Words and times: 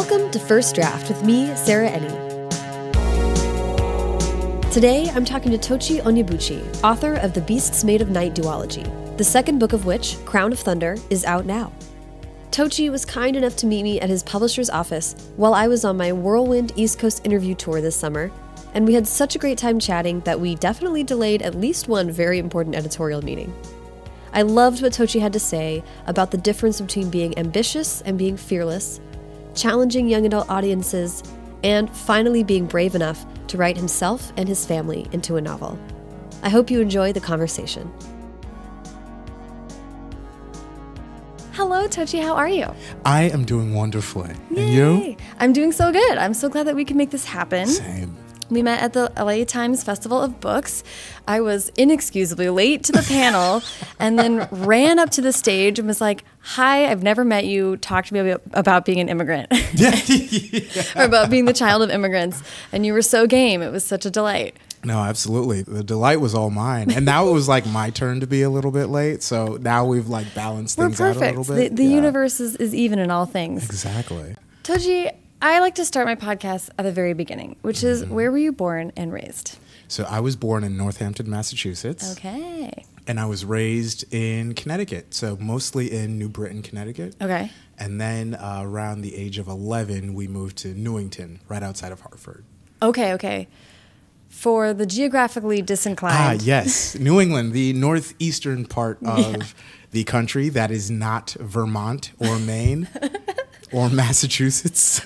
Welcome 0.00 0.30
to 0.30 0.38
First 0.38 0.74
Draft 0.74 1.08
with 1.10 1.22
me, 1.24 1.54
Sarah 1.54 1.90
Enni. 1.90 2.08
Today, 4.72 5.10
I'm 5.10 5.26
talking 5.26 5.52
to 5.52 5.58
Tochi 5.58 6.00
Onyebuchi, 6.00 6.82
author 6.82 7.16
of 7.16 7.34
The 7.34 7.42
Beasts 7.42 7.84
Made 7.84 8.00
of 8.00 8.08
Night 8.08 8.34
duology, 8.34 8.86
the 9.18 9.24
second 9.24 9.58
book 9.58 9.74
of 9.74 9.84
which, 9.84 10.16
Crown 10.24 10.52
of 10.52 10.58
Thunder, 10.58 10.96
is 11.10 11.26
out 11.26 11.44
now. 11.44 11.70
Tochi 12.50 12.90
was 12.90 13.04
kind 13.04 13.36
enough 13.36 13.56
to 13.56 13.66
meet 13.66 13.82
me 13.82 14.00
at 14.00 14.08
his 14.08 14.22
publisher's 14.22 14.70
office 14.70 15.14
while 15.36 15.52
I 15.52 15.68
was 15.68 15.84
on 15.84 15.98
my 15.98 16.12
whirlwind 16.12 16.72
East 16.76 16.98
Coast 16.98 17.26
interview 17.26 17.54
tour 17.54 17.82
this 17.82 17.94
summer, 17.94 18.32
and 18.72 18.86
we 18.86 18.94
had 18.94 19.06
such 19.06 19.36
a 19.36 19.38
great 19.38 19.58
time 19.58 19.78
chatting 19.78 20.20
that 20.20 20.40
we 20.40 20.54
definitely 20.54 21.04
delayed 21.04 21.42
at 21.42 21.54
least 21.54 21.88
one 21.88 22.10
very 22.10 22.38
important 22.38 22.74
editorial 22.74 23.20
meeting. 23.20 23.54
I 24.32 24.42
loved 24.42 24.80
what 24.80 24.92
Tochi 24.92 25.20
had 25.20 25.34
to 25.34 25.40
say 25.40 25.84
about 26.06 26.30
the 26.30 26.38
difference 26.38 26.80
between 26.80 27.10
being 27.10 27.36
ambitious 27.36 28.00
and 28.00 28.16
being 28.16 28.38
fearless, 28.38 28.98
challenging 29.60 30.08
young 30.08 30.24
adult 30.24 30.48
audiences, 30.48 31.22
and 31.62 31.90
finally 31.94 32.42
being 32.42 32.66
brave 32.66 32.94
enough 32.94 33.26
to 33.48 33.58
write 33.58 33.76
himself 33.76 34.32
and 34.36 34.48
his 34.48 34.64
family 34.64 35.08
into 35.12 35.36
a 35.36 35.40
novel. 35.40 35.78
I 36.42 36.48
hope 36.48 36.70
you 36.70 36.80
enjoy 36.80 37.12
the 37.12 37.20
conversation. 37.20 37.92
Hello, 41.52 41.86
Tochi. 41.86 42.22
How 42.22 42.34
are 42.34 42.48
you? 42.48 42.72
I 43.04 43.24
am 43.24 43.44
doing 43.44 43.74
wonderfully. 43.74 44.34
Yay. 44.50 44.62
And 44.62 45.04
you? 45.06 45.16
I'm 45.38 45.52
doing 45.52 45.72
so 45.72 45.92
good. 45.92 46.16
I'm 46.16 46.32
so 46.32 46.48
glad 46.48 46.66
that 46.66 46.74
we 46.74 46.86
can 46.86 46.96
make 46.96 47.10
this 47.10 47.26
happen. 47.26 47.66
Same. 47.66 48.16
We 48.50 48.62
met 48.62 48.82
at 48.82 48.92
the 48.92 49.12
LA 49.16 49.44
Times 49.44 49.84
Festival 49.84 50.20
of 50.20 50.40
Books. 50.40 50.82
I 51.28 51.40
was 51.40 51.68
inexcusably 51.76 52.48
late 52.50 52.82
to 52.84 52.92
the 52.92 53.02
panel 53.02 53.62
and 54.00 54.18
then 54.18 54.48
ran 54.50 54.98
up 54.98 55.10
to 55.10 55.20
the 55.20 55.32
stage 55.32 55.78
and 55.78 55.86
was 55.86 56.00
like, 56.00 56.24
Hi, 56.42 56.90
I've 56.90 57.02
never 57.02 57.24
met 57.24 57.44
you. 57.46 57.76
Talk 57.76 58.06
to 58.06 58.14
me 58.14 58.34
about 58.52 58.84
being 58.84 58.98
an 58.98 59.08
immigrant. 59.08 59.48
Or 60.96 61.04
about 61.04 61.30
being 61.30 61.44
the 61.44 61.52
child 61.52 61.82
of 61.82 61.90
immigrants. 61.90 62.42
And 62.72 62.84
you 62.84 62.92
were 62.92 63.02
so 63.02 63.26
game. 63.26 63.62
It 63.62 63.70
was 63.70 63.84
such 63.84 64.04
a 64.06 64.10
delight. 64.10 64.56
No, 64.82 64.98
absolutely. 64.98 65.62
The 65.62 65.84
delight 65.84 66.20
was 66.20 66.34
all 66.34 66.50
mine. 66.50 66.90
And 66.90 67.04
now 67.04 67.28
it 67.28 67.32
was 67.32 67.48
like 67.48 67.66
my 67.66 67.90
turn 67.90 68.20
to 68.20 68.26
be 68.26 68.42
a 68.42 68.50
little 68.50 68.70
bit 68.70 68.86
late. 68.86 69.22
So 69.22 69.58
now 69.60 69.84
we've 69.84 70.08
like 70.08 70.34
balanced 70.34 70.78
We're 70.78 70.86
things 70.90 71.00
out 71.00 71.16
a 71.16 71.20
little 71.20 71.44
The, 71.44 71.54
bit. 71.54 71.76
the 71.76 71.84
Yeah. 71.84 71.94
universe 71.96 72.40
is, 72.40 72.56
is 72.56 72.74
even 72.74 72.98
in 72.98 73.10
all 73.10 73.26
things. 73.26 73.64
Exactly. 73.66 74.34
Tochi, 74.64 75.12
I 75.42 75.60
like 75.60 75.74
to 75.76 75.84
start 75.84 76.06
my 76.06 76.16
podcast 76.16 76.68
at 76.78 76.82
the 76.82 76.92
very 76.92 77.14
beginning, 77.14 77.56
which 77.62 77.82
is 77.82 78.02
Mm-hmm. 78.02 78.14
where 78.14 78.30
were 78.30 78.38
you 78.38 78.52
born 78.52 78.92
and 78.96 79.12
raised? 79.12 79.58
So 79.88 80.04
I 80.04 80.20
was 80.20 80.36
born 80.36 80.62
in 80.64 80.76
Northampton, 80.76 81.28
Massachusetts. 81.28 82.12
Okay. 82.12 82.84
And 83.06 83.18
I 83.18 83.26
was 83.26 83.44
raised 83.44 84.04
in 84.12 84.54
Connecticut. 84.54 85.14
So 85.14 85.36
mostly 85.40 85.90
in 85.90 86.18
New 86.18 86.28
Britain, 86.28 86.62
Connecticut. 86.62 87.16
Okay. 87.20 87.50
And 87.78 88.00
then 88.00 88.34
uh, 88.34 88.60
around 88.64 89.00
the 89.00 89.16
age 89.16 89.38
of 89.38 89.48
11, 89.48 90.14
we 90.14 90.28
moved 90.28 90.58
to 90.58 90.68
Newington, 90.68 91.40
right 91.48 91.62
outside 91.62 91.90
of 91.90 92.00
Hartford. 92.02 92.44
Okay, 92.82 93.12
okay. 93.14 93.48
For 94.28 94.72
the 94.72 94.86
geographically 94.86 95.60
disinclined. 95.62 96.14
Ah, 96.16 96.32
disinclined. 96.34 96.46
yes. 96.66 96.94
New 97.00 97.18
England, 97.20 97.52
the 97.52 97.72
northeastern 97.72 98.66
part 98.66 98.98
of 99.02 99.54
the 99.90 100.04
country 100.04 100.50
that 100.50 100.70
is 100.70 100.90
not 100.90 101.30
Vermont 101.40 102.12
or 102.20 102.38
Maine 102.38 102.86
or 103.72 103.88
Massachusetts. 103.90 105.04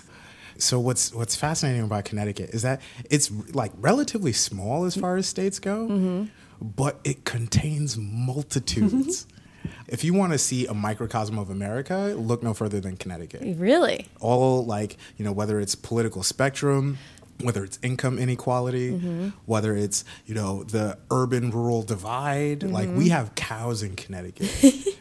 So 0.65 0.81
what's 0.81 1.13
what's 1.13 1.37
fascinating 1.37 1.83
about 1.83 2.07
Connecticut 2.07 2.51
is 2.51 2.63
that 2.63 2.81
it's 3.11 3.31
like 3.53 3.73
relatively 3.79 4.33
small 4.33 4.85
as 4.85 4.97
far 4.97 5.17
as 5.17 5.27
states 5.27 5.59
go, 5.59 5.89
mm-hmm. 5.89 6.25
but 6.61 7.01
it 7.05 7.25
contains 7.25 7.97
multitudes. 7.99 9.27
Mm-hmm. 9.27 9.71
if 9.89 10.05
you 10.05 10.15
want 10.15 10.33
to 10.33 10.39
see 10.39 10.67
a 10.67 10.75
microcosm 10.75 11.39
of 11.39 11.51
America, 11.51 12.15
look 12.17 12.43
no 12.43 12.55
further 12.55 12.81
than 12.81 12.97
Connecticut. 12.97 13.43
Really? 13.59 14.07
all 14.21 14.65
like 14.65 14.97
you 15.19 15.25
know 15.25 15.33
whether 15.33 15.61
it's 15.61 15.75
political 15.75 16.23
spectrum 16.23 16.99
whether 17.43 17.65
it's 17.65 17.79
income 17.83 18.19
inequality 18.19 18.93
mm-hmm. 18.93 19.29
whether 19.45 19.77
it's 19.77 20.05
you 20.25 20.35
know 20.35 20.63
the 20.65 20.97
urban 21.11 21.51
rural 21.51 21.83
divide 21.83 22.63
like 22.63 22.89
we 22.91 23.09
have 23.09 23.35
cows 23.35 23.83
in 23.83 23.97
connecticut 23.97 24.49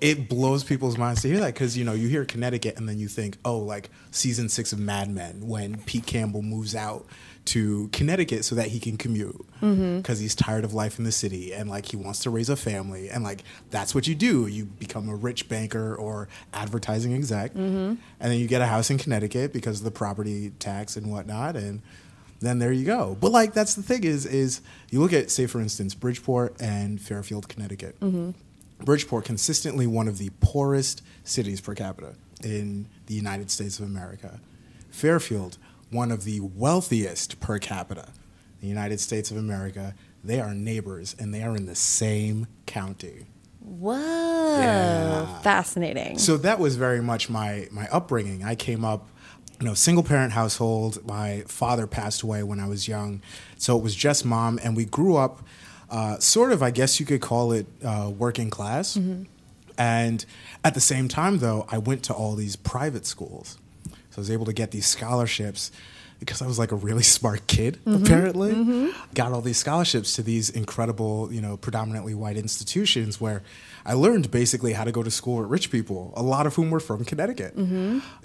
it 0.00 0.28
blows 0.28 0.64
people's 0.64 0.98
minds 0.98 1.22
to 1.22 1.28
hear 1.28 1.38
that 1.38 1.54
because 1.54 1.76
you 1.76 1.84
know 1.84 1.92
you 1.92 2.08
hear 2.08 2.24
connecticut 2.24 2.76
and 2.76 2.88
then 2.88 2.98
you 2.98 3.08
think 3.08 3.38
oh 3.44 3.58
like 3.58 3.90
season 4.10 4.48
six 4.48 4.72
of 4.72 4.78
mad 4.78 5.10
men 5.10 5.46
when 5.46 5.78
pete 5.82 6.06
campbell 6.06 6.42
moves 6.42 6.74
out 6.74 7.06
to 7.44 7.88
connecticut 7.88 8.44
so 8.44 8.54
that 8.54 8.68
he 8.68 8.80
can 8.80 8.96
commute 8.96 9.36
mm-hmm. 9.60 9.98
because 9.98 10.18
he's 10.18 10.34
tired 10.34 10.64
of 10.64 10.72
life 10.72 10.98
in 10.98 11.04
the 11.04 11.12
city 11.12 11.52
and 11.52 11.68
like 11.68 11.86
he 11.86 11.96
wants 11.96 12.20
to 12.20 12.30
raise 12.30 12.48
a 12.48 12.56
family 12.56 13.08
and 13.08 13.22
like 13.22 13.42
that's 13.70 13.94
what 13.94 14.06
you 14.06 14.14
do. 14.14 14.46
You 14.46 14.64
become 14.64 15.08
a 15.08 15.14
rich 15.14 15.48
banker 15.48 15.94
or 15.94 16.28
advertising 16.52 17.14
exec. 17.14 17.52
Mm-hmm. 17.52 17.94
And 17.94 17.98
then 18.20 18.38
you 18.38 18.46
get 18.46 18.62
a 18.62 18.66
house 18.66 18.90
in 18.90 18.98
connecticut 18.98 19.52
because 19.52 19.80
of 19.80 19.84
the 19.84 19.90
property 19.90 20.50
tax 20.58 20.96
and 20.96 21.10
whatnot 21.10 21.56
and 21.56 21.82
then 22.40 22.58
there 22.58 22.72
you 22.72 22.84
go. 22.84 23.16
But 23.20 23.32
like 23.32 23.52
that's 23.52 23.74
the 23.74 23.82
thing 23.82 24.04
is 24.04 24.24
is 24.24 24.62
you 24.90 25.00
look 25.00 25.12
at 25.12 25.30
say 25.30 25.46
for 25.46 25.60
instance 25.60 25.94
bridgeport 25.94 26.60
and 26.60 27.00
fairfield 27.00 27.48
connecticut 27.48 28.00
mm-hmm. 28.00 28.30
Bridgeport 28.84 29.24
consistently 29.24 29.86
one 29.86 30.08
of 30.08 30.18
the 30.18 30.30
poorest 30.40 31.02
cities 31.24 31.60
per 31.60 31.74
capita 31.74 32.14
in 32.42 32.88
the 33.06 33.14
United 33.14 33.50
States 33.50 33.78
of 33.78 33.86
America. 33.86 34.40
Fairfield, 34.90 35.58
one 35.90 36.10
of 36.10 36.24
the 36.24 36.40
wealthiest 36.40 37.40
per 37.40 37.58
capita 37.58 38.08
in 38.60 38.60
the 38.60 38.68
United 38.68 39.00
States 39.00 39.30
of 39.30 39.36
America. 39.36 39.94
They 40.22 40.40
are 40.40 40.54
neighbors 40.54 41.14
and 41.18 41.34
they 41.34 41.42
are 41.42 41.56
in 41.56 41.66
the 41.66 41.74
same 41.74 42.46
county. 42.66 43.26
Whoa. 43.60 44.58
Yeah. 44.58 45.40
Fascinating. 45.40 46.18
So 46.18 46.36
that 46.38 46.58
was 46.58 46.76
very 46.76 47.00
much 47.00 47.30
my 47.30 47.68
my 47.70 47.88
upbringing. 47.88 48.44
I 48.44 48.54
came 48.54 48.84
up, 48.84 49.08
you 49.60 49.66
know, 49.66 49.74
single 49.74 50.04
parent 50.04 50.32
household. 50.32 51.04
My 51.06 51.44
father 51.46 51.86
passed 51.86 52.22
away 52.22 52.42
when 52.42 52.60
I 52.60 52.68
was 52.68 52.86
young, 52.86 53.22
so 53.56 53.76
it 53.76 53.82
was 53.82 53.94
just 53.94 54.24
mom, 54.24 54.60
and 54.62 54.76
we 54.76 54.84
grew 54.84 55.16
up, 55.16 55.42
uh, 55.94 56.18
sort 56.18 56.50
of, 56.52 56.60
I 56.62 56.70
guess 56.70 56.98
you 56.98 57.06
could 57.06 57.20
call 57.20 57.52
it, 57.52 57.66
uh, 57.84 58.10
working 58.24 58.50
class. 58.50 58.98
And 59.78 60.24
at 60.62 60.74
the 60.74 60.80
same 60.80 61.06
time, 61.08 61.38
though, 61.38 61.66
I 61.70 61.78
went 61.78 62.02
to 62.04 62.12
all 62.14 62.34
these 62.36 62.56
private 62.56 63.06
schools, 63.06 63.58
so 64.10 64.16
I 64.18 64.20
was 64.20 64.30
able 64.30 64.46
to 64.46 64.52
get 64.52 64.70
these 64.70 64.86
scholarships. 64.86 65.70
Because 66.20 66.40
I 66.40 66.46
was 66.46 66.58
like 66.58 66.72
a 66.72 66.76
really 66.76 67.02
smart 67.02 67.46
kid, 67.48 67.78
apparently, 67.84 68.52
got 69.14 69.32
all 69.32 69.42
these 69.42 69.58
scholarships 69.58 70.14
to 70.14 70.22
these 70.22 70.48
incredible, 70.48 71.30
you 71.30 71.42
know, 71.42 71.56
predominantly 71.58 72.14
white 72.14 72.38
institutions 72.38 73.20
where 73.20 73.42
I 73.86 73.92
learned 73.92 74.30
basically 74.30 74.72
how 74.72 74.84
to 74.84 74.92
go 74.92 75.02
to 75.02 75.10
school 75.10 75.36
with 75.42 75.50
rich 75.50 75.70
people, 75.70 76.12
a 76.16 76.22
lot 76.22 76.46
of 76.46 76.54
whom 76.54 76.70
were 76.70 76.80
from 76.80 77.04
Connecticut. 77.04 77.54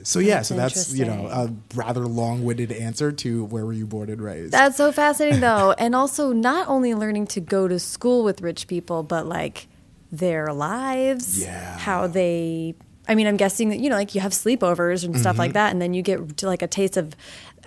So 0.03 0.19
yeah, 0.19 0.41
so 0.41 0.55
that's 0.55 0.93
you 0.93 1.05
know 1.05 1.27
a 1.27 1.53
rather 1.75 2.05
long-winded 2.05 2.71
answer 2.71 3.11
to 3.11 3.43
where 3.45 3.65
were 3.65 3.73
you 3.73 3.85
born 3.85 4.09
and 4.09 4.21
raised. 4.21 4.53
That's 4.53 4.77
so 4.77 4.91
fascinating, 4.91 5.41
though. 5.41 5.71
and 5.77 5.93
also, 5.95 6.31
not 6.31 6.67
only 6.69 6.93
learning 6.95 7.27
to 7.27 7.41
go 7.41 7.67
to 7.67 7.77
school 7.79 8.23
with 8.23 8.41
rich 8.41 8.67
people, 8.67 9.03
but 9.03 9.25
like 9.27 9.67
their 10.11 10.53
lives, 10.53 11.39
Yeah. 11.41 11.77
how 11.77 12.07
they. 12.07 12.75
I 13.07 13.15
mean, 13.15 13.25
I'm 13.27 13.37
guessing 13.37 13.69
that, 13.69 13.79
you 13.79 13.89
know, 13.89 13.95
like 13.95 14.13
you 14.13 14.21
have 14.21 14.31
sleepovers 14.33 15.03
and 15.03 15.17
stuff 15.19 15.33
Mm-hmm. 15.33 15.39
like 15.39 15.53
that, 15.53 15.71
and 15.71 15.81
then 15.81 15.93
you 15.93 16.01
get 16.03 16.37
to 16.37 16.45
like 16.47 16.61
a 16.61 16.67
taste 16.67 16.95
of. 16.95 17.15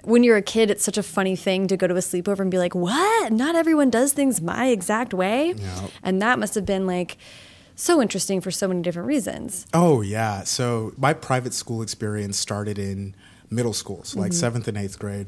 When 0.04 0.24
you're 0.24 0.36
a 0.36 0.42
kid, 0.42 0.68
it's 0.70 0.82
such 0.82 0.98
a 0.98 1.02
funny 1.02 1.36
thing 1.36 1.68
to 1.68 1.76
go 1.76 1.86
to 1.86 1.94
a 1.94 1.98
sleepover 1.98 2.40
and 2.40 2.50
be 2.50 2.58
like, 2.58 2.74
what? 2.74 3.32
Not 3.32 3.54
everyone 3.54 3.88
does 3.88 4.12
things 4.12 4.40
my 4.40 4.66
exact 4.66 5.14
way. 5.14 5.52
Yeah. 5.56 5.86
And 6.02 6.20
that 6.20 6.40
must 6.40 6.56
have 6.56 6.66
been 6.66 6.88
like 6.88 7.18
so 7.82 8.00
interesting 8.00 8.40
for 8.40 8.50
so 8.50 8.68
many 8.68 8.80
different 8.80 9.08
reasons. 9.08 9.66
Oh 9.74 10.00
yeah. 10.00 10.44
So 10.44 10.92
my 10.96 11.12
private 11.12 11.52
school 11.52 11.82
experience 11.82 12.38
started 12.38 12.78
in 12.78 13.14
middle 13.50 13.72
school, 13.72 14.04
so 14.04 14.20
like 14.20 14.30
mm-hmm. 14.30 14.38
seventh 14.38 14.68
and 14.68 14.78
eighth 14.78 14.98
grade, 14.98 15.26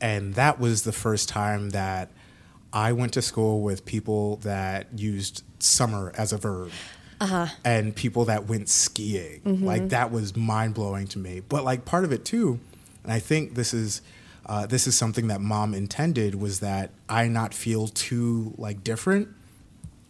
and 0.00 0.34
that 0.34 0.60
was 0.60 0.82
the 0.82 0.92
first 0.92 1.28
time 1.28 1.70
that 1.70 2.10
I 2.72 2.92
went 2.92 3.14
to 3.14 3.22
school 3.22 3.62
with 3.62 3.84
people 3.86 4.36
that 4.36 4.86
used 4.98 5.42
summer 5.58 6.12
as 6.16 6.32
a 6.32 6.36
verb. 6.36 6.70
Uh-huh. 7.20 7.48
And 7.64 7.96
people 7.96 8.26
that 8.26 8.46
went 8.46 8.68
skiing. 8.68 9.40
Mm-hmm. 9.40 9.64
Like 9.64 9.88
that 9.88 10.12
was 10.12 10.36
mind 10.36 10.74
blowing 10.74 11.08
to 11.08 11.18
me. 11.18 11.40
But 11.40 11.64
like 11.64 11.84
part 11.84 12.04
of 12.04 12.12
it 12.12 12.24
too, 12.24 12.60
and 13.02 13.12
I 13.12 13.18
think 13.18 13.54
this 13.54 13.74
is 13.74 14.02
uh, 14.46 14.66
this 14.66 14.86
is 14.86 14.96
something 14.96 15.26
that 15.28 15.40
mom 15.40 15.74
intended 15.74 16.36
was 16.36 16.60
that 16.60 16.90
I 17.08 17.28
not 17.28 17.54
feel 17.54 17.88
too 17.88 18.54
like 18.56 18.84
different 18.84 19.28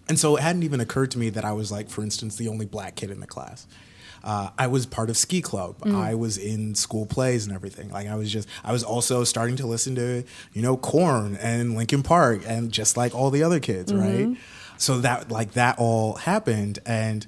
and 0.09 0.19
so 0.19 0.37
it 0.37 0.43
hadn't 0.43 0.63
even 0.63 0.81
occurred 0.81 1.11
to 1.13 1.19
me 1.19 1.31
that 1.31 1.45
I 1.45 1.53
was 1.53 1.71
like, 1.71 1.89
for 1.89 2.03
instance, 2.03 2.37
the 2.37 2.49
only 2.49 2.67
black 2.67 2.95
kid 2.97 3.11
in 3.11 3.21
the 3.21 3.27
class. 3.27 3.67
Uh, 4.25 4.51
I 4.59 4.67
was 4.67 4.85
part 4.85 5.11
of 5.11 5.17
ski 5.17 5.41
club. 5.41 5.77
I 5.97 6.15
was 6.15 6.39
in 6.39 6.75
school 6.75 7.07
plays 7.07 7.47
and 7.47 7.55
everything. 7.55 7.91
Like 7.91 8.09
I 8.09 8.17
was 8.17 8.33
just, 8.33 8.49
I 8.65 8.73
was 8.73 8.83
also 8.83 9.23
starting 9.25 9.57
to 9.57 9.67
listen 9.67 9.95
to, 9.95 10.25
you 10.53 10.63
know, 10.63 10.77
Korn 10.77 11.37
and 11.37 11.77
Linkin 11.77 12.03
Park 12.03 12.43
and 12.47 12.73
just 12.73 12.97
like 12.97 13.15
all 13.15 13.31
the 13.31 13.45
other 13.45 13.61
kids, 13.61 13.93
right? 13.95 14.37
So 14.77 15.01
that 15.01 15.31
like 15.31 15.53
that 15.53 15.77
all 15.79 16.15
happened, 16.15 16.79
and 16.85 17.27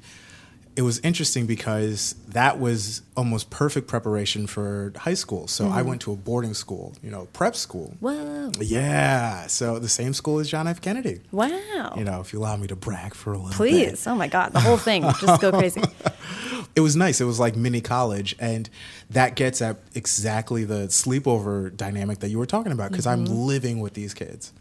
it 0.76 0.82
was 0.82 1.00
interesting 1.00 1.46
because 1.46 2.14
that 2.28 2.58
was 2.60 3.02
almost 3.16 3.50
perfect 3.50 3.88
preparation 3.88 4.46
for 4.46 4.92
high 4.96 5.14
school. 5.14 5.48
So 5.48 5.66
I 5.66 5.80
mm-hmm. 5.80 5.88
went 5.88 6.00
to 6.02 6.12
a 6.12 6.16
boarding 6.16 6.54
school, 6.54 6.94
you 7.02 7.10
know, 7.10 7.26
prep 7.32 7.56
school. 7.56 7.94
Whoa. 8.00 8.52
Yeah, 8.60 9.46
so 9.48 9.78
the 9.78 9.88
same 9.88 10.14
school 10.14 10.38
as 10.38 10.48
John 10.48 10.68
F. 10.68 10.80
Kennedy. 10.80 11.20
Wow. 11.32 11.94
You 11.96 12.04
know, 12.04 12.20
if 12.20 12.32
you 12.32 12.38
allow 12.38 12.56
me 12.56 12.66
to 12.68 12.76
brag 12.76 13.14
for 13.14 13.32
a 13.32 13.36
little 13.36 13.48
bit. 13.50 13.56
Please. 13.56 14.06
Oh 14.06 14.14
my 14.14 14.28
God. 14.28 14.52
The 14.52 14.60
whole 14.60 14.76
thing. 14.76 15.02
Just 15.20 15.40
go 15.40 15.50
crazy. 15.50 15.82
it 16.76 16.80
was 16.80 16.96
nice. 16.96 17.20
It 17.20 17.24
was 17.24 17.40
like 17.40 17.56
mini 17.56 17.80
college, 17.80 18.36
and 18.38 18.70
that 19.10 19.34
gets 19.34 19.60
at 19.60 19.78
exactly 19.94 20.64
the 20.64 20.86
sleepover 20.86 21.76
dynamic 21.76 22.20
that 22.20 22.28
you 22.28 22.38
were 22.38 22.46
talking 22.46 22.72
about. 22.72 22.90
Because 22.90 23.06
I'm 23.06 23.24
mm-hmm. 23.24 23.34
living 23.34 23.80
with 23.80 23.94
these 23.94 24.14
kids, 24.14 24.52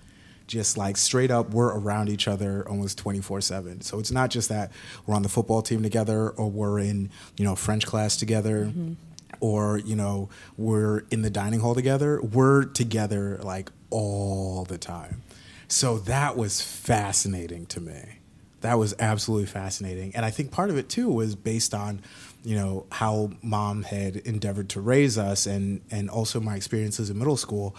just 0.50 0.78
like 0.78 0.98
straight 0.98 1.31
up, 1.31 1.51
we're 1.51 1.68
around 1.68 2.10
each 2.10 2.28
other 2.28 2.68
almost 2.68 2.98
24 2.98 3.40
seven. 3.42 3.81
So 3.81 4.00
it's 4.00 4.12
not 4.12 4.31
just 4.31 4.50
that 4.50 4.72
we're 5.06 5.16
on 5.16 5.22
the 5.22 5.30
football 5.30 5.62
team 5.62 5.84
together, 5.84 6.31
or 6.31 6.50
we're 6.50 6.80
in 6.80 7.10
you 7.38 7.46
know 7.46 7.56
French 7.56 7.86
class 7.86 8.18
together. 8.18 8.66
Mm-hmm. 8.66 8.94
Or 9.42 9.78
you 9.78 9.96
know 9.96 10.28
we're 10.57 11.06
in 11.12 11.22
the 11.22 11.30
dining 11.30 11.62
hall 11.62 11.74
together. 11.74 12.22
We're 12.22 12.66
together 12.66 13.40
like 13.42 13.72
all 13.90 14.66
the 14.66 14.78
time. 14.78 15.22
So 15.69 16.00
that 16.00 16.36
was 16.36 16.62
fascinating 16.62 17.68
to 17.68 17.80
me. 17.80 18.18
That 18.62 18.78
was 18.78 18.94
absolutely 19.00 19.46
fascinating. 19.46 20.13
And 20.13 20.25
I 20.25 20.31
think 20.31 20.51
part 20.51 20.72
of 20.72 20.78
it 20.78 20.90
too 20.90 21.07
was 21.07 21.36
based 21.36 21.74
on, 21.74 22.01
you 22.44 22.56
know, 22.56 22.86
how 22.92 23.31
mom 23.42 23.84
had 23.84 24.18
endeavored 24.18 24.68
to 24.69 24.81
raise 24.81 25.18
us 25.18 25.46
and 25.46 25.81
and 25.90 26.10
also 26.10 26.42
my 26.42 26.56
experiences 26.56 27.10
in 27.10 27.18
middle 27.18 27.38
school. 27.38 27.78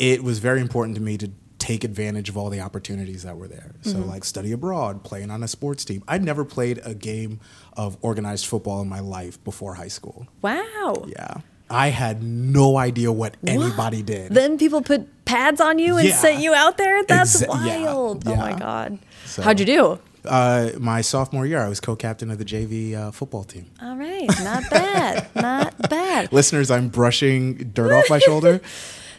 It 0.00 0.24
was 0.24 0.38
very 0.38 0.62
important 0.62 0.96
to 0.96 1.02
me 1.02 1.18
to 1.18 1.30
take 1.60 1.84
advantage 1.84 2.28
of 2.28 2.36
all 2.36 2.50
the 2.50 2.58
opportunities 2.60 3.22
that 3.22 3.36
were 3.36 3.46
there. 3.46 3.72
So 3.82 3.98
like 3.98 4.24
study 4.24 4.50
abroad, 4.50 5.04
playing 5.04 5.30
on 5.30 5.42
a 5.44 5.48
sports 5.48 5.84
team. 5.84 6.02
I'd 6.08 6.24
never 6.24 6.44
played 6.44 6.80
a 6.84 6.94
game 6.94 7.38
of 7.76 7.96
organized 8.00 8.46
football 8.46 8.80
in 8.80 8.88
my 8.88 9.00
life 9.00 9.42
before 9.44 9.74
high 9.74 9.88
school. 9.88 10.26
Wow. 10.42 11.04
Yeah. 11.06 11.34
I 11.68 11.88
had 11.90 12.22
no 12.22 12.76
idea 12.78 13.12
what 13.12 13.36
anybody 13.46 14.02
did. 14.02 14.32
Then 14.32 14.58
people 14.58 14.82
put 14.82 15.24
pads 15.24 15.60
on 15.60 15.78
you 15.78 15.98
and 15.98 16.08
Yeah. 16.08 16.16
sent 16.16 16.40
you 16.42 16.52
out 16.54 16.76
there? 16.78 17.04
That's 17.04 17.42
Exa- 17.42 17.66
yeah, 17.66 17.84
wild. 17.84 18.26
Oh 18.26 18.34
my. 18.34 18.58
God. 18.58 18.98
So- 19.26 19.42
How'd 19.42 19.60
you 19.60 19.66
do? 19.66 19.98
Uh, 20.24 20.70
my 20.78 21.00
sophomore 21.00 21.46
year, 21.46 21.60
I 21.60 21.68
was 21.68 21.78
co-captain 21.80 22.30
of 22.30 22.38
the 22.38 22.44
JV 22.44 22.94
uh, 22.94 23.10
football 23.12 23.44
team. 23.44 23.66
All 23.80 23.96
right. 23.96 24.26
Not 24.42 24.68
bad. 24.70 25.28
Not 25.36 25.88
bad. 25.88 26.32
Listeners, 26.32 26.70
I'm 26.70 26.88
brushing 26.88 27.70
dirt 27.72 27.92
off 27.92 28.10
my 28.10 28.18
shoulder. 28.18 28.60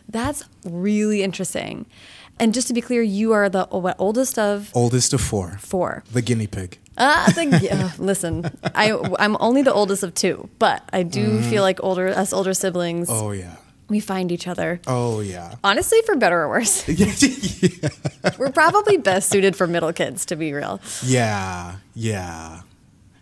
That's 0.09 0.43
really 0.65 1.23
interesting. 1.23 1.85
And 2.41 2.53
just 2.55 2.67
to 2.69 2.73
be 2.73 2.81
clear, 2.81 3.03
you 3.03 3.33
are 3.33 3.49
the 3.49 3.65
what 3.69 3.95
oldest 3.99 4.39
of 4.39 4.71
Oldest 4.73 5.13
of 5.13 5.21
four, 5.21 5.57
four. 5.61 6.03
the 6.11 6.21
guinea 6.23 6.47
pig. 6.47 6.79
Ah, 6.97 7.31
the, 7.35 7.59
yeah, 7.61 7.91
listen, 7.99 8.49
I 8.75 8.91
I'm 9.19 9.37
only 9.39 9.61
the 9.61 9.71
oldest 9.73 10.01
of 10.03 10.13
two, 10.13 10.49
but 10.59 10.81
I 10.91 11.03
do 11.03 11.39
feel 11.43 11.61
like 11.61 11.79
older 11.83 12.07
us 12.09 12.33
older 12.33 12.53
siblings. 12.53 13.07
Oh 13.11 13.29
yeah. 13.31 13.55
we 13.89 13.99
find 13.99 14.31
each 14.31 14.47
other. 14.47 14.81
Oh 14.87 15.19
yeah. 15.21 15.55
Honestly, 15.63 16.01
for 16.07 16.15
better 16.15 16.41
or 16.41 16.49
worse, 16.49 16.87
yeah. 17.01 17.13
we're 18.39 18.51
probably 18.51 18.97
best 18.97 19.29
suited 19.29 19.55
for 19.55 19.67
middle 19.67 19.93
kids. 19.93 20.25
To 20.25 20.35
be 20.35 20.51
real, 20.53 20.81
Yeah. 21.03 21.75
Yeah. 21.93 22.61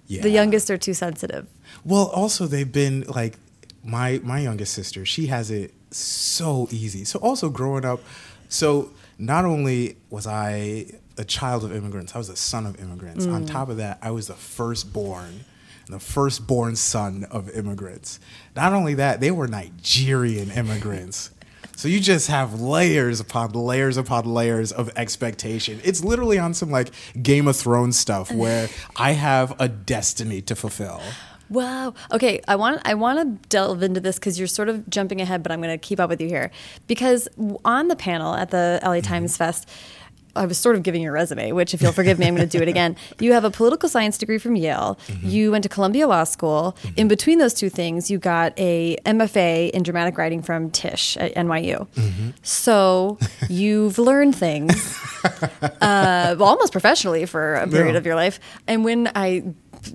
Yeah. 0.07 0.21
the 0.23 0.29
youngest 0.31 0.71
are 0.71 0.77
too 0.77 0.93
sensitive. 0.95 1.45
Well, 1.83 2.07
also 2.07 2.47
they've 2.47 2.71
been 2.71 3.03
like 3.07 3.37
my 3.83 4.19
my 4.23 4.39
youngest 4.39 4.73
sister. 4.73 5.05
She 5.05 5.27
has 5.27 5.51
it 5.51 5.73
so 5.91 6.67
easy. 6.71 7.03
So 7.05 7.19
also 7.19 7.49
growing 7.49 7.83
up, 7.85 7.99
so 8.47 8.89
not 9.19 9.45
only 9.45 9.97
was 10.09 10.25
I 10.25 10.85
a 11.17 11.25
child 11.25 11.65
of 11.65 11.75
immigrants, 11.75 12.15
I 12.15 12.17
was 12.17 12.29
a 12.29 12.35
son 12.35 12.65
of 12.65 12.79
immigrants. 12.79 13.25
On 13.27 13.43
mm. 13.43 13.47
top 13.47 13.69
of 13.69 13.77
that, 13.77 13.99
I 14.01 14.11
was 14.11 14.27
the 14.27 14.33
firstborn, 14.33 15.41
the 15.89 15.99
firstborn 15.99 16.77
son 16.77 17.25
of 17.29 17.49
immigrants. 17.49 18.19
Not 18.55 18.71
only 18.73 18.93
that, 18.95 19.19
they 19.19 19.29
were 19.29 19.47
Nigerian 19.47 20.49
immigrants. 20.51 21.31
So 21.75 21.87
you 21.87 21.99
just 21.99 22.27
have 22.27 22.59
layers 22.59 23.19
upon 23.19 23.51
layers 23.51 23.97
upon 23.97 24.25
layers 24.25 24.71
of 24.71 24.89
expectation. 24.95 25.79
It's 25.83 26.03
literally 26.03 26.37
on 26.37 26.53
some 26.53 26.71
like 26.71 26.89
Game 27.21 27.47
of 27.47 27.55
Thrones 27.55 27.97
stuff 27.97 28.31
where 28.33 28.69
I 28.95 29.11
have 29.11 29.55
a 29.59 29.67
destiny 29.67 30.41
to 30.43 30.55
fulfill. 30.55 31.01
Wow. 31.49 31.93
Okay, 32.11 32.41
I 32.47 32.55
want 32.55 32.81
I 32.85 32.93
want 32.93 33.19
to 33.41 33.49
delve 33.49 33.81
into 33.83 33.99
this 33.99 34.17
because 34.19 34.37
you're 34.37 34.47
sort 34.47 34.69
of 34.69 34.89
jumping 34.89 35.19
ahead, 35.21 35.43
but 35.43 35.51
I'm 35.51 35.61
going 35.61 35.73
to 35.73 35.77
keep 35.77 35.99
up 35.99 36.09
with 36.09 36.21
you 36.21 36.27
here 36.27 36.51
because 36.87 37.27
on 37.65 37.87
the 37.87 37.95
panel 37.95 38.35
at 38.35 38.51
the 38.51 38.79
LA 38.83 38.89
mm-hmm. 38.95 39.01
Times 39.01 39.37
Fest. 39.37 39.69
I 40.35 40.45
was 40.45 40.59
sort 40.59 40.75
of 40.75 40.83
giving 40.83 41.01
your 41.01 41.11
resume, 41.11 41.53
which, 41.53 41.73
if 41.73 41.81
you'll 41.81 41.91
forgive 41.91 42.19
me, 42.19 42.27
I'm 42.27 42.35
going 42.35 42.47
to 42.47 42.57
do 42.57 42.61
it 42.61 42.69
again. 42.69 42.95
You 43.19 43.33
have 43.33 43.43
a 43.43 43.49
political 43.49 43.89
science 43.89 44.17
degree 44.17 44.37
from 44.37 44.55
Yale. 44.55 44.97
Mm-hmm. 45.07 45.27
You 45.27 45.51
went 45.51 45.63
to 45.63 45.69
Columbia 45.69 46.07
Law 46.07 46.23
School. 46.23 46.77
Mm-hmm. 46.83 46.99
In 46.99 47.07
between 47.07 47.39
those 47.39 47.53
two 47.55 47.67
things, 47.69 48.11
you 48.11 48.19
got 48.19 48.53
a 48.57 48.95
MFA 49.05 49.71
in 49.71 49.81
dramatic 49.81 50.17
writing 50.19 50.43
from 50.43 50.69
Tisch 50.69 51.17
at 51.17 51.33
NYU. 51.33 51.87
So 52.43 53.17
you've 53.49 53.97
learned 53.97 54.35
things 54.35 54.71
uh, 55.63 56.35
well, 56.37 56.43
almost 56.43 56.71
professionally 56.71 57.25
for 57.25 57.55
a 57.55 57.67
period 57.67 57.93
Yeah. 57.93 57.97
of 57.97 58.05
your 58.05 58.15
life. 58.15 58.39
And 58.67 58.85
when 58.85 59.11
I 59.15 59.43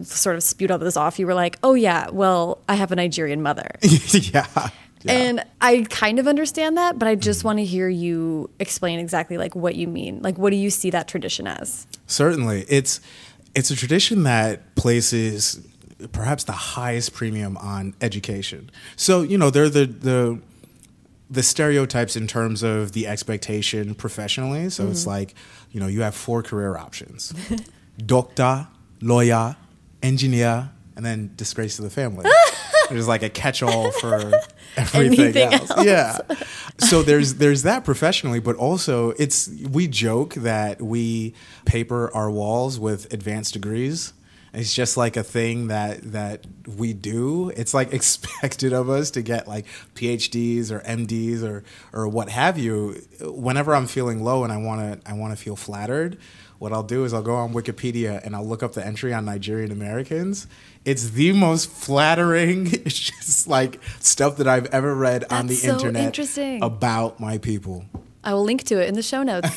sort 0.03 0.37
of 0.37 0.43
spewed 0.43 0.71
all 0.71 0.79
this 0.79 0.97
off, 0.97 1.19
you 1.19 1.27
were 1.27 1.35
like, 1.35 1.59
"Oh 1.63 1.75
yeah, 1.75 2.11
well, 2.11 2.59
I 2.69 2.75
have 2.75 2.93
a 2.93 2.97
Nigerian 2.97 3.43
mother," 3.43 3.69
yeah. 3.83 4.47
yeah. 4.53 4.69
and 5.07 5.45
I 5.61 5.87
kind 5.91 6.19
of 6.19 6.27
understand 6.27 6.77
that, 6.77 6.99
but 6.99 7.09
I 7.09 7.15
just 7.15 7.41
mm-hmm. 7.41 7.49
want 7.49 7.59
to 7.61 7.65
hear 7.65 7.89
you 7.89 8.51
explain 8.59 8.99
exactly 8.99 9.39
like 9.39 9.55
what 9.55 9.75
you 9.77 9.89
mean. 9.89 10.21
Like, 10.23 10.39
what 10.39 10.51
do 10.51 10.57
you 10.57 10.71
see 10.71 10.91
that 10.91 11.09
tradition 11.09 11.47
as? 11.47 11.87
Certainly, 12.07 12.67
it's 12.69 13.01
it's 13.55 13.71
a 13.71 13.77
tradition 13.77 14.25
that 14.25 14.75
places 14.75 15.67
perhaps 16.13 16.45
the 16.45 16.53
highest 16.53 17.15
premium 17.15 17.57
on 17.57 17.95
education. 18.01 18.71
So 18.97 19.23
you 19.23 19.39
know, 19.39 19.51
they're 19.51 19.69
the 19.69 19.87
the 19.87 20.41
the 21.31 21.43
stereotypes 21.43 22.17
in 22.17 22.27
terms 22.27 22.63
of 22.63 22.93
the 22.93 23.07
expectation 23.07 23.95
professionally. 23.95 24.71
So 24.71 24.89
it's 24.89 25.01
mm-hmm. 25.01 25.11
like, 25.11 25.35
you 25.73 25.81
know, 25.81 25.87
you 25.87 26.03
have 26.03 26.15
four 26.15 26.43
career 26.43 26.77
options: 26.77 27.33
doctor, 28.07 28.69
lawyer, 29.01 29.57
engineer, 30.05 30.71
and 30.97 31.05
then 31.05 31.33
disgrace 31.37 31.77
to 31.77 31.83
the 31.83 31.91
family. 31.91 32.31
There's 32.91 33.09
like 33.09 33.23
a 33.23 33.31
catch-all 33.31 33.91
for 33.93 34.15
everything 34.77 35.37
else. 35.53 35.71
else. 35.71 35.85
Yeah. 35.85 36.19
So 36.79 37.03
there's 37.03 37.37
there's 37.37 37.63
that 37.63 37.83
professionally, 37.85 38.41
but 38.41 38.57
also 38.57 39.11
it's 39.13 39.49
we 39.71 39.89
joke 39.89 40.35
that 40.35 40.83
we 40.83 41.35
paper 41.65 42.11
our 42.15 42.31
walls 42.31 42.79
with 42.79 43.11
advanced 43.13 43.55
degrees. 43.55 44.13
It's 44.55 44.73
just 44.73 44.97
like 44.97 45.17
a 45.17 45.23
thing 45.23 45.69
that 45.69 46.13
that 46.13 46.47
we 46.67 46.93
do. 46.93 47.51
It's 47.51 47.75
like 47.75 47.93
expected 47.93 48.73
of 48.73 48.89
us 48.89 49.11
to 49.13 49.23
get 49.23 49.49
like 49.49 49.67
PhDs 49.95 50.71
or 50.71 50.81
MDs 50.81 51.43
or 51.43 51.65
or 51.93 52.09
what 52.09 52.29
have 52.29 52.59
you. 52.59 53.03
Whenever 53.21 53.75
I'm 53.75 53.87
feeling 53.87 54.23
low 54.23 54.45
and 54.45 54.53
I 54.53 54.57
want 54.57 55.03
to 55.03 55.11
I 55.11 55.15
want 55.15 55.37
to 55.37 55.43
feel 55.43 55.57
flattered, 55.57 56.19
what 56.59 56.73
I'll 56.73 56.83
do 56.83 57.05
is 57.05 57.13
I'll 57.13 57.23
go 57.23 57.35
on 57.35 57.53
Wikipedia 57.53 58.25
and 58.25 58.35
I'll 58.35 58.47
look 58.47 58.63
up 58.63 58.73
the 58.73 58.87
entry 58.87 59.13
on 59.13 59.25
Nigerian 59.25 59.71
Americans. 59.71 60.47
It's 60.85 61.11
the 61.11 61.33
most 61.33 61.69
flattering, 61.69 62.67
it's 62.73 62.99
just 62.99 63.49
like 63.49 63.81
stuff 64.01 64.37
that 64.39 64.49
I've 64.49 64.67
ever 64.67 64.95
read 64.95 65.25
on 65.31 65.47
the 65.47 65.57
so 65.57 65.73
internet 65.75 66.07
interesting. 66.07 66.63
about 66.63 67.21
my 67.21 67.39
people. 67.39 67.85
I 68.25 68.35
will 68.35 68.43
link 68.45 68.65
to 68.65 68.81
it 68.83 68.89
in 68.89 68.95
the 68.95 69.03
show 69.03 69.23
notes 69.23 69.49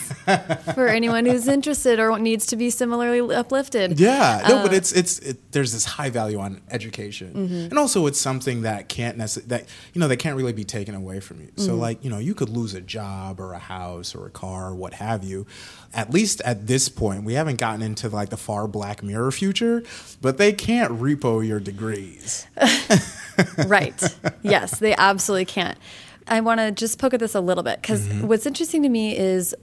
for 0.76 0.88
anyone 0.88 1.26
who's 1.26 1.48
interested 1.48 2.00
or 2.00 2.20
needs 2.20 2.46
to 2.48 2.56
be 2.56 2.70
similarly 2.70 3.34
uplifted. 3.34 4.00
Yeah, 4.00 4.44
no, 4.48 4.58
Uh, 4.58 4.64
but 4.64 4.74
it's 4.74 4.92
it's 4.92 5.20
it, 5.20 5.52
there's 5.54 5.72
this 5.74 5.86
high 5.86 6.10
value 6.10 6.40
on 6.40 6.62
education, 6.70 7.34
Mm-hmm. 7.34 7.54
and 7.70 7.78
also 7.80 8.06
it's 8.08 8.20
something 8.20 8.62
that 8.64 8.90
can't 8.90 9.18
necessarily 9.18 9.48
that 9.50 9.66
you 9.94 10.00
know 10.02 10.08
that 10.08 10.18
can't 10.18 10.36
really 10.36 10.54
be 10.54 10.64
taken 10.66 10.94
away 10.96 11.20
from 11.20 11.40
you. 11.42 11.48
Mm-hmm. 11.48 11.66
So 11.66 11.76
like 11.76 12.04
you 12.04 12.10
know 12.10 12.20
you 12.20 12.36
could 12.36 12.50
lose 12.50 12.74
a 12.74 12.82
job 12.82 13.40
or 13.40 13.54
a 13.54 13.60
house 13.60 14.14
or 14.14 14.26
a 14.28 14.32
car 14.32 14.70
or 14.70 14.76
what 14.76 14.94
have 14.96 15.24
you. 15.24 15.46
At 15.94 16.12
least 16.12 16.42
at 16.42 16.68
this 16.68 16.90
point, 16.90 17.24
we 17.24 17.34
haven't 17.36 17.58
gotten 17.60 17.82
into 17.82 18.10
like 18.10 18.30
the 18.30 18.38
far 18.38 18.68
Black 18.68 19.02
Mirror 19.02 19.32
future, 19.32 19.84
but 20.22 20.38
they 20.38 20.52
can't 20.52 20.92
repo 21.00 21.46
your 21.48 21.60
degrees. 21.62 22.46
right. 23.68 24.02
Yes, 24.42 24.80
they 24.80 24.96
absolutely 24.96 25.46
can't. 25.46 25.78
I 26.28 26.42
want 26.42 26.60
to 26.60 26.72
just 26.72 27.00
poke 27.00 27.14
at 27.14 27.20
this 27.20 27.36
a 27.36 27.42
little 27.42 27.64
bit 27.64 27.82
because 27.82 28.08
Mm-hmm. 28.08 28.28
what's 28.28 28.46
interesting 28.46 28.84
to 28.84 28.90
me 28.90 29.18
is 29.18 29.56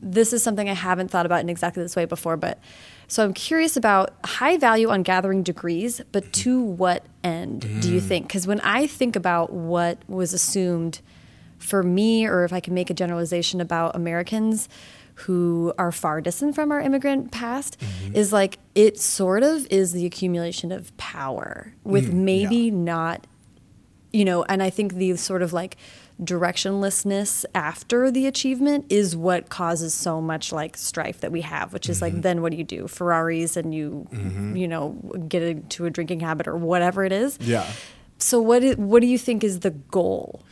this 0.00 0.32
is 0.32 0.42
something 0.42 0.68
I 0.68 0.74
haven't 0.74 1.10
thought 1.10 1.24
about 1.26 1.40
in 1.40 1.48
exactly 1.48 1.82
this 1.82 1.96
way 1.96 2.04
before, 2.04 2.36
but 2.36 2.58
so 3.08 3.24
I'm 3.24 3.32
curious 3.34 3.76
about 3.76 4.14
high 4.24 4.56
value 4.56 4.88
on 4.90 5.02
gathering 5.02 5.42
degrees, 5.42 6.00
but 6.12 6.30
to 6.34 6.60
what 6.60 7.04
end 7.22 7.60
do 7.62 7.68
Mm. 7.88 7.92
you 7.92 8.00
think? 8.00 8.26
Because 8.28 8.46
when 8.46 8.60
I 8.60 8.86
think 8.86 9.16
about 9.16 9.52
what 9.52 9.98
was 10.08 10.32
assumed 10.34 11.00
for 11.58 11.82
me, 11.82 12.26
or 12.26 12.44
if 12.44 12.52
I 12.52 12.60
can 12.60 12.74
make 12.74 12.90
a 12.90 12.94
generalization 12.94 13.60
about 13.60 13.96
Americans 13.96 14.68
who 15.16 15.72
are 15.78 15.92
far 15.92 16.20
distant 16.20 16.54
from 16.54 16.70
our 16.72 16.80
immigrant 16.80 17.30
past, 17.30 17.78
Mm-hmm. 17.80 18.16
is 18.16 18.32
like 18.32 18.58
it 18.74 18.98
sort 19.00 19.42
of 19.42 19.66
is 19.70 19.92
the 19.92 20.04
accumulation 20.06 20.70
of 20.72 20.94
power 20.96 21.72
with 21.84 22.12
maybe 22.12 22.70
Mm, 22.70 22.76
yeah. 22.86 22.92
not 22.94 23.26
you 24.12 24.24
know, 24.24 24.44
and 24.44 24.62
I 24.62 24.70
think 24.70 24.94
the 24.94 25.16
sort 25.16 25.42
of 25.42 25.52
like 25.52 25.76
directionlessness 26.22 27.44
after 27.54 28.10
the 28.10 28.26
achievement 28.26 28.86
is 28.88 29.16
what 29.16 29.48
causes 29.48 29.92
so 29.94 30.20
much 30.20 30.52
like 30.52 30.76
strife 30.76 31.20
that 31.20 31.32
we 31.32 31.40
have, 31.40 31.72
which 31.72 31.88
is 31.88 32.00
Mm-hmm. 32.00 32.16
like, 32.16 32.22
then 32.22 32.42
what 32.42 32.52
do 32.52 32.58
you 32.58 32.64
do? 32.64 32.86
Ferraris 32.88 33.56
and 33.56 33.74
you, 33.74 34.06
you 34.54 34.68
know, 34.68 34.92
get 35.28 35.42
into 35.42 35.86
a 35.86 35.90
drinking 35.90 36.20
habit 36.20 36.46
or 36.46 36.56
whatever 36.56 37.04
it 37.04 37.12
is. 37.12 37.38
Yeah. 37.40 37.66
So 38.18 38.40
what 38.40 38.62
what 38.78 39.00
do 39.00 39.06
you 39.06 39.18
think 39.18 39.42
is 39.42 39.60
the 39.60 39.70
goal? 39.70 40.42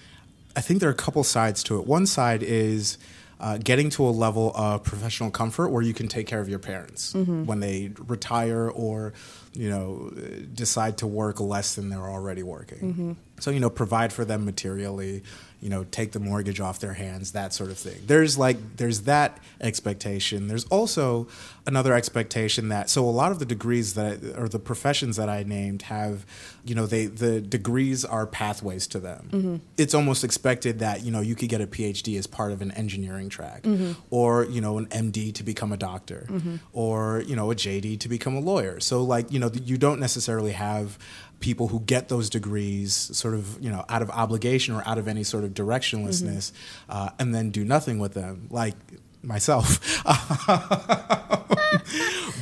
I 0.56 0.60
think 0.60 0.80
there 0.80 0.88
are 0.88 0.92
a 0.92 0.96
couple 0.96 1.22
sides 1.24 1.62
to 1.64 1.78
it. 1.78 1.86
One 1.86 2.06
side 2.06 2.42
is 2.42 2.98
uh, 3.40 3.58
getting 3.58 3.88
to 3.90 4.04
a 4.04 4.10
level 4.10 4.52
of 4.54 4.82
professional 4.84 5.30
comfort 5.30 5.68
where 5.70 5.82
you 5.82 5.94
can 5.94 6.06
take 6.08 6.26
care 6.26 6.40
of 6.40 6.48
your 6.48 6.58
parents 6.58 7.14
when 7.14 7.60
they 7.60 7.90
retire 8.06 8.68
or 8.70 9.14
you 9.54 9.68
know 9.70 10.10
decide 10.54 10.98
to 10.98 11.06
work 11.06 11.40
less 11.40 11.74
than 11.74 11.88
they're 11.88 12.10
already 12.10 12.42
working. 12.42 13.16
So 13.40 13.50
you 13.50 13.60
know, 13.60 13.70
provide 13.70 14.12
for 14.12 14.24
them 14.24 14.44
materially, 14.44 15.22
you 15.62 15.68
know, 15.68 15.84
take 15.84 16.10
the 16.10 16.18
mortgage 16.18 16.58
off 16.60 16.80
their 16.80 16.94
hands, 16.94 17.32
that 17.32 17.54
sort 17.54 17.70
of 17.70 17.78
thing. 17.78 18.02
There's 18.04 18.36
like 18.36 18.56
there's 18.78 19.02
that 19.02 19.38
expectation. 19.60 20.48
There's 20.48 20.64
also 20.64 21.28
another 21.68 21.94
expectation 21.94 22.68
that 22.70 22.90
so 22.90 23.04
a 23.04 23.10
lot 23.10 23.30
of 23.30 23.38
the 23.38 23.46
degrees 23.46 23.94
that 23.94 24.36
or 24.36 24.48
the 24.48 24.58
professions 24.58 25.16
that 25.16 25.28
I 25.28 25.44
named 25.44 25.82
have, 25.82 26.26
you 26.64 26.74
know, 26.74 26.86
they 26.86 27.06
the 27.06 27.40
degrees 27.40 28.04
are 28.04 28.26
pathways 28.26 28.88
to 28.88 28.98
them. 28.98 29.28
Mm-hmm. 29.30 29.56
It's 29.76 29.94
almost 29.94 30.24
expected 30.24 30.80
that 30.80 31.04
you 31.04 31.12
know 31.12 31.20
you 31.20 31.36
could 31.36 31.48
get 31.48 31.60
a 31.60 31.68
PhD 31.68 32.18
as 32.18 32.26
part 32.26 32.50
of 32.50 32.60
an 32.60 32.72
engineering 32.72 33.28
track, 33.28 33.62
mm-hmm. 33.62 33.92
or 34.10 34.44
you 34.46 34.60
know 34.60 34.78
an 34.78 34.86
MD 34.86 35.32
to 35.34 35.44
become 35.44 35.70
a 35.70 35.76
doctor, 35.76 36.26
mm-hmm. 36.28 36.56
or 36.72 37.22
you 37.24 37.36
know 37.36 37.52
a 37.52 37.54
JD 37.54 38.00
to 38.00 38.08
become 38.08 38.34
a 38.34 38.40
lawyer. 38.40 38.80
So 38.80 39.04
like 39.04 39.30
you 39.30 39.38
know 39.38 39.50
you 39.62 39.78
don't 39.78 40.00
necessarily 40.00 40.52
have 40.52 40.98
people 41.42 41.68
who 41.68 41.80
get 41.80 42.08
those 42.08 42.30
degrees 42.30 42.94
sort 42.94 43.34
of 43.34 43.62
you 43.62 43.70
know 43.70 43.84
out 43.90 44.00
of 44.00 44.08
obligation 44.10 44.74
or 44.74 44.82
out 44.86 44.96
of 44.96 45.06
any 45.08 45.24
sort 45.24 45.44
of 45.44 45.50
directionlessness 45.50 46.52
uh, 46.88 47.10
and 47.18 47.34
then 47.34 47.50
do 47.50 47.64
nothing 47.64 47.98
with 47.98 48.14
them. 48.14 48.46
Like 48.50 48.76
myself. 49.22 49.80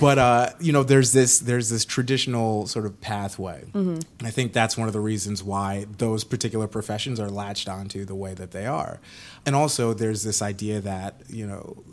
But 0.00 0.18
uh, 0.18 0.50
you 0.58 0.72
know 0.72 0.82
there's 0.82 1.12
this 1.12 1.38
there's 1.38 1.68
this 1.68 1.84
traditional 1.84 2.66
sort 2.66 2.86
of 2.86 3.00
pathway. 3.00 3.64
And 4.18 4.26
i 4.26 4.30
think 4.30 4.52
that's 4.52 4.76
one 4.76 4.88
of 4.88 4.94
the 4.94 5.00
reasons 5.00 5.44
why 5.44 5.86
those 5.98 6.24
particular 6.24 6.66
professions 6.66 7.20
are 7.20 7.28
latched 7.28 7.68
onto 7.68 8.04
the 8.04 8.14
way 8.14 8.32
that 8.34 8.50
they 8.50 8.66
are. 8.66 8.98
And 9.44 9.54
also 9.54 9.92
there's 9.92 10.22
this 10.22 10.40
idea 10.40 10.80
that 10.80 11.20
you 11.28 11.46
know 11.46 11.84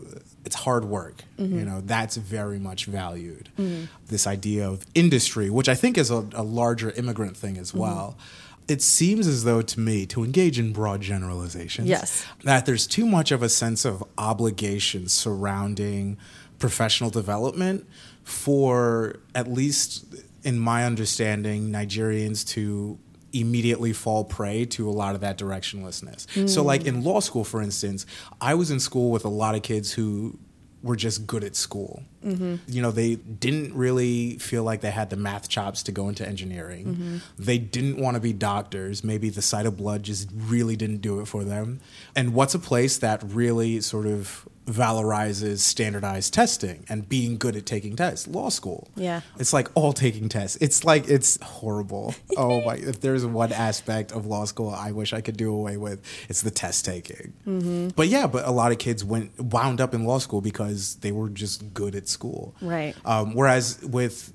it's 0.45 0.55
hard 0.55 0.85
work. 0.85 1.23
You 1.37 1.45
mm-hmm. 1.45 1.65
know 1.65 1.81
that's 1.81 2.15
very 2.15 2.59
much 2.59 2.85
valued. 2.85 3.49
Mm-hmm. 3.59 3.85
This 4.07 4.25
idea 4.25 4.69
of 4.69 4.85
industry 4.95 5.49
which 5.49 5.67
i 5.67 5.75
think 5.75 5.97
is 5.97 6.09
a, 6.09 6.25
a 6.33 6.43
larger 6.43 6.91
immigrant 6.91 7.35
thing 7.35 7.57
as 7.57 7.73
well 7.73 8.17
it 8.67 8.81
seems 8.81 9.27
as 9.27 9.43
though 9.43 9.61
to 9.61 9.79
me 9.79 10.05
to 10.05 10.23
engage 10.23 10.59
in 10.59 10.73
broad 10.73 11.01
generalizations 11.01 11.87
Yes. 11.87 12.25
that 12.43 12.65
there's 12.65 12.85
too 12.87 13.05
much 13.05 13.31
of 13.31 13.41
a 13.41 13.49
sense 13.49 13.85
of 13.85 14.03
obligation 14.17 15.07
surrounding 15.07 16.17
professional 16.59 17.09
development 17.09 17.87
for 18.23 19.19
at 19.33 19.47
least 19.47 20.05
in 20.43 20.59
my 20.59 20.85
understanding 20.85 21.71
Nigerians 21.71 22.45
to 22.49 22.97
immediately 23.33 23.93
fall 23.93 24.23
prey 24.23 24.65
to 24.65 24.89
a 24.89 24.91
lot 24.91 25.13
of 25.15 25.21
that 25.21 25.37
directionlessness. 25.37 26.49
So 26.49 26.63
like 26.63 26.85
in 26.85 27.03
law 27.03 27.19
school 27.19 27.43
for 27.43 27.61
instance, 27.61 28.05
I 28.41 28.53
was 28.55 28.71
in 28.71 28.79
school 28.79 29.11
with 29.11 29.25
a 29.25 29.29
lot 29.29 29.55
of 29.55 29.61
kids 29.61 29.93
who 29.93 30.39
were 30.81 30.95
just 30.95 31.27
good 31.27 31.43
at 31.43 31.55
school. 31.55 32.03
You 32.23 32.81
know, 32.81 32.91
they 32.91 33.15
didn't 33.15 33.73
really 33.73 34.37
feel 34.37 34.63
like 34.63 34.81
they 34.81 34.91
had 34.91 35.09
the 35.09 35.15
math 35.15 35.49
chops 35.49 35.83
to 35.83 35.91
go 35.91 36.09
into 36.09 36.27
engineering. 36.27 37.21
They 37.37 37.57
didn't 37.57 37.97
want 37.97 38.15
to 38.15 38.21
be 38.21 38.33
doctors. 38.33 39.03
Maybe 39.03 39.29
the 39.29 39.41
sight 39.41 39.65
of 39.65 39.77
blood 39.77 40.03
just 40.03 40.29
really 40.33 40.75
didn't 40.75 41.01
do 41.01 41.19
it 41.19 41.27
for 41.27 41.43
them. 41.43 41.79
And 42.15 42.33
what's 42.33 42.55
a 42.55 42.59
place 42.59 42.97
that 42.97 43.23
really 43.23 43.81
sort 43.81 44.05
of 44.05 44.47
valorizes 44.67 45.59
standardized 45.59 46.33
testing 46.33 46.85
and 46.89 47.07
being 47.07 47.37
good 47.37 47.55
at 47.55 47.65
taking 47.65 47.95
tests? 47.95 48.27
Law 48.27 48.49
school. 48.49 48.89
Yeah. 48.95 49.21
It's 49.39 49.53
like 49.53 49.69
all 49.75 49.93
taking 49.93 50.29
tests. 50.29 50.57
It's 50.59 50.83
like 50.83 51.07
it's 51.09 51.41
horrible. 51.41 52.13
oh 52.37 52.61
my! 52.63 52.75
If 52.75 53.01
there's 53.01 53.25
one 53.25 53.53
aspect 53.53 54.11
of 54.11 54.25
law 54.25 54.45
school 54.45 54.69
I 54.69 54.91
wish 54.91 55.13
I 55.13 55.21
could 55.21 55.37
do 55.37 55.53
away 55.53 55.77
with, 55.77 56.03
it's 56.29 56.41
the 56.41 56.51
test 56.51 56.85
taking. 56.85 57.33
Mm-hmm. 57.47 57.89
But 57.95 58.09
yeah, 58.09 58.27
but 58.27 58.45
a 58.45 58.51
lot 58.51 58.71
of 58.71 58.77
kids 58.77 59.03
went 59.03 59.39
wound 59.39 59.81
up 59.81 59.93
in 59.93 60.03
law 60.03 60.19
school 60.19 60.41
because 60.41 60.95
they 60.97 61.11
were 61.11 61.29
just 61.29 61.73
good 61.73 61.95
at 61.95 62.06
school. 62.07 62.55
Right. 62.61 62.95
Um, 63.05 63.33
whereas 63.33 63.79
with 63.83 64.33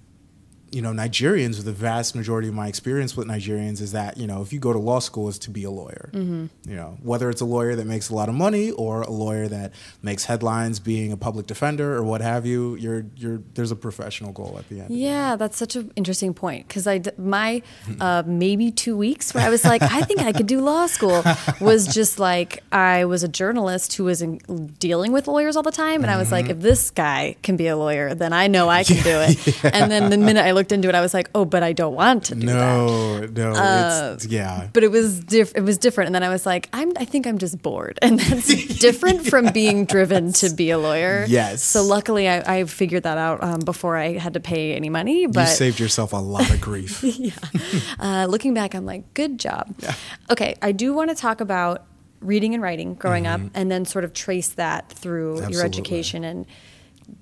you 0.73 0.81
know 0.81 0.91
Nigerians, 0.91 1.63
the 1.63 1.73
vast 1.73 2.17
majority 2.17 2.49
of 2.49 2.55
my 2.55 2.67
experience 2.67 3.17
with 3.17 3.29
Nigerians 3.29 3.81
is 3.81 3.93
that 3.93 4.17
you 4.17 4.27
know 4.27 4.41
if 4.41 4.53
you 4.53 4.59
go 4.59 4.73
to 4.73 4.79
law 4.79 4.99
school, 4.99 5.29
is 5.29 5.39
to 5.41 5.51
be 5.51 5.65
a 5.65 5.71
lawyer. 5.71 6.11
Mm-hmm. 6.13 6.71
You 6.71 6.77
know 6.77 6.97
whether 7.03 7.29
it's 7.31 7.41
a 7.41 7.45
lawyer 7.45 7.77
that 7.77 7.87
makes 7.87 8.09
a 8.09 8.15
lot 8.15 8.29
of 8.29 8.35
money 8.35 8.71
or 8.71 9.03
a 9.03 9.11
lawyer 9.11 9.49
that 9.49 9.73
makes 10.03 10.25
headlines, 10.25 10.81
being 10.81 11.13
a 11.13 11.17
public 11.17 11.47
defender 11.47 11.95
or 11.95 12.03
what 12.03 12.21
have 12.23 12.47
you. 12.47 12.75
You're 12.77 13.05
you're 13.17 13.43
there's 13.55 13.71
a 13.71 13.77
professional 13.77 14.33
goal 14.33 14.57
at 14.59 14.69
the 14.69 14.81
end. 14.81 14.91
Yeah, 14.91 15.37
that's 15.37 15.57
such 15.57 15.77
an 15.77 15.93
interesting 15.95 16.33
point 16.33 16.69
because 16.69 16.87
I 16.87 17.03
my 17.19 17.63
uh, 18.01 18.23
maybe 18.27 18.71
two 18.71 18.97
weeks 18.97 19.35
where 19.35 19.45
I 19.45 19.51
was 19.51 19.65
like, 19.65 19.83
I 19.83 20.03
think 20.03 20.21
I 20.21 20.33
could 20.33 20.47
do 20.47 20.61
law 20.61 20.87
school 20.87 21.23
was 21.61 21.87
just 21.87 22.19
like 22.19 22.63
I 22.73 23.05
was 23.05 23.23
a 23.23 23.29
journalist 23.29 23.95
who 23.95 24.05
was 24.05 24.23
in, 24.23 24.39
dealing 24.79 25.13
with 25.13 25.29
lawyers 25.29 25.57
all 25.57 25.63
the 25.63 25.71
time, 25.71 26.03
and 26.03 26.11
I 26.11 26.17
was 26.17 26.33
like, 26.33 26.49
if 26.49 26.61
this 26.61 26.91
guy 26.91 27.37
can 27.43 27.57
be 27.57 27.67
a 27.67 27.77
lawyer, 27.77 28.15
then 28.15 28.33
I 28.33 28.47
know 28.47 28.69
I 28.69 28.85
can 28.85 29.03
do 29.03 29.21
it. 29.21 29.39
And 29.73 29.91
then 29.91 30.11
the 30.11 30.19
minute 30.19 30.45
I 30.45 30.53
looked 30.53 30.62
into 30.71 30.89
it, 30.89 30.95
I 30.95 31.01
was 31.01 31.13
like, 31.13 31.29
oh, 31.35 31.45
but 31.45 31.63
I 31.63 31.73
don't 31.73 31.95
want 31.95 32.27
to 32.27 32.35
do 32.35 32.47
that. 32.47 32.55
No, 32.55 33.27
no, 33.27 34.13
it's 34.15 34.27
yeah. 34.27 34.69
But 34.73 34.85
it 34.85 34.91
was 34.91 35.21
diff- 35.21 35.53
it 35.57 35.63
was 35.63 35.79
different, 35.79 36.07
and 36.07 36.15
then 36.15 36.23
I 36.23 36.29
was 36.29 36.47
like, 36.47 36.69
I'm 36.73 36.93
I 36.97 37.05
think 37.05 37.27
I'm 37.27 37.39
just 37.39 37.61
bored, 37.63 37.99
and 38.03 38.21
that's 38.21 38.79
different 38.79 39.27
from 39.31 39.53
being 39.53 39.87
driven 39.87 40.33
to 40.35 40.51
be 40.51 40.71
a 40.71 40.79
lawyer. 40.79 41.25
Yes. 41.27 41.63
So 41.63 41.83
luckily, 41.83 42.29
I, 42.29 42.59
I 42.59 42.65
figured 42.65 43.03
that 43.03 43.19
out 43.19 43.43
um, 43.43 43.61
before 43.61 43.97
I 43.97 44.19
had 44.19 44.35
to 44.35 44.41
pay 44.41 44.75
any 44.75 44.91
money. 44.91 45.27
But 45.27 45.49
you 45.49 45.55
saved 45.55 45.81
yourself 45.81 46.13
a 46.13 46.17
lot 46.17 46.49
of 46.51 46.61
grief. 46.61 47.03
uh, 47.99 48.27
looking 48.29 48.55
back, 48.55 48.75
I'm 48.75 48.87
like, 48.87 49.15
good 49.15 49.39
job. 49.39 49.75
Yeah. 49.79 49.95
Okay, 50.31 50.57
I 50.63 50.73
do 50.73 50.93
want 50.93 51.11
to 51.11 51.17
talk 51.17 51.41
about 51.41 51.87
reading 52.21 52.55
and 52.55 52.63
writing 52.63 52.95
growing 52.95 53.27
up, 53.27 53.41
and 53.55 53.71
then 53.71 53.85
sort 53.85 54.05
of 54.05 54.13
trace 54.13 54.51
that 54.51 54.91
through 54.91 55.49
your 55.49 55.65
education 55.65 56.23
and 56.23 56.47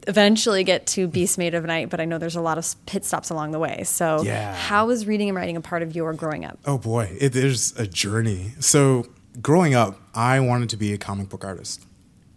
eventually 0.06 0.64
get 0.64 0.86
to 0.88 1.06
Beast 1.08 1.38
Made 1.38 1.54
of 1.54 1.64
Night. 1.64 1.90
But 1.90 2.00
I 2.00 2.04
know 2.04 2.18
there's 2.18 2.36
a 2.36 2.40
lot 2.40 2.58
of 2.58 2.66
pit 2.86 3.04
stops 3.04 3.30
along 3.30 3.52
the 3.52 3.58
way. 3.58 3.82
So, 3.84 4.22
Yeah. 4.22 4.54
how 4.54 4.86
was 4.86 5.06
reading 5.06 5.28
and 5.28 5.36
writing 5.36 5.56
a 5.56 5.60
part 5.60 5.82
of 5.82 5.94
your 5.94 6.12
growing 6.12 6.44
up? 6.44 6.58
Oh 6.64 6.78
boy, 6.78 7.16
it 7.20 7.34
is 7.36 7.74
a 7.78 7.86
journey. 7.86 8.52
So 8.60 9.06
growing 9.40 9.74
up, 9.74 10.00
I 10.14 10.40
wanted 10.40 10.68
to 10.70 10.76
be 10.76 10.92
a 10.92 10.98
comic 10.98 11.28
book 11.28 11.44
artist. 11.44 11.84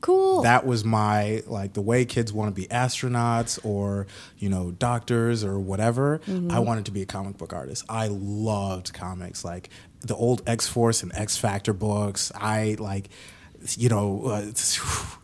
Cool. 0.01 0.41
That 0.41 0.65
was 0.65 0.83
my 0.83 1.43
like 1.47 1.71
the 1.73 1.81
way 1.81 2.03
kids 2.03 2.33
want 2.33 2.53
to 2.53 2.61
be 2.61 2.67
astronauts 2.67 3.57
or 3.63 4.05
you 4.37 4.49
know 4.49 4.71
doctors 4.71 5.45
or 5.45 5.57
whatever. 5.57 6.19
I 6.49 6.59
wanted 6.59 6.83
to 6.85 6.91
be 6.91 7.01
a 7.01 7.05
comic 7.05 7.37
book 7.37 7.53
artist. 7.53 7.85
I 7.87 8.07
loved 8.07 8.91
comics 8.93 9.45
like 9.45 9.69
the 10.01 10.13
old 10.13 10.41
X 10.45 10.67
Force 10.67 11.03
and 11.03 11.13
X 11.15 11.37
Factor 11.37 11.71
books. 11.71 12.33
I 12.35 12.75
like 12.79 13.07
you 13.77 13.87
know 13.87 14.25
uh, 14.25 14.41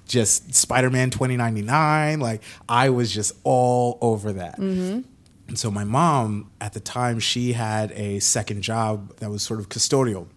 just 0.10 0.54
Spider 0.54 0.90
Man 0.90 1.10
twenty 1.10 1.38
ninety 1.38 1.62
nine. 1.62 2.20
Like 2.20 2.42
I 2.68 2.90
was 2.90 3.14
just 3.14 3.34
all 3.46 3.98
over 4.02 4.34
that. 4.34 4.58
Mm-hmm. 4.60 5.02
And 5.48 5.58
so 5.58 5.72
my 5.72 5.86
mom 5.86 6.52
at 6.60 6.74
the 6.74 6.80
time 6.82 7.20
she 7.20 7.54
had 7.54 7.92
a 7.94 8.20
second 8.20 8.62
job 8.62 9.16
that 9.18 9.30
was 9.30 9.42
sort 9.42 9.62
of 9.62 9.70
custodial. 9.70 10.28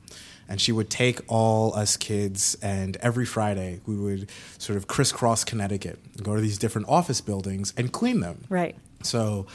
And 0.49 0.61
she 0.61 0.71
would 0.71 0.91
take 0.91 1.21
all 1.29 1.75
us 1.75 1.97
kids, 1.97 2.59
and 2.61 2.97
every 2.97 3.25
Friday 3.25 3.81
we 3.87 3.97
would 3.97 4.29
sort 4.59 4.77
of 4.77 4.87
crisscross 4.87 5.45
Connecticut, 5.45 5.99
and 6.15 6.25
go 6.25 6.35
to 6.35 6.43
these 6.43 6.59
different 6.59 6.89
office 6.89 7.23
buildings 7.23 7.73
and 7.77 7.91
clean 7.91 8.21
them. 8.21 8.45
right. 8.51 8.77
So, 9.03 9.47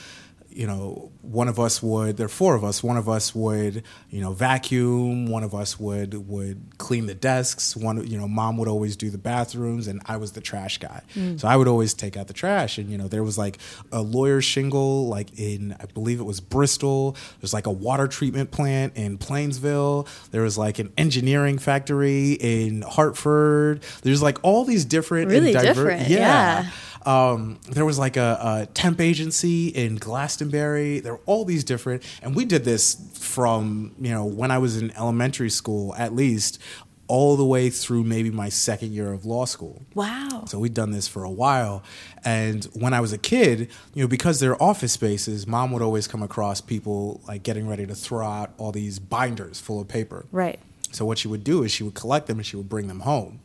you 0.50 0.66
know, 0.66 1.12
one 1.22 1.48
of 1.48 1.60
us 1.60 1.84
would. 1.84 2.18
There 2.18 2.26
are 2.26 2.30
four 2.30 2.56
of 2.56 2.64
us. 2.64 2.84
One 2.84 2.98
of 2.98 3.08
us 3.08 3.36
would, 3.36 3.84
you 4.10 4.22
know, 4.22 4.32
vacuum. 4.34 5.28
One 5.28 5.44
of 5.44 5.54
us 5.54 5.80
would 5.80 6.28
would 6.28 6.78
clean 6.78 7.06
the 7.06 7.14
desks. 7.14 7.76
One, 7.76 8.06
you 8.08 8.18
know, 8.18 8.28
mom 8.28 8.58
would 8.58 8.68
always 8.68 8.96
do 8.96 9.10
the 9.10 9.18
bathrooms, 9.18 9.88
and 9.88 10.02
I 10.06 10.18
was 10.18 10.32
the 10.32 10.42
trash 10.42 10.80
guy. 10.80 11.02
Mm. 11.16 11.40
So 11.40 11.48
I 11.48 11.56
would 11.56 11.68
always 11.68 11.94
take 11.94 12.18
out 12.18 12.28
the 12.28 12.34
trash. 12.34 12.78
And 12.78 12.90
you 12.90 12.98
know, 12.98 13.08
there 13.08 13.24
was 13.24 13.38
like 13.38 13.60
a 13.92 14.02
lawyer 14.02 14.42
shingle, 14.42 15.08
like 15.08 15.38
in 15.40 15.76
I 15.80 15.86
believe 15.86 16.20
it 16.20 16.24
was 16.26 16.40
Bristol. 16.40 17.16
There's 17.40 17.54
like 17.54 17.68
a 17.68 17.72
water 17.72 18.08
treatment 18.08 18.50
plant 18.52 18.94
in 18.96 19.18
Plainsville. 19.18 20.08
There 20.32 20.42
was 20.42 20.58
like 20.58 20.80
an 20.80 20.92
engineering 20.98 21.60
factory 21.60 22.34
in 22.34 22.82
Hartford. 22.82 23.84
There's 24.02 24.22
like 24.24 24.38
all 24.44 24.64
these 24.66 24.86
different 24.86 25.32
and 25.32 25.42
Really 25.42 25.54
diver- 25.54 25.68
different, 25.68 26.10
yeah. 26.10 26.70
Um, 27.08 27.60
there 27.70 27.86
was 27.86 27.98
like 27.98 28.18
a, 28.18 28.38
a 28.42 28.66
temp 28.74 29.00
agency 29.00 29.70
in 29.70 29.96
Glastonbury. 29.96 31.00
There 31.00 31.14
were 31.14 31.22
all 31.26 31.46
these 31.46 31.64
different, 31.64 32.04
and 32.22 32.36
we 32.36 32.44
did 32.44 32.66
this 32.66 32.98
from 33.14 33.96
you 34.00 34.12
know 34.12 34.26
when 34.26 34.52
I 34.52 34.58
was 34.58 34.78
in 34.78 34.92
elementary 34.92 35.50
school 35.50 35.96
at 35.96 36.14
least, 36.14 36.60
all 37.08 37.38
the 37.38 37.46
way 37.46 37.70
through 37.70 38.04
maybe 38.04 38.30
my 38.30 38.50
second 38.50 38.92
year 38.92 39.14
of 39.14 39.26
law 39.26 39.46
school. 39.46 39.86
Wow. 39.94 40.44
So 40.48 40.60
we'd 40.60 40.74
done 40.74 40.92
this 40.92 41.08
for 41.08 41.24
a 41.24 41.32
while. 41.32 41.82
And 42.26 42.66
when 42.74 42.94
I 42.94 43.00
was 43.00 43.14
a 43.14 43.18
kid, 43.18 43.70
you 43.94 44.04
know, 44.04 44.08
because 44.08 44.42
they're 44.42 44.62
office 44.62 44.92
spaces, 44.92 45.48
mom 45.48 45.72
would 45.72 45.82
always 45.82 46.08
come 46.08 46.22
across 46.22 46.60
people 46.60 47.22
like 47.28 47.44
getting 47.44 47.68
ready 47.68 47.86
to 47.86 47.96
throw 47.96 48.28
out 48.28 48.54
all 48.58 48.74
these 48.74 49.00
binders 49.00 49.60
full 49.62 49.80
of 49.80 49.88
paper. 49.88 50.26
right. 50.32 50.60
So 50.90 51.04
what 51.04 51.18
she 51.18 51.28
would 51.28 51.44
do 51.44 51.64
is 51.64 51.72
she 51.72 51.84
would 51.84 51.96
collect 51.96 52.28
them 52.28 52.38
and 52.38 52.46
she 52.46 52.56
would 52.56 52.70
bring 52.70 52.88
them 52.88 53.02
home. 53.02 53.42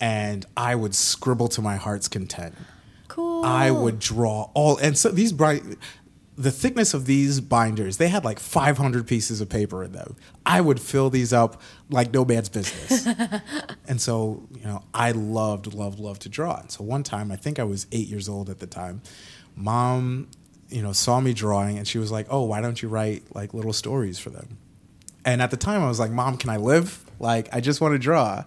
And 0.00 0.44
I 0.54 0.74
would 0.74 0.94
scribble 0.94 1.48
to 1.48 1.62
my 1.62 1.76
heart's 1.76 2.08
content. 2.08 2.54
Cool. 3.14 3.44
I 3.44 3.70
would 3.70 4.00
draw 4.00 4.50
all 4.54 4.76
and 4.78 4.98
so 4.98 5.08
these 5.10 5.32
bright 5.32 5.62
the 6.36 6.50
thickness 6.50 6.94
of 6.94 7.06
these 7.06 7.40
binders, 7.40 7.98
they 7.98 8.08
had 8.08 8.24
like 8.24 8.40
500 8.40 9.06
pieces 9.06 9.40
of 9.40 9.48
paper 9.48 9.84
in 9.84 9.92
them. 9.92 10.16
I 10.44 10.60
would 10.60 10.80
fill 10.80 11.08
these 11.08 11.32
up 11.32 11.62
like 11.90 12.12
no 12.12 12.24
man's 12.24 12.48
business. 12.48 13.06
and 13.86 14.00
so, 14.00 14.48
you 14.52 14.64
know, 14.64 14.82
I 14.92 15.12
loved, 15.12 15.74
loved, 15.74 16.00
loved 16.00 16.22
to 16.22 16.28
draw. 16.28 16.58
And 16.58 16.72
so 16.72 16.82
one 16.82 17.04
time, 17.04 17.30
I 17.30 17.36
think 17.36 17.60
I 17.60 17.62
was 17.62 17.86
eight 17.92 18.08
years 18.08 18.28
old 18.28 18.50
at 18.50 18.58
the 18.58 18.66
time, 18.66 19.00
mom, 19.54 20.26
you 20.68 20.82
know, 20.82 20.92
saw 20.92 21.20
me 21.20 21.34
drawing 21.34 21.78
and 21.78 21.86
she 21.86 21.98
was 21.98 22.10
like, 22.10 22.26
oh, 22.30 22.42
why 22.42 22.60
don't 22.60 22.82
you 22.82 22.88
write 22.88 23.32
like 23.32 23.54
little 23.54 23.72
stories 23.72 24.18
for 24.18 24.30
them? 24.30 24.58
And 25.24 25.40
at 25.40 25.52
the 25.52 25.56
time, 25.56 25.82
I 25.82 25.86
was 25.86 26.00
like, 26.00 26.10
mom, 26.10 26.36
can 26.36 26.50
I 26.50 26.56
live? 26.56 27.04
Like, 27.20 27.48
I 27.54 27.60
just 27.60 27.80
want 27.80 27.92
to 27.92 27.98
draw 27.98 28.42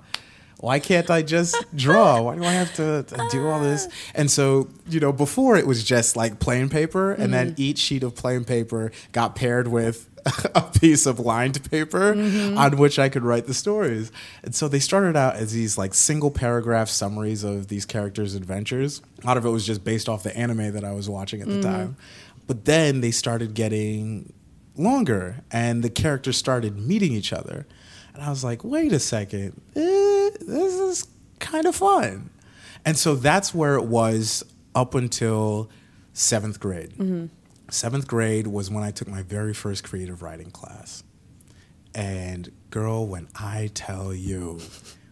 why 0.60 0.80
can't 0.80 1.10
I 1.10 1.22
just 1.22 1.56
draw? 1.76 2.22
Why 2.22 2.36
do 2.36 2.44
I 2.44 2.52
have 2.52 2.74
to, 2.76 3.04
to, 3.04 3.28
do 3.32 3.48
all 3.48 3.60
this? 3.60 3.88
And 4.16 4.30
so, 4.30 4.70
you 4.90 5.00
know, 5.00 5.12
before 5.12 5.56
it 5.58 5.68
was 5.68 5.84
just 5.84 6.16
like 6.16 6.40
plain 6.40 6.70
paper, 6.70 7.12
and 7.12 7.26
mm-hmm. 7.26 7.32
then 7.32 7.56
each 7.58 7.78
sheet 7.78 8.04
of 8.04 8.16
plain 8.16 8.44
paper 8.44 8.92
got 9.12 9.36
paired 9.36 9.68
with 9.68 10.10
a 10.56 10.62
piece 10.62 11.06
of 11.06 11.20
lined 11.20 11.70
paper 11.70 12.16
mm-hmm. 12.16 12.58
on 12.58 12.78
which 12.78 12.98
I 12.98 13.08
could 13.10 13.24
write 13.24 13.46
the 13.46 13.54
stories. 13.54 14.12
And 14.44 14.56
so 14.56 14.68
they 14.68 14.80
started 14.80 15.16
out 15.16 15.36
as 15.36 15.54
these 15.54 15.78
like 15.78 15.94
single 15.94 16.32
paragraph 16.32 16.90
summaries 16.90 17.44
of 17.44 17.68
these 17.68 17.86
characters' 17.86 18.34
adventures. 18.34 19.02
A 19.24 19.28
lot 19.28 19.38
of 19.38 19.46
it 19.46 19.50
was 19.50 19.66
just 19.66 19.84
based 19.84 20.10
off 20.10 20.24
the 20.24 20.36
anime 20.36 20.74
that 20.74 20.84
I 20.84 20.92
was 20.92 21.08
watching 21.08 21.42
at 21.42 21.48
the 21.48 21.56
mm-hmm. 21.56 21.62
time. 21.62 21.98
But 22.48 22.66
then 22.66 23.02
they 23.02 23.12
started 23.12 23.54
getting 23.54 24.34
longer, 24.76 25.44
and 25.52 25.84
the 25.84 25.90
characters 25.90 26.38
started 26.38 26.78
meeting 26.78 27.12
each 27.12 27.34
other. 27.34 27.68
And 28.17 28.25
I 28.25 28.31
was 28.31 28.43
like, 28.43 28.63
wait 28.63 28.93
a 28.93 29.00
second, 29.00 29.62
eh, 29.75 30.29
this 30.39 30.74
is 30.74 31.07
kind 31.38 31.67
of 31.67 31.75
fun. 31.75 32.31
And 32.83 32.97
so 32.97 33.13
that's 33.13 33.53
where 33.53 33.75
it 33.75 33.83
was 33.83 34.43
up 34.74 34.95
until 34.95 35.69
seventh 36.13 36.59
grade. 36.59 36.93
Mm-hmm. 36.93 37.27
Seventh 37.69 38.07
grade 38.07 38.47
was 38.47 38.71
when 38.71 38.83
I 38.83 38.89
took 38.89 39.07
my 39.07 39.21
very 39.21 39.53
first 39.53 39.83
creative 39.83 40.24
writing 40.24 40.50
class. 40.50 41.03
And 41.93 42.51
girl, 42.71 43.05
when 43.05 43.27
I 43.36 43.69
tell 43.75 44.12
you 44.15 44.62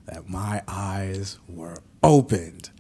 that 0.08 0.28
my 0.28 0.64
eyes 0.68 1.38
were 1.48 1.78
opened, 2.02 2.72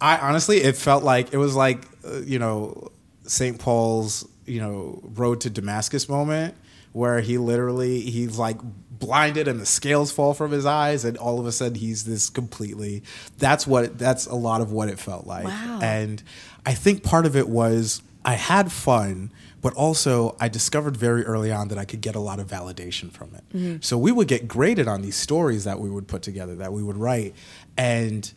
I 0.00 0.18
honestly, 0.18 0.58
it 0.58 0.76
felt 0.76 1.04
like 1.04 1.32
it 1.32 1.38
was 1.38 1.54
like, 1.54 1.84
uh, 2.04 2.22
you 2.22 2.40
know, 2.40 2.90
St. 3.28 3.60
Paul's, 3.60 4.28
you 4.44 4.60
know, 4.60 4.98
road 5.04 5.42
to 5.42 5.50
Damascus 5.50 6.08
moment 6.08 6.56
where 6.90 7.20
he 7.20 7.38
literally, 7.38 8.00
he's 8.00 8.38
like 8.38 8.58
blinded 9.02 9.48
and 9.48 9.58
the 9.58 9.66
scales 9.66 10.12
fall 10.12 10.32
from 10.32 10.52
his 10.52 10.64
eyes 10.64 11.04
and 11.04 11.16
all 11.16 11.40
of 11.40 11.46
a 11.46 11.50
sudden 11.50 11.74
he's 11.74 12.04
this 12.04 12.30
completely 12.30 13.02
that's 13.36 13.66
what 13.66 13.98
that's 13.98 14.26
a 14.26 14.34
lot 14.34 14.60
of 14.60 14.70
what 14.70 14.88
it 14.88 14.96
felt 14.96 15.26
like 15.26 15.44
wow. 15.44 15.80
and 15.82 16.22
i 16.64 16.72
think 16.72 17.02
part 17.02 17.26
of 17.26 17.34
it 17.34 17.48
was 17.48 18.00
i 18.24 18.34
had 18.34 18.70
fun 18.70 19.28
but 19.60 19.74
also 19.74 20.36
i 20.38 20.48
discovered 20.48 20.96
very 20.96 21.24
early 21.24 21.50
on 21.50 21.66
that 21.66 21.78
i 21.78 21.84
could 21.84 22.00
get 22.00 22.14
a 22.14 22.20
lot 22.20 22.38
of 22.38 22.46
validation 22.46 23.10
from 23.10 23.34
it 23.34 23.42
mm-hmm. 23.52 23.76
so 23.80 23.98
we 23.98 24.12
would 24.12 24.28
get 24.28 24.46
graded 24.46 24.86
on 24.86 25.02
these 25.02 25.16
stories 25.16 25.64
that 25.64 25.80
we 25.80 25.90
would 25.90 26.06
put 26.06 26.22
together 26.22 26.54
that 26.54 26.72
we 26.72 26.80
would 26.80 26.96
write 26.96 27.34
and 27.76 28.32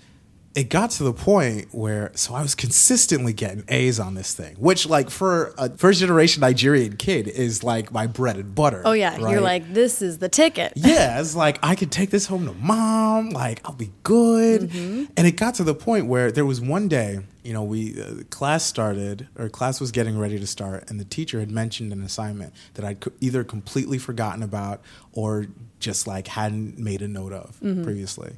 it 0.55 0.69
got 0.69 0.89
to 0.89 1.03
the 1.03 1.13
point 1.13 1.67
where 1.73 2.11
so 2.15 2.33
I 2.33 2.41
was 2.41 2.55
consistently 2.55 3.33
getting 3.33 3.65
A's 3.67 3.99
on 3.99 4.13
this 4.13 4.33
thing, 4.33 4.55
which 4.55 4.87
like 4.87 5.09
for 5.09 5.53
a 5.57 5.69
first 5.75 5.99
generation 5.99 6.39
Nigerian 6.39 6.95
kid 6.95 7.27
is 7.27 7.61
like 7.61 7.91
my 7.91 8.07
bread 8.07 8.37
and 8.37 8.55
butter. 8.55 8.81
Oh 8.85 8.93
yeah, 8.93 9.17
right? 9.17 9.31
you're 9.31 9.41
like 9.41 9.73
this 9.73 10.01
is 10.01 10.19
the 10.19 10.29
ticket. 10.29 10.73
Yeah, 10.85 11.19
it's 11.19 11.35
like 11.35 11.57
I 11.63 11.73
could 11.73 11.91
take 11.91 12.11
this 12.11 12.27
home 12.27 12.45
to 12.45 12.53
mom, 12.53 13.31
like 13.31 13.59
I'll 13.65 13.73
be 13.73 13.91
good. 14.03 14.69
Mm-hmm. 14.69 15.05
And 15.17 15.27
it 15.27 15.31
got 15.31 15.55
to 15.55 15.63
the 15.63 15.73
point 15.73 16.05
where 16.05 16.31
there 16.31 16.45
was 16.45 16.61
one 16.61 16.87
day, 16.87 17.19
you 17.43 17.53
know, 17.53 17.63
we 17.63 17.99
uh, 17.99 18.23
class 18.29 18.63
started 18.63 19.27
or 19.35 19.49
class 19.49 19.81
was 19.81 19.91
getting 19.91 20.17
ready 20.17 20.37
to 20.39 20.45
start, 20.45 20.89
and 20.89 20.99
the 20.99 21.05
teacher 21.05 21.39
had 21.39 21.49
mentioned 21.49 21.91
an 21.91 22.03
assignment 22.03 22.53
that 22.75 22.85
I'd 22.85 22.99
co- 22.99 23.11
either 23.19 23.43
completely 23.43 23.97
forgotten 23.97 24.43
about 24.43 24.81
or 25.11 25.47
just 25.79 26.05
like 26.05 26.27
hadn't 26.27 26.77
made 26.77 27.01
a 27.01 27.07
note 27.07 27.33
of 27.33 27.59
mm-hmm. 27.61 27.83
previously 27.83 28.35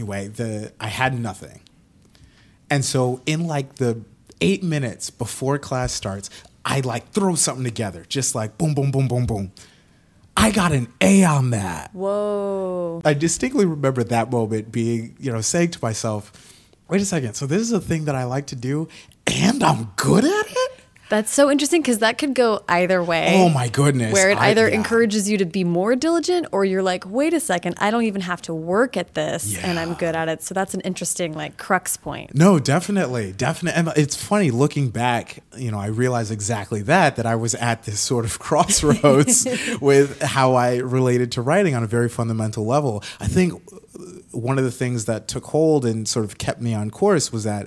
anyway, 0.00 0.28
the 0.28 0.72
I 0.80 0.88
had 0.88 1.18
nothing. 1.18 1.60
And 2.70 2.84
so 2.84 3.20
in 3.26 3.46
like 3.46 3.76
the 3.76 4.00
eight 4.40 4.62
minutes 4.62 5.10
before 5.10 5.58
class 5.58 5.92
starts, 5.92 6.30
I 6.64 6.80
like 6.80 7.10
throw 7.10 7.34
something 7.34 7.64
together, 7.64 8.04
just 8.08 8.34
like 8.34 8.56
boom, 8.56 8.74
boom, 8.74 8.90
boom, 8.90 9.08
boom, 9.08 9.26
boom. 9.26 9.52
I 10.36 10.52
got 10.52 10.72
an 10.72 10.88
A 11.02 11.24
on 11.24 11.50
that. 11.50 11.90
Whoa. 11.92 13.02
I 13.04 13.12
distinctly 13.12 13.66
remember 13.66 14.02
that 14.04 14.30
moment 14.30 14.72
being, 14.72 15.16
you 15.20 15.30
know, 15.30 15.42
saying 15.42 15.72
to 15.72 15.78
myself, 15.82 16.32
wait 16.88 17.02
a 17.02 17.04
second, 17.04 17.34
so 17.34 17.46
this 17.46 17.60
is 17.60 17.72
a 17.72 17.80
thing 17.80 18.06
that 18.06 18.14
I 18.14 18.24
like 18.24 18.46
to 18.46 18.56
do 18.56 18.88
and 19.26 19.62
I'm 19.62 19.92
good 19.96 20.24
at 20.24 20.29
it? 20.29 20.29
That's 21.10 21.32
so 21.32 21.50
interesting 21.50 21.82
because 21.82 21.98
that 21.98 22.18
could 22.18 22.34
go 22.34 22.62
either 22.68 23.02
way. 23.02 23.32
Oh 23.34 23.48
my 23.48 23.68
goodness. 23.68 24.12
Where 24.12 24.30
it 24.30 24.38
either 24.38 24.68
yeah. 24.68 24.76
encourages 24.76 25.28
you 25.28 25.38
to 25.38 25.44
be 25.44 25.64
more 25.64 25.96
diligent 25.96 26.46
or 26.52 26.64
you're 26.64 26.84
like, 26.84 27.04
wait 27.04 27.34
a 27.34 27.40
second, 27.40 27.74
I 27.78 27.90
don't 27.90 28.04
even 28.04 28.20
have 28.22 28.40
to 28.42 28.54
work 28.54 28.96
at 28.96 29.14
this 29.14 29.52
yeah. 29.52 29.68
and 29.68 29.80
I'm 29.80 29.94
good 29.94 30.14
at 30.14 30.28
it. 30.28 30.40
So 30.44 30.54
that's 30.54 30.72
an 30.72 30.80
interesting 30.82 31.34
like 31.34 31.56
crux 31.56 31.96
point. 31.96 32.36
No, 32.36 32.60
definitely. 32.60 33.32
Definitely. 33.32 33.80
And 33.80 33.88
it's 33.96 34.14
funny 34.14 34.52
looking 34.52 34.90
back, 34.90 35.42
you 35.56 35.72
know, 35.72 35.80
I 35.80 35.86
realized 35.86 36.30
exactly 36.30 36.80
that, 36.82 37.16
that 37.16 37.26
I 37.26 37.34
was 37.34 37.56
at 37.56 37.82
this 37.82 37.98
sort 37.98 38.24
of 38.24 38.38
crossroads 38.38 39.48
with 39.80 40.22
how 40.22 40.54
I 40.54 40.76
related 40.76 41.32
to 41.32 41.42
writing 41.42 41.74
on 41.74 41.82
a 41.82 41.88
very 41.88 42.08
fundamental 42.08 42.64
level. 42.64 43.02
I 43.18 43.26
think 43.26 43.60
one 44.30 44.58
of 44.58 44.64
the 44.64 44.70
things 44.70 45.06
that 45.06 45.26
took 45.26 45.46
hold 45.46 45.84
and 45.84 46.06
sort 46.06 46.24
of 46.24 46.38
kept 46.38 46.60
me 46.60 46.72
on 46.72 46.92
course 46.92 47.32
was 47.32 47.42
that 47.42 47.66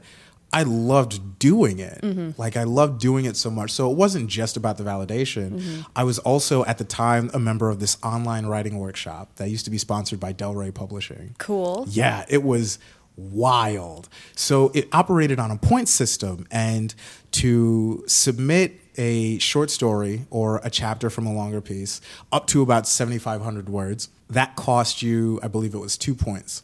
I 0.53 0.63
loved 0.63 1.39
doing 1.39 1.79
it. 1.79 1.99
Mm-hmm. 2.01 2.39
Like 2.39 2.55
I 2.55 2.63
loved 2.63 3.01
doing 3.01 3.25
it 3.25 3.35
so 3.35 3.49
much. 3.49 3.71
So 3.71 3.91
it 3.91 3.97
wasn't 3.97 4.29
just 4.29 4.55
about 4.55 4.77
the 4.77 4.83
validation. 4.83 5.59
Mm-hmm. 5.59 5.81
I 5.95 6.03
was 6.03 6.19
also 6.19 6.63
at 6.65 6.77
the 6.77 6.83
time 6.83 7.31
a 7.33 7.39
member 7.39 7.69
of 7.69 7.79
this 7.79 7.97
online 8.03 8.45
writing 8.45 8.77
workshop 8.77 9.35
that 9.37 9.49
used 9.49 9.65
to 9.65 9.71
be 9.71 9.77
sponsored 9.77 10.19
by 10.19 10.31
Del 10.31 10.53
Rey 10.53 10.71
Publishing. 10.71 11.35
Cool. 11.39 11.85
Yeah, 11.89 12.23
it 12.29 12.43
was 12.43 12.79
wild. 13.15 14.09
So 14.35 14.71
it 14.73 14.87
operated 14.91 15.39
on 15.39 15.51
a 15.51 15.57
point 15.57 15.89
system 15.89 16.47
and 16.49 16.93
to 17.31 18.03
submit 18.07 18.79
a 18.95 19.39
short 19.39 19.71
story 19.71 20.27
or 20.29 20.61
a 20.63 20.69
chapter 20.69 21.09
from 21.09 21.25
a 21.25 21.33
longer 21.33 21.61
piece 21.61 21.99
up 22.31 22.45
to 22.47 22.61
about 22.61 22.87
7500 22.87 23.67
words, 23.69 24.09
that 24.29 24.55
cost 24.55 25.01
you 25.01 25.39
I 25.41 25.47
believe 25.47 25.73
it 25.73 25.79
was 25.79 25.97
2 25.97 26.13
points. 26.15 26.63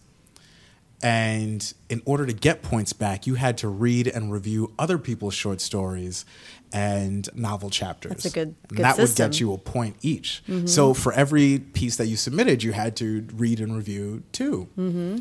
And 1.02 1.74
in 1.88 2.02
order 2.06 2.26
to 2.26 2.34
get 2.34 2.62
points 2.62 2.92
back, 2.92 3.26
you 3.26 3.36
had 3.36 3.58
to 3.60 3.70
read 3.70 4.08
and 4.08 4.32
review 4.32 4.74
other 4.78 4.98
people's 4.98 5.34
short 5.34 5.62
stories 5.62 6.26
and 6.74 7.28
novel 7.36 7.70
chapters. 7.70 8.10
That's 8.10 8.26
a 8.26 8.30
good, 8.30 8.56
good 8.68 8.80
and 8.80 8.86
that 8.86 8.98
system. 8.98 9.24
would 9.24 9.32
get 9.32 9.40
you 9.40 9.54
a 9.54 9.58
point 9.58 9.96
each. 10.02 10.44
Mm-hmm. 10.48 10.68
So 10.68 10.94
for 10.94 11.14
every 11.14 11.60
piece 11.60 11.96
that 11.96 12.08
you 12.08 12.18
submitted, 12.18 12.64
you 12.64 12.74
had 12.74 12.96
to 12.98 13.26
read 13.34 13.60
and 13.60 13.76
review 13.76 14.24
2 14.34 14.68
mm-hmm. 14.78 15.18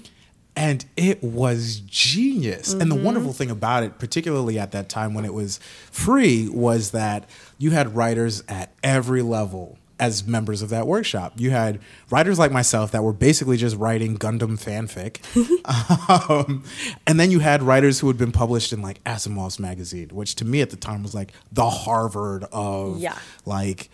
And 0.57 0.85
it 0.97 1.23
was 1.23 1.79
genius. 1.87 2.71
Mm-hmm. 2.71 2.81
And 2.81 2.91
the 2.91 2.97
mm-hmm. 2.97 3.05
wonderful 3.05 3.33
thing 3.33 3.49
about 3.49 3.85
it, 3.85 4.01
particularly 4.01 4.59
at 4.59 4.73
that 4.73 4.88
time 4.88 5.14
when 5.14 5.25
it 5.25 5.33
was 5.33 5.59
free, 5.93 6.49
was 6.49 6.91
that 6.91 7.31
you 7.59 7.71
had 7.71 7.95
writers 7.95 8.43
at 8.49 8.73
every 8.83 9.23
level 9.23 9.79
as 10.01 10.27
members 10.27 10.63
of 10.63 10.69
that 10.69 10.87
workshop. 10.87 11.35
You 11.37 11.51
had 11.51 11.81
writers 12.11 12.39
like 12.39 12.53
myself 12.53 12.93
that 12.93 13.03
were 13.03 13.13
basically 13.13 13.57
just 13.57 13.77
writing 13.77 14.17
Gundam 14.17 14.59
fanfic. 14.59 15.21
um, 16.47 16.65
and 17.07 17.19
then 17.19 17.31
you 17.31 17.41
had 17.41 17.63
writers 17.63 18.01
who 18.01 18.07
had 18.07 18.17
been 18.17 18.33
published 18.33 18.73
in 18.73 18.83
like 18.83 19.03
Asimov's 19.05 19.59
magazine, 19.59 20.09
which 20.11 20.35
to 20.37 20.45
me 20.45 20.61
at 20.61 20.71
the 20.71 20.77
time 20.77 21.03
was 21.03 21.15
like 21.15 21.33
the 21.53 21.69
Harvard 21.69 22.45
of 22.53 22.99
yeah. 22.99 23.19
like 23.45 23.91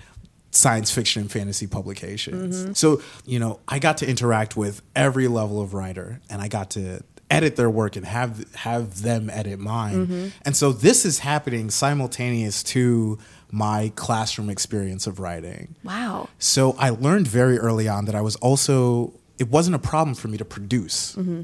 science 0.51 0.90
fiction 0.90 1.23
and 1.23 1.31
fantasy 1.31 1.67
publications. 1.67 2.62
Mm-hmm. 2.62 2.73
So, 2.75 3.03
you 3.25 3.38
know, 3.38 3.61
I 3.67 3.79
got 3.79 3.99
to 3.99 4.09
interact 4.09 4.57
with 4.57 4.83
every 4.95 5.29
level 5.29 5.61
of 5.61 5.75
writer 5.75 6.21
and 6.31 6.40
I 6.40 6.49
got 6.49 6.71
to 6.71 7.03
edit 7.31 7.57
their 7.57 7.71
work 7.71 7.97
and 7.97 8.05
have 8.05 8.45
have 8.55 9.03
them 9.03 9.31
edit 9.31 9.59
mine. 9.59 10.07
Mm-hmm. 10.07 10.29
And 10.45 10.57
so 10.57 10.73
this 10.73 11.05
is 11.05 11.21
happening 11.21 11.71
simultaneous 11.71 12.62
to 12.64 13.19
my 13.55 13.93
classroom 13.95 14.51
experience 14.51 15.07
of 15.07 15.21
writing. 15.21 15.77
Wow. 15.85 16.29
So 16.40 16.75
I 16.77 16.90
learned 16.90 17.29
very 17.29 17.57
early 17.57 17.87
on 17.87 18.07
that 18.07 18.14
I 18.17 18.21
was 18.21 18.35
also, 18.37 19.12
it 19.38 19.49
wasn't 19.49 19.77
a 19.77 19.79
problem 19.79 20.17
for 20.17 20.27
me 20.27 20.37
to 20.38 20.45
produce. 20.45 21.14
Mm-hmm. 21.14 21.43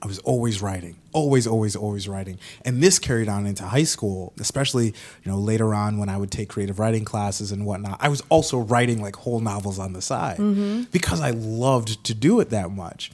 I 0.00 0.06
was 0.06 0.18
always 0.20 0.62
writing, 0.62 0.96
always, 1.12 1.46
always, 1.46 1.76
always 1.76 2.08
writing. 2.08 2.38
And 2.64 2.82
this 2.82 2.98
carried 2.98 3.28
on 3.28 3.46
into 3.46 3.64
high 3.64 3.84
school, 3.84 4.32
especially, 4.40 4.86
you 4.86 5.30
know, 5.30 5.36
later 5.36 5.74
on 5.74 5.98
when 5.98 6.08
I 6.08 6.16
would 6.16 6.30
take 6.30 6.48
creative 6.48 6.78
writing 6.78 7.04
classes 7.04 7.52
and 7.52 7.66
whatnot. 7.66 7.98
I 8.00 8.08
was 8.08 8.22
also 8.30 8.58
writing 8.58 9.02
like 9.02 9.14
whole 9.14 9.38
novels 9.38 9.78
on 9.78 9.92
the 9.92 10.02
side 10.02 10.38
mm-hmm. 10.38 10.84
because 10.90 11.20
I 11.20 11.30
loved 11.30 12.02
to 12.04 12.14
do 12.14 12.40
it 12.40 12.48
that 12.48 12.70
much. 12.70 13.12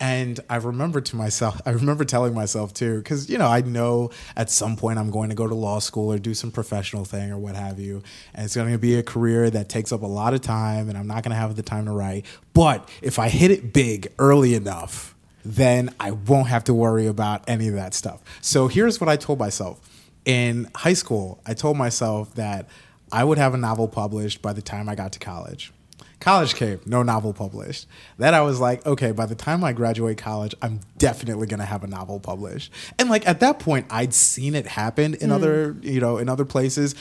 And 0.00 0.38
I 0.48 0.56
remember 0.56 1.00
to 1.00 1.16
myself, 1.16 1.60
I 1.66 1.70
remember 1.70 2.04
telling 2.04 2.34
myself 2.34 2.72
too, 2.72 2.98
because, 2.98 3.28
you 3.28 3.38
know, 3.38 3.48
I 3.48 3.60
know 3.62 4.10
at 4.36 4.50
some 4.50 4.76
point 4.76 4.98
I'm 4.98 5.10
going 5.10 5.28
to 5.30 5.34
go 5.34 5.46
to 5.46 5.54
law 5.54 5.78
school 5.80 6.12
or 6.12 6.18
do 6.18 6.34
some 6.34 6.50
professional 6.50 7.04
thing 7.04 7.30
or 7.30 7.38
what 7.38 7.56
have 7.56 7.78
you. 7.78 8.02
And 8.34 8.44
it's 8.44 8.54
going 8.54 8.72
to 8.72 8.78
be 8.78 8.96
a 8.96 9.02
career 9.02 9.50
that 9.50 9.68
takes 9.68 9.92
up 9.92 10.02
a 10.02 10.06
lot 10.06 10.34
of 10.34 10.40
time 10.40 10.88
and 10.88 10.96
I'm 10.96 11.06
not 11.06 11.22
going 11.22 11.30
to 11.30 11.36
have 11.36 11.56
the 11.56 11.62
time 11.62 11.86
to 11.86 11.92
write. 11.92 12.26
But 12.54 12.88
if 13.02 13.18
I 13.18 13.28
hit 13.28 13.50
it 13.50 13.72
big 13.72 14.12
early 14.18 14.54
enough, 14.54 15.14
then 15.44 15.94
I 15.98 16.10
won't 16.12 16.48
have 16.48 16.64
to 16.64 16.74
worry 16.74 17.06
about 17.06 17.48
any 17.48 17.68
of 17.68 17.74
that 17.74 17.94
stuff. 17.94 18.22
So 18.40 18.68
here's 18.68 19.00
what 19.00 19.08
I 19.08 19.16
told 19.16 19.38
myself. 19.38 19.80
In 20.24 20.68
high 20.74 20.92
school, 20.92 21.40
I 21.46 21.54
told 21.54 21.78
myself 21.78 22.34
that 22.34 22.68
I 23.10 23.24
would 23.24 23.38
have 23.38 23.54
a 23.54 23.56
novel 23.56 23.88
published 23.88 24.42
by 24.42 24.52
the 24.52 24.60
time 24.60 24.88
I 24.88 24.94
got 24.94 25.12
to 25.12 25.18
college. 25.18 25.72
College 26.20 26.54
came, 26.56 26.80
no 26.84 27.02
novel 27.02 27.32
published. 27.32 27.86
Then 28.16 28.34
I 28.34 28.40
was 28.40 28.58
like, 28.58 28.84
okay, 28.84 29.12
by 29.12 29.26
the 29.26 29.36
time 29.36 29.62
I 29.62 29.72
graduate 29.72 30.18
college, 30.18 30.54
I'm 30.60 30.80
definitely 30.96 31.46
gonna 31.46 31.64
have 31.64 31.84
a 31.84 31.86
novel 31.86 32.18
published. 32.18 32.72
And 32.98 33.08
like 33.08 33.26
at 33.26 33.40
that 33.40 33.60
point, 33.60 33.86
I'd 33.90 34.14
seen 34.14 34.54
it 34.54 34.66
happen 34.66 35.14
in 35.14 35.28
hmm. 35.28 35.36
other, 35.36 35.76
you 35.80 36.00
know, 36.00 36.18
in 36.18 36.28
other 36.28 36.44
places 36.44 36.94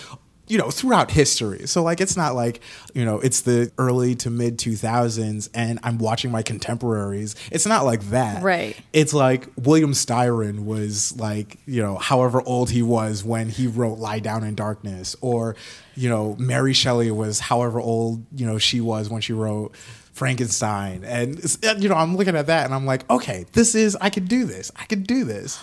you 0.47 0.57
know, 0.57 0.69
throughout 0.69 1.11
history. 1.11 1.67
So 1.67 1.83
like 1.83 2.01
it's 2.01 2.15
not 2.15 2.35
like, 2.35 2.61
you 2.93 3.03
know, 3.03 3.19
it's 3.19 3.41
the 3.41 3.71
early 3.77 4.15
to 4.15 4.29
mid 4.29 4.57
2000s 4.57 5.49
and 5.53 5.79
I'm 5.83 5.97
watching 5.97 6.31
my 6.31 6.41
contemporaries. 6.41 7.35
It's 7.51 7.65
not 7.65 7.85
like 7.85 8.01
that. 8.09 8.41
Right. 8.41 8.77
It's 8.93 9.13
like 9.13 9.47
William 9.57 9.91
Styron 9.91 10.65
was 10.65 11.17
like, 11.19 11.59
you 11.65 11.81
know, 11.81 11.97
however 11.97 12.41
old 12.45 12.69
he 12.69 12.81
was 12.81 13.23
when 13.23 13.49
he 13.49 13.67
wrote 13.67 13.97
Lie 13.97 14.19
Down 14.19 14.43
in 14.43 14.55
Darkness 14.55 15.15
or, 15.21 15.55
you 15.95 16.09
know, 16.09 16.35
Mary 16.39 16.73
Shelley 16.73 17.11
was 17.11 17.39
however 17.39 17.79
old, 17.79 18.23
you 18.35 18.45
know, 18.45 18.57
she 18.57 18.79
was 18.81 19.09
when 19.09 19.21
she 19.21 19.33
wrote 19.33 19.75
Frankenstein. 20.13 21.03
And 21.03 21.39
you 21.81 21.89
know, 21.89 21.95
I'm 21.95 22.15
looking 22.15 22.35
at 22.35 22.47
that 22.47 22.65
and 22.65 22.73
I'm 22.73 22.85
like, 22.85 23.09
okay, 23.09 23.45
this 23.53 23.75
is 23.75 23.97
I 23.99 24.09
could 24.09 24.27
do 24.27 24.45
this. 24.45 24.71
I 24.75 24.85
could 24.85 25.05
do 25.05 25.23
this. 25.23 25.61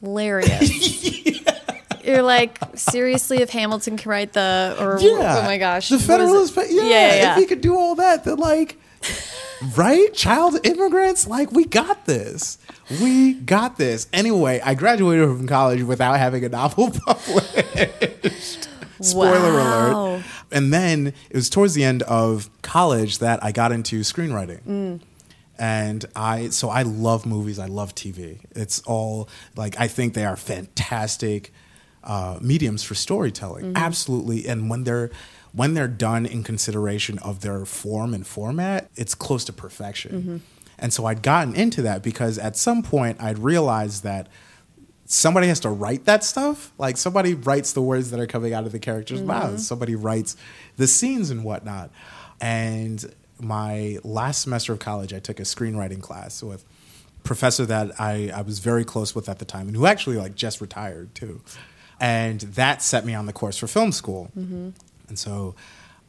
Hilarious. 0.00 1.40
You're 2.04 2.22
like, 2.22 2.58
seriously, 2.74 3.38
if 3.38 3.50
Hamilton 3.50 3.96
can 3.96 4.10
write 4.10 4.32
the, 4.32 4.76
or 4.78 4.98
Yeah. 5.00 5.38
oh 5.38 5.42
my 5.42 5.58
gosh. 5.58 5.88
The 5.88 5.98
Federalist. 5.98 6.54
Yeah, 6.56 6.64
yeah, 6.68 6.82
yeah. 6.88 7.32
If 7.32 7.36
we 7.38 7.46
could 7.46 7.60
do 7.60 7.76
all 7.76 7.94
that, 7.96 8.24
then 8.24 8.36
like, 8.36 8.76
right? 9.76 10.12
Child 10.12 10.66
immigrants, 10.66 11.26
like, 11.26 11.50
we 11.52 11.64
got 11.64 12.06
this. 12.06 12.58
We 13.00 13.34
got 13.34 13.78
this. 13.78 14.06
Anyway, 14.12 14.60
I 14.64 14.74
graduated 14.74 15.28
from 15.28 15.46
college 15.48 15.82
without 15.82 16.18
having 16.18 16.44
a 16.44 16.48
novel 16.48 16.90
published. 17.06 18.68
Spoiler 19.00 19.52
Wow. 19.52 20.06
alert. 20.16 20.24
And 20.52 20.72
then 20.72 21.08
it 21.30 21.34
was 21.36 21.50
towards 21.50 21.74
the 21.74 21.84
end 21.84 22.02
of 22.04 22.48
college 22.62 23.18
that 23.18 23.42
I 23.42 23.50
got 23.52 23.72
into 23.72 24.00
screenwriting. 24.00 24.60
Mm. 24.62 25.00
And 25.58 26.04
I, 26.14 26.48
so 26.50 26.68
I 26.68 26.82
love 26.82 27.26
movies. 27.26 27.58
I 27.58 27.66
love 27.66 27.94
TV. 27.94 28.38
It's 28.52 28.80
all 28.82 29.28
like, 29.56 29.78
I 29.80 29.88
think 29.88 30.14
they 30.14 30.24
are 30.24 30.36
fantastic 30.36 31.52
uh, 32.04 32.38
mediums 32.40 32.82
for 32.82 32.94
storytelling. 32.94 33.66
Mm-hmm. 33.66 33.76
Absolutely. 33.76 34.46
And 34.46 34.70
when 34.70 34.84
they're, 34.84 35.10
when 35.52 35.74
they're 35.74 35.88
done 35.88 36.26
in 36.26 36.42
consideration 36.42 37.18
of 37.18 37.40
their 37.40 37.64
form 37.64 38.14
and 38.14 38.26
format, 38.26 38.90
it's 38.96 39.14
close 39.14 39.44
to 39.46 39.52
perfection. 39.52 40.12
Mm-hmm. 40.12 40.36
And 40.78 40.92
so 40.92 41.06
I'd 41.06 41.22
gotten 41.22 41.54
into 41.54 41.82
that 41.82 42.02
because 42.02 42.38
at 42.38 42.56
some 42.56 42.82
point 42.82 43.18
I'd 43.20 43.38
realized 43.38 44.02
that 44.02 44.28
somebody 45.06 45.46
has 45.48 45.60
to 45.60 45.68
write 45.68 46.04
that 46.06 46.24
stuff. 46.24 46.72
Like 46.78 46.96
somebody 46.96 47.34
writes 47.34 47.72
the 47.72 47.82
words 47.82 48.10
that 48.10 48.20
are 48.20 48.26
coming 48.26 48.52
out 48.52 48.64
of 48.64 48.72
the 48.72 48.78
characters' 48.78 49.22
mouths. 49.22 49.66
Somebody 49.66 49.94
writes 49.94 50.36
the 50.76 50.86
scenes 50.86 51.30
and 51.30 51.44
whatnot. 51.44 51.90
And 52.40 53.14
my 53.40 53.98
last 54.02 54.42
semester 54.42 54.72
of 54.72 54.78
college, 54.78 55.12
I 55.12 55.18
took 55.18 55.38
a 55.40 55.44
screenwriting 55.44 56.00
class 56.00 56.42
with 56.42 56.64
a 57.18 57.22
professor 57.22 57.66
that 57.66 58.00
I, 58.00 58.32
I 58.34 58.42
was 58.42 58.58
very 58.58 58.84
close 58.84 59.14
with 59.14 59.28
at 59.28 59.38
the 59.38 59.44
time 59.44 59.68
and 59.68 59.76
who 59.76 59.86
actually 59.86 60.16
like 60.16 60.34
just 60.34 60.60
retired 60.60 61.14
too. 61.14 61.40
And 62.00 62.40
that 62.40 62.82
set 62.82 63.04
me 63.04 63.14
on 63.14 63.26
the 63.26 63.32
course 63.32 63.56
for 63.58 63.66
film 63.66 63.92
school. 63.92 64.30
And 64.36 65.18
so 65.18 65.54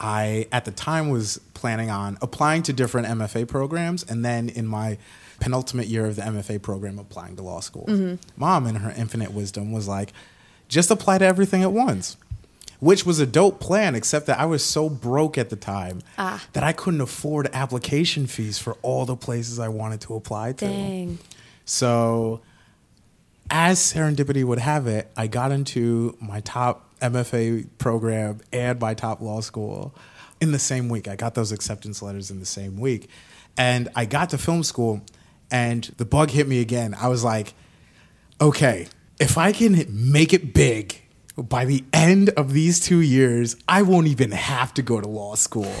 I, 0.00 0.46
at 0.52 0.64
the 0.64 0.70
time, 0.72 1.08
was 1.10 1.40
planning 1.54 1.90
on 1.90 2.18
applying 2.20 2.62
to 2.64 2.72
different 2.72 3.06
MFA 3.08 3.46
programs 3.48 4.02
and 4.04 4.24
then 4.24 4.48
in 4.48 4.66
my 4.66 4.98
penultimate 5.40 5.86
year 5.86 6.06
of 6.06 6.16
the 6.16 6.22
MFA 6.22 6.60
program, 6.62 6.98
applying 6.98 7.36
to 7.36 7.42
law 7.42 7.60
school. 7.60 8.18
Mom, 8.36 8.66
in 8.66 8.76
her 8.76 8.92
infinite 8.96 9.32
wisdom, 9.32 9.72
was 9.72 9.86
like, 9.86 10.12
just 10.68 10.90
apply 10.90 11.18
to 11.18 11.24
everything 11.24 11.62
at 11.62 11.72
once. 11.72 12.16
Which 12.80 13.06
was 13.06 13.20
a 13.20 13.26
dope 13.26 13.58
plan, 13.58 13.94
except 13.94 14.26
that 14.26 14.38
I 14.38 14.44
was 14.44 14.62
so 14.62 14.90
broke 14.90 15.38
at 15.38 15.48
the 15.48 15.56
time 15.56 16.00
Ah. 16.18 16.44
that 16.52 16.62
I 16.62 16.72
couldn't 16.74 17.00
afford 17.00 17.48
application 17.54 18.26
fees 18.26 18.58
for 18.58 18.74
all 18.82 19.06
the 19.06 19.16
places 19.16 19.58
I 19.58 19.68
wanted 19.68 20.02
to 20.02 20.14
apply 20.14 20.52
to. 20.52 20.66
Dang. 20.66 21.18
So, 21.64 22.40
as 23.50 23.78
serendipity 23.78 24.44
would 24.44 24.58
have 24.58 24.86
it, 24.86 25.10
I 25.16 25.26
got 25.26 25.52
into 25.52 26.16
my 26.20 26.40
top 26.40 26.94
MFA 27.00 27.66
program 27.78 28.40
and 28.52 28.80
my 28.80 28.94
top 28.94 29.20
law 29.20 29.40
school 29.40 29.94
in 30.40 30.52
the 30.52 30.58
same 30.58 30.88
week. 30.88 31.08
I 31.08 31.16
got 31.16 31.34
those 31.34 31.52
acceptance 31.52 32.02
letters 32.02 32.30
in 32.30 32.40
the 32.40 32.46
same 32.46 32.78
week. 32.78 33.08
And 33.56 33.88
I 33.96 34.04
got 34.04 34.30
to 34.30 34.38
film 34.38 34.62
school, 34.62 35.00
and 35.50 35.84
the 35.96 36.04
bug 36.04 36.30
hit 36.30 36.46
me 36.46 36.60
again. 36.60 36.94
I 36.98 37.08
was 37.08 37.24
like, 37.24 37.54
okay, 38.40 38.88
if 39.18 39.38
I 39.38 39.52
can 39.52 39.86
make 39.88 40.34
it 40.34 40.52
big 40.52 41.00
by 41.36 41.64
the 41.64 41.82
end 41.92 42.28
of 42.30 42.52
these 42.52 42.80
two 42.80 43.00
years, 43.00 43.56
I 43.66 43.80
won't 43.82 44.08
even 44.08 44.30
have 44.32 44.74
to 44.74 44.82
go 44.82 45.00
to 45.00 45.08
law 45.08 45.36
school. 45.36 45.72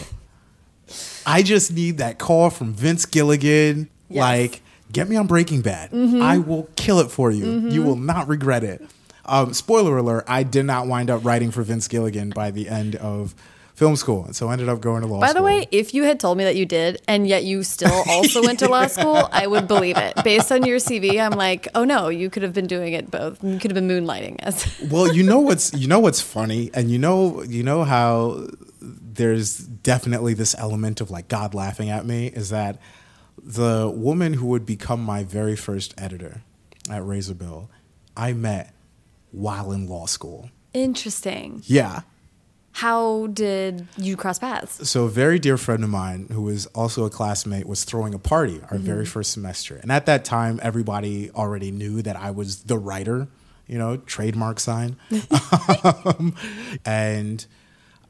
I 1.26 1.42
just 1.42 1.72
need 1.72 1.98
that 1.98 2.18
call 2.18 2.50
from 2.50 2.72
Vince 2.72 3.04
Gilligan, 3.06 3.90
Yes. 4.08 4.20
like, 4.20 4.62
get 4.92 5.08
me 5.08 5.16
on 5.16 5.26
Breaking 5.26 5.62
Bad. 5.62 5.92
I 5.94 6.38
will 6.38 6.68
kill 6.76 7.00
it 7.00 7.10
for 7.10 7.30
you. 7.30 7.68
You 7.68 7.82
will 7.82 7.96
not 7.96 8.28
regret 8.28 8.64
it. 8.64 8.82
Um, 9.24 9.52
spoiler 9.52 9.96
alert, 9.96 10.24
I 10.28 10.44
did 10.44 10.66
not 10.66 10.86
wind 10.86 11.10
up 11.10 11.24
writing 11.24 11.50
for 11.50 11.62
Vince 11.62 11.88
Gilligan 11.88 12.30
by 12.30 12.52
the 12.52 12.68
end 12.68 12.94
of 12.96 13.34
film 13.76 13.94
school. 13.94 14.24
And 14.24 14.34
so 14.34 14.48
I 14.48 14.54
ended 14.54 14.68
up 14.68 14.80
going 14.80 15.02
to 15.02 15.06
law 15.06 15.18
school. 15.18 15.20
By 15.20 15.26
school. 15.28 15.42
the 15.42 15.44
way, 15.44 15.68
if 15.70 15.92
you 15.92 16.04
had 16.04 16.18
told 16.18 16.38
me 16.38 16.44
that 16.44 16.56
you 16.56 16.64
did 16.64 17.00
and 17.06 17.28
yet 17.28 17.44
you 17.44 17.62
still 17.62 18.02
also 18.08 18.42
went 18.42 18.58
to 18.60 18.68
law 18.68 18.86
school, 18.86 19.28
I 19.30 19.46
would 19.46 19.68
believe 19.68 19.98
it. 19.98 20.14
Based 20.24 20.50
on 20.50 20.64
your 20.64 20.78
CV, 20.78 21.20
I'm 21.20 21.36
like, 21.36 21.68
oh 21.74 21.84
no, 21.84 22.08
you 22.08 22.30
could 22.30 22.42
have 22.42 22.54
been 22.54 22.66
doing 22.66 22.94
it 22.94 23.10
both. 23.10 23.42
You 23.44 23.58
could 23.58 23.70
have 23.70 23.74
been 23.74 23.88
moonlighting 23.88 24.36
as. 24.40 24.80
well, 24.90 25.12
you 25.12 25.22
know 25.22 25.40
what's 25.40 25.74
you 25.74 25.88
know 25.88 26.00
what's 26.00 26.20
funny, 26.20 26.70
and 26.72 26.90
you 26.90 26.98
know 26.98 27.42
you 27.42 27.62
know 27.62 27.84
how 27.84 28.46
there's 28.80 29.58
definitely 29.58 30.34
this 30.34 30.54
element 30.58 31.00
of 31.00 31.10
like 31.10 31.28
God 31.28 31.54
laughing 31.54 31.90
at 31.90 32.06
me 32.06 32.28
is 32.28 32.50
that 32.50 32.78
the 33.42 33.92
woman 33.94 34.34
who 34.34 34.46
would 34.46 34.66
become 34.66 35.00
my 35.02 35.24
very 35.24 35.56
first 35.56 35.94
editor 35.98 36.42
at 36.90 37.02
Razorbill, 37.02 37.68
I 38.16 38.32
met 38.32 38.74
while 39.32 39.72
in 39.72 39.88
law 39.88 40.06
school. 40.06 40.50
Interesting. 40.72 41.62
Yeah. 41.66 42.00
How 42.72 43.28
did 43.28 43.88
you 43.96 44.16
cross 44.16 44.38
paths? 44.38 44.88
So 44.88 45.04
a 45.04 45.08
very 45.08 45.38
dear 45.38 45.56
friend 45.56 45.82
of 45.82 45.88
mine 45.88 46.28
who 46.30 46.42
was 46.42 46.66
also 46.66 47.04
a 47.06 47.10
classmate 47.10 47.66
was 47.66 47.84
throwing 47.84 48.12
a 48.12 48.18
party 48.18 48.60
our 48.70 48.76
very 48.76 49.06
first 49.06 49.32
semester. 49.32 49.78
And 49.80 49.90
at 49.90 50.04
that 50.06 50.26
time 50.26 50.60
everybody 50.62 51.30
already 51.30 51.70
knew 51.70 52.02
that 52.02 52.16
I 52.16 52.32
was 52.32 52.64
the 52.64 52.76
writer, 52.76 53.28
you 53.66 53.78
know, 53.78 53.96
trademark 53.96 54.60
sign. 54.60 54.96
um, 56.04 56.34
and 56.84 57.46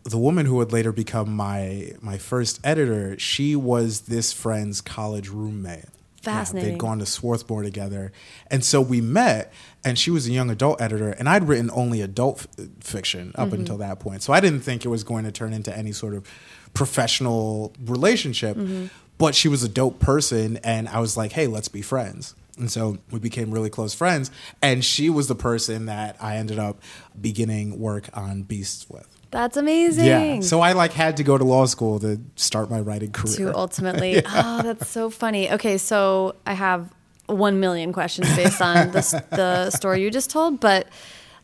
the 0.07 0.19
woman 0.19 0.47
who 0.47 0.57
would 0.57 0.73
later 0.73 0.93
become 0.93 1.35
my 1.35 1.93
my 2.01 2.19
first 2.19 2.61
editor, 2.65 3.19
she 3.19 3.57
was 3.57 4.03
this 4.03 4.33
friend's 4.33 4.81
college 4.81 5.29
roommate. 5.29 5.87
Yeah, 6.23 6.39
Fascinating. 6.39 6.73
they'd 6.73 6.79
gone 6.79 6.99
to 6.99 7.07
Swarthmore 7.07 7.63
together. 7.63 8.13
And 8.51 8.65
so 8.65 8.81
we 8.81 9.01
met, 9.01 9.53
and 9.85 9.97
she 9.97 10.11
was 10.11 10.27
a 10.27 10.33
young 10.33 10.51
adult 10.51 10.81
editor, 10.81 11.11
and 11.11 11.29
I'd 11.29 11.47
written 11.47 11.71
only 11.73 12.01
adult 12.01 12.47
f- 12.59 12.67
fiction 12.81 13.33
up 13.37 13.49
mm-hmm. 13.49 13.61
until 13.61 13.79
that 13.79 14.01
point. 14.01 14.23
So 14.23 14.33
I 14.33 14.41
didn't 14.41 14.61
think 14.61 14.85
it 14.85 14.89
was 14.89 15.05
going 15.05 15.25
to 15.25 15.31
turn 15.31 15.53
into 15.53 15.77
any 15.77 15.93
sort 15.93 16.15
of 16.15 16.29
professional 16.75 17.73
relationship. 17.85 18.57
Mm-hmm. 18.57 18.87
But 19.19 19.35
she 19.35 19.49
was 19.49 19.63
a 19.63 19.69
dope 19.69 19.99
person, 19.99 20.59
and 20.59 20.89
I 20.89 21.01
was 21.01 21.17
like, 21.17 21.33
hey, 21.33 21.47
let's 21.47 21.69
be 21.69 21.81
friends. 21.81 22.35
And 22.59 22.71
so 22.71 22.99
we 23.11 23.19
became 23.19 23.51
really 23.51 23.71
close 23.71 23.95
friends. 23.95 24.31
And 24.61 24.85
she 24.85 25.09
was 25.09 25.29
the 25.29 25.35
person 25.35 25.87
that 25.87 26.17
I 26.21 26.37
ended 26.37 26.59
up 26.59 26.83
beginning 27.19 27.79
work 27.79 28.09
on 28.15 28.43
Beasts 28.43 28.91
with. 28.91 29.16
That's 29.31 29.57
amazing. 29.57 30.07
Yeah. 30.07 30.41
So 30.41 30.61
I 30.61 30.73
like 30.73 30.93
had 30.93 31.17
to 31.19 31.25
go 31.25 31.37
to 31.37 31.45
law 31.45 31.67
school 31.67 31.99
to 32.01 32.21
start 32.37 32.71
my 32.71 32.81
writing 32.81 33.13
career. 33.13 33.51
to 33.53 33.57
ultimately. 33.57 34.23
Oh, 34.27 34.63
that's 34.63 34.89
so 34.89 35.11
funny. 35.11 35.51
Okay, 35.51 35.79
so 35.79 36.37
I 36.47 36.53
have 36.55 36.93
one 37.27 37.59
million 37.61 37.93
questions 37.93 38.35
based 38.37 38.63
on 38.63 38.93
the, 38.93 39.25
the 39.31 39.71
story 39.71 40.01
you 40.03 40.11
just 40.11 40.31
told, 40.31 40.61
but 40.61 40.87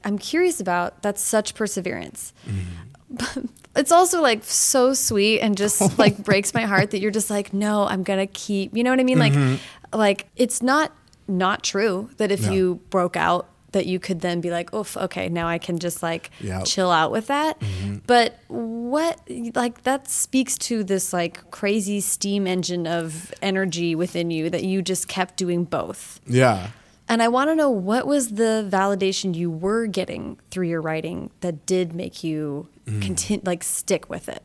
I'm 0.04 0.16
curious 0.18 0.60
about 0.60 1.02
that's 1.02 1.20
such 1.22 1.54
perseverance. 1.54 2.32
Mm-hmm. 2.48 3.46
It's 3.74 3.90
also 3.90 4.20
like 4.20 4.44
so 4.44 4.92
sweet 4.92 5.40
and 5.40 5.56
just 5.56 5.98
like 5.98 6.22
breaks 6.22 6.52
my 6.52 6.66
heart 6.66 6.90
that 6.90 7.00
you're 7.00 7.10
just 7.10 7.30
like, 7.30 7.54
no, 7.54 7.86
I'm 7.86 8.02
gonna 8.02 8.26
keep. 8.26 8.76
You 8.76 8.84
know 8.84 8.90
what 8.90 9.00
I 9.00 9.02
mean? 9.02 9.18
Like, 9.18 9.32
like 9.94 10.26
it's 10.36 10.60
not 10.60 10.92
not 11.26 11.62
true 11.62 12.10
that 12.18 12.30
if 12.30 12.40
Mm-hmm. 12.40 12.50
No. 12.50 12.54
you 12.56 12.80
broke 12.90 13.16
out 13.16 13.48
that 13.72 13.86
you 13.86 13.98
could 13.98 14.20
then 14.20 14.40
be 14.40 14.50
like, 14.50 14.72
oof, 14.74 14.96
okay, 14.96 15.28
now 15.28 15.48
I 15.48 15.58
can 15.58 15.78
just 15.78 16.02
like. 16.02 16.30
Mm-hmm. 16.40 16.62
chill 16.64 16.90
out 16.90 17.10
with 17.10 17.26
that. 17.28 17.60
But 18.06 18.38
what 18.48 19.20
like 19.54 19.82
that 19.84 20.08
speaks 20.08 20.56
to 20.58 20.84
this 20.84 21.12
like 21.12 21.50
crazy 21.50 22.00
steam 22.00 22.46
engine 22.46 22.86
of 22.86 23.32
energy 23.42 23.94
within 23.94 24.30
you 24.30 24.50
that 24.50 24.64
you 24.64 24.82
just 24.82 25.08
kept 25.08 25.36
doing 25.36 25.64
both. 25.64 26.20
yeah. 26.26 26.68
And 27.08 27.20
I 27.22 27.28
want 27.28 27.50
to 27.50 27.54
know 27.56 27.68
what 27.68 28.06
was 28.06 28.30
the 28.30 28.66
validation 28.70 29.34
you 29.34 29.50
were 29.50 29.86
getting 29.86 30.38
through 30.50 30.68
your 30.68 30.80
writing 30.80 31.30
that 31.40 31.66
did 31.66 31.94
make 31.94 32.22
you 32.24 32.68
Mm. 32.86 33.00
continue 33.02 33.42
like 33.44 33.62
stick 33.62 34.08
with 34.10 34.28
it. 34.28 34.42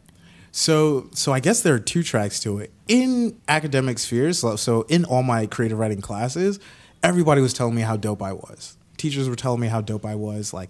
So, 0.52 1.10
so 1.14 1.34
I 1.34 1.40
guess 1.40 1.62
there 1.62 1.74
are 1.76 1.80
two 1.80 2.04
tracks 2.04 2.40
to 2.42 2.60
it. 2.60 2.72
In 2.88 3.36
academic 3.48 3.98
spheres, 4.00 4.40
so- 4.40 4.56
so 4.56 4.82
in 4.84 5.06
all 5.06 5.24
my 5.24 5.46
creative 5.48 5.78
writing 5.80 6.02
classes, 6.02 6.60
everybody 7.04 7.42
was 7.42 7.54
telling 7.54 7.74
me 7.76 7.82
how 7.82 7.98
dope 7.98 8.22
I 8.22 8.34
was. 8.34 8.77
Teachers 8.98 9.30
were 9.30 9.36
telling 9.36 9.60
me 9.60 9.68
how 9.68 9.82
dope 9.82 10.06
I 10.06 10.16
was. 10.16 10.54
Like, 10.54 10.70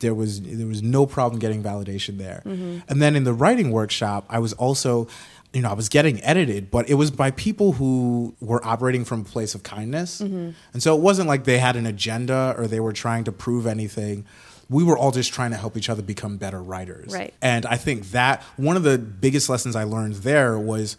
there 0.00 0.14
was 0.14 0.40
there 0.40 0.66
was 0.66 0.82
no 0.82 1.06
problem 1.06 1.38
getting 1.38 1.62
validation 1.62 2.18
there. 2.18 2.42
Mm-hmm. 2.44 2.78
And 2.88 3.02
then 3.02 3.16
in 3.16 3.24
the 3.24 3.34
writing 3.34 3.70
workshop, 3.70 4.24
I 4.28 4.38
was 4.38 4.52
also 4.54 5.08
you 5.52 5.62
know, 5.62 5.70
I 5.70 5.74
was 5.74 5.88
getting 5.88 6.22
edited, 6.22 6.70
but 6.70 6.88
it 6.88 6.94
was 6.94 7.10
by 7.10 7.32
people 7.32 7.72
who 7.72 8.34
were 8.40 8.64
operating 8.64 9.04
from 9.04 9.22
a 9.22 9.24
place 9.24 9.54
of 9.54 9.62
kindness. 9.62 10.20
Mm-hmm. 10.20 10.50
And 10.72 10.82
so 10.82 10.96
it 10.96 11.00
wasn't 11.00 11.28
like 11.28 11.44
they 11.44 11.58
had 11.58 11.76
an 11.76 11.86
agenda 11.86 12.54
or 12.56 12.66
they 12.66 12.80
were 12.80 12.92
trying 12.92 13.24
to 13.24 13.32
prove 13.32 13.66
anything. 13.66 14.26
We 14.68 14.84
were 14.84 14.96
all 14.96 15.10
just 15.10 15.32
trying 15.32 15.50
to 15.50 15.56
help 15.56 15.76
each 15.76 15.88
other 15.88 16.02
become 16.02 16.36
better 16.36 16.62
writers. 16.62 17.12
Right. 17.12 17.34
And 17.42 17.66
I 17.66 17.76
think 17.76 18.12
that 18.12 18.42
one 18.56 18.76
of 18.76 18.84
the 18.84 18.96
biggest 18.98 19.48
lessons 19.48 19.74
I 19.74 19.82
learned 19.82 20.14
there 20.16 20.56
was 20.56 20.96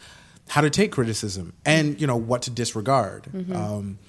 how 0.49 0.60
to 0.60 0.69
take 0.69 0.91
criticism 0.91 1.53
and, 1.65 1.99
you 2.01 2.05
know, 2.05 2.17
what 2.17 2.41
to 2.41 2.51
disregard. 2.51 3.27
Mm-hmm. 3.34 3.55
Um, 3.55 3.99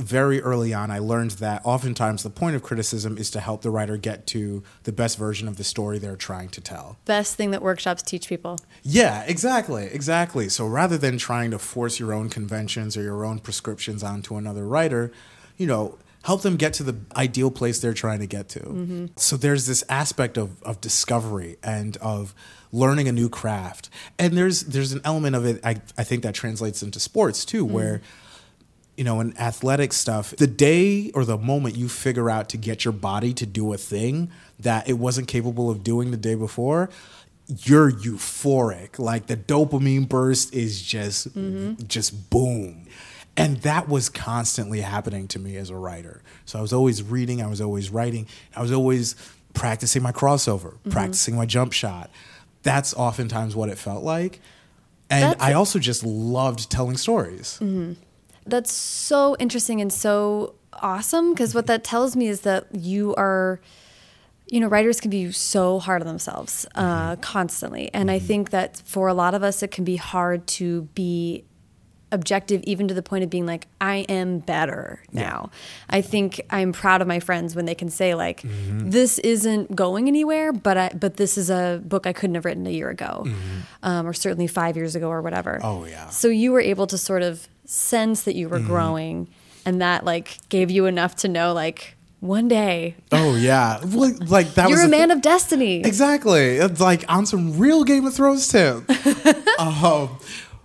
very 0.00 0.40
early 0.40 0.74
on, 0.74 0.90
I 0.90 0.98
learned 0.98 1.32
that 1.32 1.62
oftentimes 1.64 2.22
the 2.22 2.30
point 2.30 2.56
of 2.56 2.62
criticism 2.62 3.18
is 3.18 3.30
to 3.32 3.40
help 3.40 3.62
the 3.62 3.70
writer 3.70 3.96
get 3.96 4.26
to 4.28 4.62
the 4.84 4.92
best 4.92 5.18
version 5.18 5.46
of 5.48 5.56
the 5.56 5.64
story 5.64 5.98
they're 5.98 6.16
trying 6.16 6.48
to 6.50 6.60
tell. 6.60 6.98
Best 7.04 7.36
thing 7.36 7.50
that 7.52 7.62
workshops 7.62 8.02
teach 8.02 8.28
people. 8.28 8.58
Yeah, 8.82 9.24
exactly, 9.24 9.84
exactly. 9.84 10.48
So 10.48 10.66
rather 10.66 10.98
than 10.98 11.18
trying 11.18 11.50
to 11.52 11.58
force 11.58 12.00
your 12.00 12.12
own 12.12 12.28
conventions 12.28 12.96
or 12.96 13.02
your 13.02 13.24
own 13.24 13.38
prescriptions 13.38 14.02
onto 14.02 14.36
another 14.36 14.66
writer, 14.66 15.12
you 15.56 15.66
know, 15.66 15.98
help 16.24 16.42
them 16.42 16.56
get 16.56 16.72
to 16.74 16.82
the 16.82 16.96
ideal 17.16 17.50
place 17.50 17.80
they're 17.80 17.94
trying 17.94 18.20
to 18.20 18.26
get 18.26 18.48
to. 18.50 18.60
Mm-hmm. 18.60 19.06
So 19.16 19.36
there's 19.36 19.66
this 19.66 19.84
aspect 19.88 20.36
of, 20.36 20.62
of 20.62 20.80
discovery 20.80 21.56
and 21.62 21.96
of 21.98 22.34
learning 22.72 23.08
a 23.08 23.12
new 23.12 23.28
craft. 23.28 23.88
And 24.18 24.36
there's 24.36 24.62
there's 24.62 24.92
an 24.92 25.00
element 25.04 25.34
of 25.36 25.46
it 25.46 25.60
I, 25.64 25.80
I 25.96 26.04
think 26.04 26.22
that 26.22 26.34
translates 26.34 26.82
into 26.82 27.00
sports 27.00 27.44
too, 27.44 27.64
where 27.64 27.98
mm. 27.98 28.02
You 29.00 29.04
know, 29.04 29.18
in 29.20 29.34
athletic 29.38 29.94
stuff, 29.94 30.36
the 30.36 30.46
day 30.46 31.10
or 31.14 31.24
the 31.24 31.38
moment 31.38 31.74
you 31.74 31.88
figure 31.88 32.28
out 32.28 32.50
to 32.50 32.58
get 32.58 32.84
your 32.84 32.92
body 32.92 33.32
to 33.32 33.46
do 33.46 33.72
a 33.72 33.78
thing 33.78 34.30
that 34.58 34.86
it 34.90 34.92
wasn't 34.92 35.26
capable 35.26 35.70
of 35.70 35.82
doing 35.82 36.10
the 36.10 36.18
day 36.18 36.34
before, 36.34 36.90
you're 37.46 37.90
euphoric. 37.90 38.98
Like 38.98 39.26
the 39.26 39.38
dopamine 39.38 40.06
burst 40.06 40.54
is 40.54 40.82
just 40.82 41.34
mm-hmm. 41.34 41.82
just 41.86 42.28
boom. 42.28 42.84
And 43.38 43.62
that 43.62 43.88
was 43.88 44.10
constantly 44.10 44.82
happening 44.82 45.28
to 45.28 45.38
me 45.38 45.56
as 45.56 45.70
a 45.70 45.76
writer. 45.76 46.20
So 46.44 46.58
I 46.58 46.60
was 46.60 46.74
always 46.74 47.02
reading, 47.02 47.40
I 47.40 47.46
was 47.46 47.62
always 47.62 47.88
writing, 47.88 48.26
I 48.54 48.60
was 48.60 48.70
always 48.70 49.16
practicing 49.54 50.02
my 50.02 50.12
crossover, 50.12 50.74
mm-hmm. 50.74 50.90
practicing 50.90 51.36
my 51.36 51.46
jump 51.46 51.72
shot. 51.72 52.10
That's 52.64 52.92
oftentimes 52.92 53.56
what 53.56 53.70
it 53.70 53.78
felt 53.78 54.04
like. 54.04 54.40
And 55.08 55.22
That's- 55.22 55.42
I 55.42 55.54
also 55.54 55.78
just 55.78 56.04
loved 56.04 56.70
telling 56.70 56.98
stories. 56.98 57.58
Mm-hmm. 57.62 57.94
That's 58.46 58.72
so 58.72 59.36
interesting 59.38 59.80
and 59.80 59.92
so 59.92 60.54
awesome 60.74 61.32
because 61.32 61.54
what 61.54 61.66
that 61.66 61.84
tells 61.84 62.16
me 62.16 62.28
is 62.28 62.40
that 62.42 62.66
you 62.74 63.14
are, 63.16 63.60
you 64.46 64.60
know, 64.60 64.68
writers 64.68 65.00
can 65.00 65.10
be 65.10 65.30
so 65.32 65.78
hard 65.78 66.02
on 66.02 66.08
themselves 66.08 66.66
uh, 66.74 67.16
constantly. 67.16 67.90
And 67.92 68.10
I 68.10 68.18
think 68.18 68.50
that 68.50 68.82
for 68.84 69.08
a 69.08 69.14
lot 69.14 69.34
of 69.34 69.42
us, 69.42 69.62
it 69.62 69.70
can 69.70 69.84
be 69.84 69.96
hard 69.96 70.46
to 70.48 70.82
be 70.94 71.44
objective 72.12 72.60
even 72.64 72.88
to 72.88 72.94
the 72.94 73.02
point 73.02 73.22
of 73.24 73.30
being 73.30 73.46
like 73.46 73.66
i 73.80 73.96
am 74.08 74.38
better 74.40 75.00
now. 75.12 75.50
I 75.88 76.00
think 76.00 76.40
i'm 76.50 76.72
proud 76.72 77.00
of 77.02 77.06
my 77.08 77.20
friends 77.20 77.54
when 77.54 77.66
they 77.66 77.74
can 77.74 77.88
say 77.88 78.14
like 78.14 78.42
this 78.44 79.18
isn't 79.20 79.76
going 79.76 80.08
anywhere 80.08 80.52
but 80.52 80.76
i 80.76 80.90
but 80.98 81.16
this 81.18 81.38
is 81.38 81.50
a 81.50 81.80
book 81.84 82.06
i 82.06 82.12
couldn't 82.12 82.34
have 82.34 82.44
written 82.44 82.66
a 82.66 82.70
year 82.70 82.90
ago 82.90 83.26
um, 83.82 84.06
or 84.06 84.12
certainly 84.12 84.46
five 84.46 84.76
years 84.76 84.94
ago 84.96 85.08
or 85.08 85.22
whatever. 85.22 85.60
Oh, 85.62 85.84
yeah. 85.86 86.08
so 86.10 86.28
you 86.28 86.52
were 86.52 86.60
able 86.60 86.86
to 86.88 86.98
sort 86.98 87.22
of 87.22 87.48
sense 87.64 88.22
that 88.24 88.34
you 88.34 88.48
Mm-hmm. 88.48 88.62
were 88.62 88.66
growing 88.66 89.28
and 89.64 89.80
that 89.80 90.04
like 90.04 90.38
gave 90.48 90.70
you 90.70 90.86
enough 90.86 91.14
to 91.16 91.28
know 91.28 91.52
like 91.52 91.96
one 92.20 92.48
day. 92.48 92.96
Oh 93.12 93.34
yeah, 93.36 93.78
like, 93.82 94.52
that 94.54 94.68
was 94.68 94.76
you're 94.78 94.84
a 94.84 94.88
man 94.88 95.08
thi- 95.08 95.14
of 95.14 95.22
destiny. 95.22 95.80
Exactly, 95.80 96.56
it's 96.56 96.80
like 96.80 97.04
on 97.08 97.24
some 97.24 97.58
real 97.58 97.82
Game 97.84 98.04
of 98.06 98.12
Thrones 98.14 98.46
tip. 98.48 98.84
um, 99.58 100.18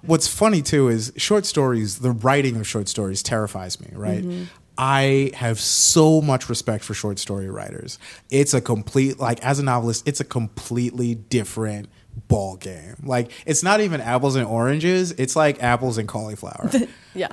what's 0.08 0.28
funny 0.28 0.62
too 0.62 0.88
is 0.88 1.12
short 1.18 1.46
stories. 1.46 2.00
The 2.00 2.12
writing 2.12 2.58
of 2.58 2.68
short 2.68 2.88
stories 2.88 3.24
terrifies 3.24 3.80
me. 3.80 3.90
Right. 3.94 4.24
Mm-hmm. 4.24 4.44
I 4.78 5.32
have 5.36 5.60
so 5.60 6.22
much 6.22 6.50
respect 6.50 6.84
for 6.84 6.94
short 6.94 7.18
story 7.20 7.50
writers. 7.50 7.98
It's 8.30 8.54
a 8.54 8.62
complete 8.62 9.20
like 9.20 9.44
as 9.44 9.60
a 9.60 9.64
novelist, 9.64 10.08
it's 10.08 10.20
a 10.20 10.26
completely 10.26 11.16
different 11.16 11.90
ball 12.28 12.58
game. 12.58 12.96
Like 13.04 13.32
it's 13.46 13.64
not 13.64 13.80
even 13.82 14.02
apples 14.02 14.36
and 14.36 14.46
oranges. 14.46 15.12
It's 15.14 15.36
like 15.36 15.62
apples 15.64 15.98
and 15.98 16.08
cauliflower. 16.08 16.70
yeah 17.14 17.30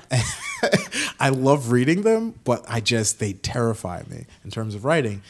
I 1.20 1.30
love 1.30 1.72
reading 1.72 2.02
them, 2.02 2.34
but 2.44 2.64
I 2.68 2.80
just 2.80 3.18
they 3.18 3.32
terrify 3.32 4.02
me 4.08 4.26
in 4.44 4.50
terms 4.50 4.74
of 4.74 4.84
writing. 4.84 5.22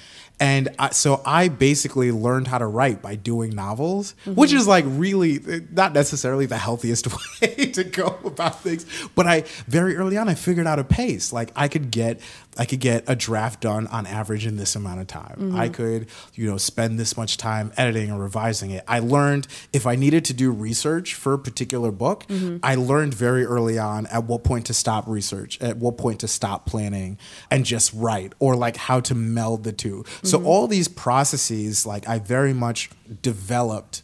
And 0.42 0.70
I, 0.76 0.90
so 0.90 1.22
I 1.24 1.46
basically 1.46 2.10
learned 2.10 2.48
how 2.48 2.58
to 2.58 2.66
write 2.66 3.00
by 3.00 3.14
doing 3.14 3.50
novels, 3.54 4.16
which 4.26 4.52
is 4.52 4.66
like 4.66 4.84
really 4.88 5.38
not 5.70 5.92
necessarily 5.92 6.46
the 6.46 6.58
healthiest 6.58 7.06
way 7.40 7.66
to 7.66 7.84
go 7.84 8.18
about 8.24 8.60
things. 8.60 8.84
But 9.14 9.28
I 9.28 9.44
very 9.68 9.94
early 9.96 10.18
on 10.18 10.28
I 10.28 10.34
figured 10.34 10.66
out 10.66 10.80
a 10.80 10.84
pace. 10.84 11.32
Like 11.32 11.52
I 11.54 11.68
could 11.68 11.92
get 11.92 12.20
I 12.58 12.66
could 12.66 12.80
get 12.80 13.04
a 13.06 13.16
draft 13.16 13.62
done 13.62 13.86
on 13.86 14.06
average 14.06 14.46
in 14.46 14.56
this 14.56 14.76
amount 14.76 15.00
of 15.00 15.06
time. 15.06 15.36
Mm-hmm. 15.38 15.56
I 15.56 15.68
could 15.68 16.06
you 16.34 16.50
know 16.50 16.58
spend 16.58 16.98
this 16.98 17.16
much 17.16 17.36
time 17.36 17.72
editing 17.76 18.10
or 18.10 18.18
revising 18.18 18.70
it. 18.70 18.84
I 18.86 18.98
learned 18.98 19.46
if 19.72 19.86
I 19.86 19.96
needed 19.96 20.24
to 20.26 20.34
do 20.34 20.50
research 20.50 21.14
for 21.14 21.32
a 21.32 21.38
particular 21.38 21.90
book, 21.90 22.26
mm-hmm. 22.26 22.58
I 22.62 22.74
learned 22.74 23.14
very 23.14 23.44
early 23.44 23.78
on 23.78 24.06
at 24.06 24.24
what 24.24 24.44
point 24.44 24.66
to 24.66 24.74
stop 24.74 25.06
research, 25.06 25.60
at 25.60 25.78
what 25.78 25.96
point 25.96 26.20
to 26.20 26.28
stop 26.28 26.66
planning 26.66 27.18
and 27.50 27.64
just 27.64 27.92
write 27.94 28.34
or 28.38 28.54
like 28.54 28.76
how 28.76 29.00
to 29.00 29.14
meld 29.14 29.64
the 29.64 29.72
two. 29.72 30.04
So 30.22 30.38
mm-hmm. 30.38 30.46
all 30.46 30.68
these 30.68 30.88
processes 30.88 31.86
like 31.86 32.08
I 32.08 32.18
very 32.18 32.52
much 32.52 32.90
developed 33.22 34.02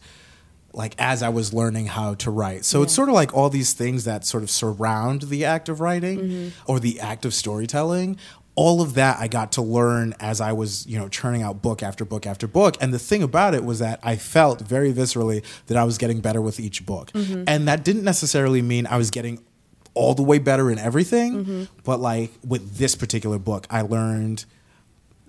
like 0.73 0.95
as 0.99 1.23
I 1.23 1.29
was 1.29 1.53
learning 1.53 1.87
how 1.87 2.13
to 2.15 2.31
write. 2.31 2.65
So 2.65 2.83
it's 2.83 2.93
sort 2.93 3.09
of 3.09 3.15
like 3.15 3.33
all 3.33 3.49
these 3.49 3.73
things 3.73 4.05
that 4.05 4.25
sort 4.25 4.43
of 4.43 4.49
surround 4.49 5.23
the 5.23 5.45
act 5.45 5.69
of 5.69 5.81
writing 5.81 6.53
or 6.67 6.79
the 6.79 6.99
act 6.99 7.25
of 7.25 7.33
storytelling. 7.33 8.17
All 8.59 8.81
of 8.81 8.95
that 8.95 9.19
I 9.19 9.27
got 9.29 9.53
to 9.53 9.61
learn 9.61 10.13
as 10.19 10.41
I 10.41 10.51
was, 10.51 10.85
you 10.85 10.99
know, 10.99 11.07
churning 11.07 11.43
out 11.43 11.61
book 11.61 11.81
after 11.81 12.03
book 12.03 12.27
after 12.27 12.45
book. 12.45 12.75
And 12.81 12.93
the 12.93 12.99
thing 12.99 13.23
about 13.23 13.53
it 13.53 13.63
was 13.63 13.79
that 13.79 13.99
I 14.03 14.17
felt 14.17 14.59
very 14.61 14.91
viscerally 14.91 15.45
that 15.67 15.77
I 15.77 15.85
was 15.85 15.97
getting 15.97 16.19
better 16.19 16.41
with 16.41 16.59
each 16.59 16.85
book. 16.85 17.11
Mm-hmm. 17.13 17.45
And 17.47 17.67
that 17.69 17.85
didn't 17.85 18.03
necessarily 18.03 18.61
mean 18.61 18.85
I 18.85 18.97
was 18.97 19.11
getting 19.11 19.41
all 19.93 20.13
the 20.13 20.23
way 20.23 20.39
better 20.39 20.69
in 20.69 20.77
everything, 20.77 21.45
mm-hmm. 21.45 21.63
but 21.83 21.99
like 21.99 22.31
with 22.45 22.77
this 22.77 22.95
particular 22.95 23.39
book, 23.39 23.65
I 23.69 23.81
learned 23.81 24.45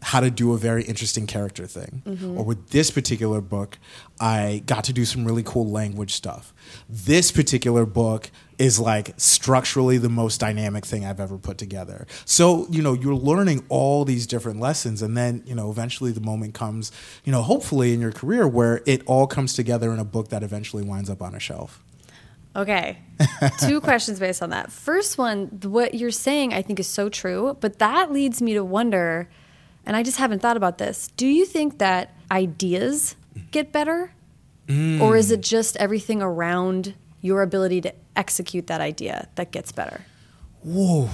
how 0.02 0.20
to 0.20 0.30
do 0.30 0.52
a 0.52 0.58
very 0.58 0.82
interesting 0.84 1.26
character 1.26 1.66
thing. 1.66 2.02
Mm-hmm. 2.06 2.38
Or 2.38 2.44
with 2.44 2.70
this 2.70 2.90
particular 2.90 3.40
book, 3.40 3.78
I 4.18 4.62
got 4.66 4.84
to 4.84 4.92
do 4.92 5.04
some 5.04 5.24
really 5.24 5.42
cool 5.42 5.68
language 5.70 6.14
stuff. 6.14 6.54
This 6.88 7.30
particular 7.30 7.86
book 7.86 8.30
is 8.60 8.78
like 8.78 9.14
structurally 9.16 9.96
the 9.96 10.10
most 10.10 10.38
dynamic 10.38 10.84
thing 10.84 11.02
I've 11.02 11.18
ever 11.18 11.38
put 11.38 11.56
together. 11.56 12.06
So, 12.26 12.66
you 12.68 12.82
know, 12.82 12.92
you're 12.92 13.14
learning 13.14 13.64
all 13.70 14.04
these 14.04 14.26
different 14.26 14.60
lessons 14.60 15.00
and 15.00 15.16
then, 15.16 15.42
you 15.46 15.54
know, 15.54 15.70
eventually 15.70 16.12
the 16.12 16.20
moment 16.20 16.52
comes, 16.52 16.92
you 17.24 17.32
know, 17.32 17.40
hopefully 17.40 17.94
in 17.94 18.00
your 18.02 18.12
career 18.12 18.46
where 18.46 18.82
it 18.84 19.02
all 19.06 19.26
comes 19.26 19.54
together 19.54 19.90
in 19.94 19.98
a 19.98 20.04
book 20.04 20.28
that 20.28 20.42
eventually 20.42 20.82
winds 20.84 21.08
up 21.08 21.22
on 21.22 21.34
a 21.34 21.40
shelf. 21.40 21.82
Okay. 22.54 22.98
Two 23.60 23.80
questions 23.80 24.20
based 24.20 24.42
on 24.42 24.50
that. 24.50 24.70
First 24.70 25.16
one, 25.16 25.46
what 25.62 25.94
you're 25.94 26.10
saying 26.10 26.52
I 26.52 26.60
think 26.60 26.78
is 26.78 26.86
so 26.86 27.08
true, 27.08 27.56
but 27.60 27.78
that 27.78 28.12
leads 28.12 28.42
me 28.42 28.52
to 28.52 28.62
wonder, 28.62 29.30
and 29.86 29.96
I 29.96 30.02
just 30.02 30.18
haven't 30.18 30.42
thought 30.42 30.58
about 30.58 30.76
this. 30.76 31.08
Do 31.16 31.26
you 31.26 31.46
think 31.46 31.78
that 31.78 32.14
ideas 32.30 33.16
mm. 33.34 33.50
get 33.52 33.72
better? 33.72 34.12
Mm. 34.66 35.00
Or 35.00 35.16
is 35.16 35.30
it 35.30 35.40
just 35.40 35.78
everything 35.78 36.20
around 36.20 36.94
your 37.20 37.42
ability 37.42 37.80
to 37.82 37.92
execute 38.16 38.66
that 38.68 38.80
idea 38.80 39.28
that 39.36 39.50
gets 39.52 39.72
better? 39.72 40.02
Whoa, 40.62 41.08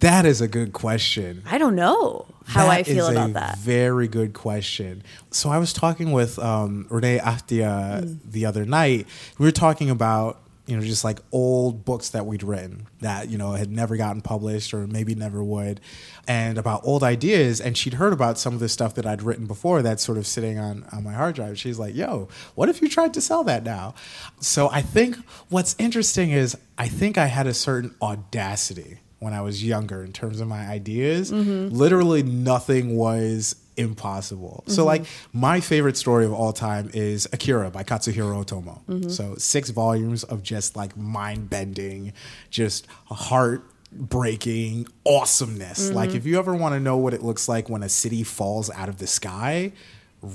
that 0.00 0.24
is 0.24 0.40
a 0.40 0.46
good 0.48 0.72
question. 0.72 1.42
I 1.50 1.58
don't 1.58 1.74
know 1.74 2.26
how 2.46 2.68
I 2.68 2.82
feel 2.84 3.08
about 3.08 3.32
that. 3.32 3.58
Very 3.58 4.06
good 4.06 4.32
question. 4.32 5.02
So 5.30 5.50
I 5.50 5.58
was 5.58 5.72
talking 5.72 6.12
with 6.12 6.38
um, 6.38 6.86
Renee 6.88 7.18
Ahdieh 7.18 8.02
Mm. 8.02 8.18
the 8.24 8.46
other 8.46 8.64
night. 8.64 9.06
We 9.38 9.44
were 9.46 9.50
talking 9.52 9.90
about 9.90 10.40
you 10.72 10.78
know 10.78 10.82
just 10.82 11.04
like 11.04 11.20
old 11.32 11.84
books 11.84 12.08
that 12.08 12.24
we'd 12.24 12.42
written 12.42 12.86
that 13.00 13.28
you 13.28 13.36
know 13.36 13.52
had 13.52 13.70
never 13.70 13.98
gotten 13.98 14.22
published 14.22 14.72
or 14.72 14.86
maybe 14.86 15.14
never 15.14 15.44
would, 15.44 15.82
and 16.26 16.56
about 16.56 16.80
old 16.82 17.04
ideas. 17.04 17.60
And 17.60 17.76
she'd 17.76 17.92
heard 17.94 18.14
about 18.14 18.38
some 18.38 18.54
of 18.54 18.60
the 18.60 18.70
stuff 18.70 18.94
that 18.94 19.04
I'd 19.04 19.20
written 19.20 19.46
before 19.46 19.82
that's 19.82 20.02
sort 20.02 20.16
of 20.16 20.26
sitting 20.26 20.58
on 20.58 20.86
on 20.90 21.04
my 21.04 21.12
hard 21.12 21.34
drive. 21.34 21.58
She's 21.58 21.78
like, 21.78 21.94
"Yo, 21.94 22.28
what 22.54 22.70
if 22.70 22.80
you 22.80 22.88
tried 22.88 23.12
to 23.12 23.20
sell 23.20 23.44
that 23.44 23.64
now?" 23.64 23.94
So 24.40 24.70
I 24.70 24.80
think 24.80 25.16
what's 25.50 25.76
interesting 25.78 26.30
is 26.30 26.56
I 26.78 26.88
think 26.88 27.18
I 27.18 27.26
had 27.26 27.46
a 27.46 27.52
certain 27.52 27.94
audacity 28.00 28.96
when 29.18 29.34
I 29.34 29.42
was 29.42 29.62
younger 29.62 30.02
in 30.02 30.14
terms 30.14 30.40
of 30.40 30.48
my 30.48 30.66
ideas. 30.66 31.30
Mm-hmm. 31.30 31.76
Literally 31.76 32.22
nothing 32.22 32.96
was 32.96 33.56
impossible. 33.76 34.64
So 34.66 34.84
like 34.84 35.04
my 35.32 35.60
favorite 35.60 35.96
story 35.96 36.24
of 36.24 36.32
all 36.32 36.52
time 36.52 36.90
is 36.92 37.26
Akira 37.32 37.70
by 37.70 37.84
Katsuhiro 37.84 38.44
Otomo. 38.44 38.80
Mm-hmm. 38.86 39.08
So 39.08 39.34
six 39.36 39.70
volumes 39.70 40.24
of 40.24 40.42
just 40.42 40.76
like 40.76 40.96
mind 40.96 41.48
bending, 41.50 42.12
just 42.50 42.86
heart 43.06 43.64
breaking 43.92 44.86
awesomeness. 45.06 45.86
Mm-hmm. 45.86 45.96
Like 45.96 46.14
if 46.14 46.26
you 46.26 46.38
ever 46.38 46.54
want 46.54 46.74
to 46.74 46.80
know 46.80 46.96
what 46.96 47.14
it 47.14 47.22
looks 47.22 47.48
like 47.48 47.68
when 47.68 47.82
a 47.82 47.88
city 47.88 48.22
falls 48.22 48.70
out 48.70 48.88
of 48.88 48.98
the 48.98 49.06
sky, 49.06 49.72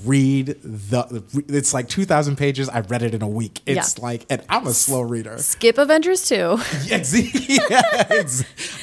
read 0.04 0.48
the 0.62 1.24
it's 1.48 1.72
like 1.72 1.88
2000 1.88 2.36
pages 2.36 2.68
i've 2.68 2.90
read 2.90 3.02
it 3.02 3.14
in 3.14 3.22
a 3.22 3.26
week 3.26 3.62
it's 3.64 3.96
Yeah. 3.96 4.04
like 4.04 4.26
and 4.28 4.42
i'm 4.50 4.66
a 4.66 4.74
slow 4.74 5.00
reader 5.00 5.38
Skip 5.38 5.78
Avengers 5.78 6.28
2. 6.28 6.58
Ex- 6.90 7.14
yeah, 7.70 8.22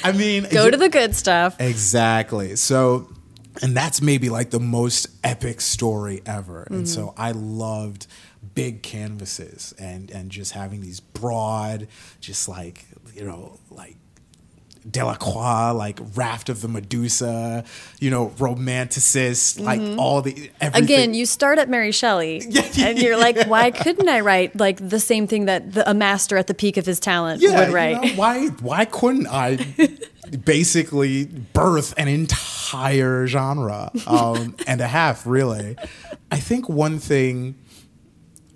i 0.04 0.12
mean 0.12 0.48
Go 0.50 0.72
to 0.72 0.76
the 0.78 0.89
good 0.89 1.15
stuff. 1.15 1.62
Exactly. 1.62 2.56
So, 2.56 3.08
and 3.62 3.76
that's 3.76 4.02
maybe 4.02 4.30
like 4.30 4.50
the 4.50 4.60
most 4.60 5.08
epic 5.24 5.62
story 5.62 6.22
ever. 6.26 6.63
And 6.70 6.88
so 6.88 7.08
mm-hmm. 7.08 7.22
I 7.22 7.32
loved 7.32 8.08
big 8.54 8.82
canvases 8.84 9.74
and 9.80 10.12
and 10.12 10.30
just 10.30 10.54
having 10.54 10.82
these 10.82 11.00
broad, 11.00 11.88
just 12.20 12.48
like 12.48 12.86
you 13.13 13.26
know, 13.26 13.60
like 13.70 13.96
Delacroix, 14.89 15.74
like 15.74 16.00
Raft 16.15 16.50
of 16.50 16.62
the 16.62 16.68
Medusa, 16.68 17.63
you 18.00 18.12
know, 18.12 18.30
romanticist, 18.38 19.60
like 19.60 19.80
mm-hmm. 19.80 20.00
all 20.00 20.22
the 20.22 20.52
everything. 20.62 20.84
Again, 20.84 21.13
you 21.13 21.26
start 21.26 21.58
at 21.58 21.70
Mary 21.70 21.91
Shelley, 21.91 22.41
and 22.80 23.00
you're 23.00 23.18
like, 23.18 23.48
why 23.48 23.72
couldn't 23.72 24.08
I 24.08 24.20
write 24.20 24.56
like 24.56 24.88
the 24.88 25.00
same 25.00 25.28
thing 25.28 25.46
that 25.46 25.74
the, 25.74 25.89
a 25.89 25.94
master 25.94 26.38
at 26.38 26.48
the 26.48 26.54
peak 26.54 26.78
of 26.78 26.86
his 26.86 27.00
talent 27.00 27.41
yeah, 27.41 27.60
would 27.60 27.70
you 27.70 27.76
write? 27.76 28.02
know, 28.02 28.10
why 28.15 28.48
why 28.48 28.86
couldn't 28.86 29.28
I 29.28 29.58
basically 30.46 31.26
birth 31.26 31.94
an 31.98 32.08
entire 32.08 32.55
genre 33.28 33.91
um, 34.08 34.56
and 34.67 34.82
a 34.82 34.88
half? 34.88 35.25
Really, 35.25 35.75
I 36.32 36.39
think 36.39 36.69
one 36.69 36.99
thing. 36.99 37.56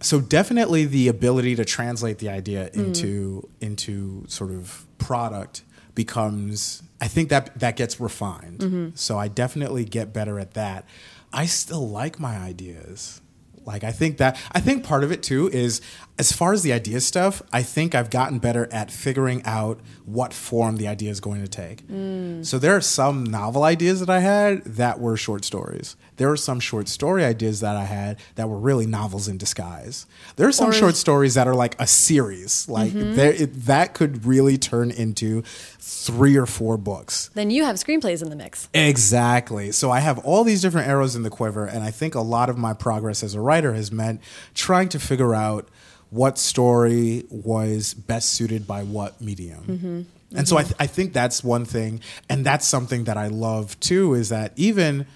So 0.02 0.22
definitely 0.22 0.86
the 0.86 1.10
ability 1.10 1.56
to 1.56 1.66
translate 1.66 2.20
the 2.20 2.30
idea 2.30 2.70
into 2.74 3.50
into 3.60 4.26
sort 4.28 4.52
of 4.52 4.86
product 4.98 5.64
becomes. 5.94 6.84
I 7.02 7.08
think 7.08 7.30
that 7.30 7.58
that 7.60 7.76
gets 7.76 8.00
refined. 8.00 8.62
So 8.96 9.18
I 9.18 9.28
definitely 9.28 9.86
get 9.86 10.14
better 10.14 10.40
at 10.40 10.54
that. 10.54 10.86
I 11.32 11.46
still 11.46 11.88
like 11.88 12.20
my 12.20 12.38
ideas. 12.38 13.22
Like 13.66 13.84
I 13.84 13.92
think 13.92 14.18
that 14.18 14.40
I 14.52 14.62
think 14.62 14.84
part 14.84 15.04
of 15.04 15.12
it 15.12 15.22
too 15.22 15.50
is 15.50 15.82
as 16.20 16.34
far 16.34 16.52
as 16.52 16.64
the 16.64 16.74
idea 16.74 17.00
stuff, 17.00 17.42
I 17.54 17.64
think 17.64 17.96
I've 17.96 18.10
gotten 18.10 18.40
better 18.40 18.68
at 18.74 18.92
figuring 18.92 19.42
out 19.46 19.80
what 20.06 20.34
form 20.34 20.76
the 20.76 20.86
idea 20.86 21.10
is 21.12 21.22
going 21.22 21.42
to 21.42 21.48
take. 21.48 21.88
Mm. 21.88 22.46
So 22.46 22.60
there 22.60 22.76
are 22.76 22.82
some 22.82 23.24
novel 23.24 23.64
ideas 23.64 24.02
that 24.02 24.10
I 24.10 24.20
had 24.20 24.66
that 24.66 25.00
were 25.00 25.16
short 25.16 25.46
stories. 25.46 25.96
There 26.18 26.30
are 26.30 26.36
some 26.36 26.60
short 26.60 26.90
story 26.90 27.24
ideas 27.24 27.62
that 27.62 27.78
I 27.78 27.86
had 27.86 28.20
that 28.36 28.50
were 28.50 28.58
really 28.58 28.86
novels 28.86 29.30
in 29.30 29.38
disguise. 29.38 30.06
There 30.36 30.46
are 30.46 30.52
some 30.52 30.72
Or- 30.72 30.74
short 30.74 30.98
stories 30.98 31.36
that 31.36 31.48
are 31.48 31.56
like 31.56 31.80
a 31.80 31.88
series. 31.88 32.68
Like 32.68 32.92
mm-hmm. 32.92 33.16
there 33.16 33.32
it, 33.32 33.66
that 33.68 33.94
could 33.94 34.26
really 34.26 34.58
turn 34.58 34.92
into 34.92 35.42
three 35.80 36.36
or 36.36 36.46
four 36.46 36.76
books. 36.76 37.30
Then 37.34 37.50
you 37.50 37.64
have 37.64 37.78
screenplays 37.78 38.22
in 38.22 38.30
the 38.30 38.36
mix. 38.36 38.68
Exactly. 38.74 39.72
So 39.72 39.90
I 39.90 40.00
have 40.00 40.20
all 40.20 40.44
these 40.44 40.62
different 40.62 40.90
arrows 40.90 41.16
in 41.16 41.24
the 41.24 41.30
quiver, 41.30 41.66
and 41.66 41.82
I 41.82 41.92
think 41.92 42.14
a 42.14 42.22
lot 42.22 42.50
of 42.50 42.58
my 42.58 42.74
progress 42.74 43.24
as 43.24 43.36
a 43.36 43.42
writer 43.42 43.74
has 43.74 43.90
meant 43.90 44.20
trying 44.54 44.90
to 44.90 45.00
figure 45.00 45.34
out 45.34 45.70
what 46.10 46.38
story 46.38 47.26
was 47.30 47.94
best 47.94 48.34
suited 48.34 48.66
by 48.66 48.84
what 48.84 49.22
medium. 49.22 49.64
Mm-hmm. 49.64 50.38
And 50.38 50.48
so 50.48 50.58
I, 50.58 50.64
th- 50.64 50.76
I 50.80 50.86
think 50.86 51.14
that's 51.14 51.44
one 51.44 51.66
thing, 51.66 52.02
and 52.30 52.46
that's 52.46 52.68
something 52.68 53.06
that 53.06 53.18
I 53.18 53.28
love 53.28 53.80
too. 53.80 54.14
Is 54.14 54.30
that 54.30 54.54
even 54.56 55.08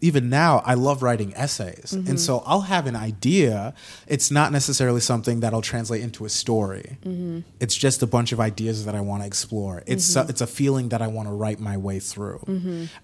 even 0.00 0.28
now 0.28 0.62
I 0.64 0.74
love 0.74 1.02
writing 1.02 1.34
essays, 1.34 1.92
and 1.92 2.04
mm-hmm. 2.04 2.16
so 2.16 2.42
I'll 2.46 2.62
have 2.62 2.86
an 2.86 2.96
idea. 2.96 3.74
It's 4.06 4.30
not 4.30 4.52
necessarily 4.52 5.00
something 5.00 5.40
that 5.40 5.52
I'll 5.52 5.62
translate 5.62 6.02
into 6.02 6.24
a 6.24 6.28
story. 6.28 6.98
Mm-hmm. 7.04 7.40
It's 7.60 7.76
just 7.76 8.02
a 8.02 8.06
bunch 8.06 8.32
of 8.32 8.40
ideas 8.40 8.84
that 8.86 8.94
I 8.94 9.00
want 9.00 9.22
to 9.22 9.26
explore. 9.26 9.82
It's 9.86 10.04
so- 10.04 10.22
mm-hmm. 10.22 10.30
it's 10.30 10.40
a 10.40 10.46
feeling 10.46 10.88
that 10.88 11.02
I 11.02 11.06
want 11.06 11.28
to 11.28 11.34
write 11.34 11.60
my 11.60 11.76
way 11.76 11.98
through. 11.98 12.40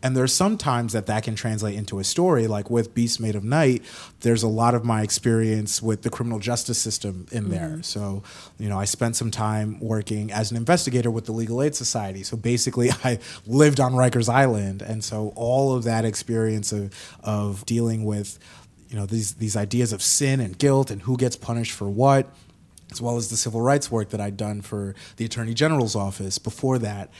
And 0.02 0.16
there's 0.16 0.32
some 0.32 0.56
times 0.56 0.92
that 0.92 1.06
that 1.06 1.24
can 1.24 1.34
translate 1.34 1.74
into 1.74 1.98
a 1.98 2.04
story. 2.04 2.46
Like 2.46 2.70
with 2.70 2.94
Beast 2.94 3.20
Made 3.20 3.36
of 3.36 3.44
Night, 3.44 3.84
there's 4.20 4.42
a 4.42 4.48
lot 4.48 4.74
of 4.74 4.84
my 4.84 5.02
experience 5.02 5.82
with 5.82 6.02
the 6.02 6.10
criminal 6.10 6.38
justice 6.38 6.78
system 6.78 7.26
in 7.30 7.50
there. 7.50 7.82
So 7.82 8.22
you 8.58 8.68
know, 8.68 8.78
I 8.78 8.84
spent 8.86 9.16
some 9.16 9.30
time 9.30 9.78
working 9.80 10.32
as 10.32 10.50
an 10.50 10.56
investigator 10.56 11.10
with 11.10 11.26
the 11.26 11.32
Legal 11.32 11.62
Aid 11.62 11.74
Society. 11.74 12.22
So 12.22 12.36
basically, 12.36 12.90
I 13.04 13.18
lived 13.46 13.80
on 13.80 13.92
Rikers 13.92 14.28
Island, 14.28 14.82
and 14.82 15.04
so 15.04 15.32
all 15.36 15.74
of 15.74 15.84
that 15.84 16.04
experience 16.04 16.72
of 16.72 16.85
of 17.22 17.64
dealing 17.66 18.04
with 18.04 18.38
you 18.88 18.96
know 18.96 19.06
these 19.06 19.34
these 19.34 19.56
ideas 19.56 19.92
of 19.92 20.02
sin 20.02 20.40
and 20.40 20.58
guilt 20.58 20.90
and 20.90 21.02
who 21.02 21.16
gets 21.16 21.36
punished 21.36 21.72
for 21.72 21.88
what 21.88 22.32
as 22.90 23.02
well 23.02 23.16
as 23.16 23.28
the 23.28 23.36
civil 23.36 23.60
rights 23.60 23.90
work 23.90 24.10
that 24.10 24.20
I'd 24.20 24.36
done 24.36 24.62
for 24.62 24.94
the 25.16 25.24
Attorney 25.24 25.54
General's 25.54 25.96
office 25.96 26.38
before 26.38 26.78
that. 26.78 27.10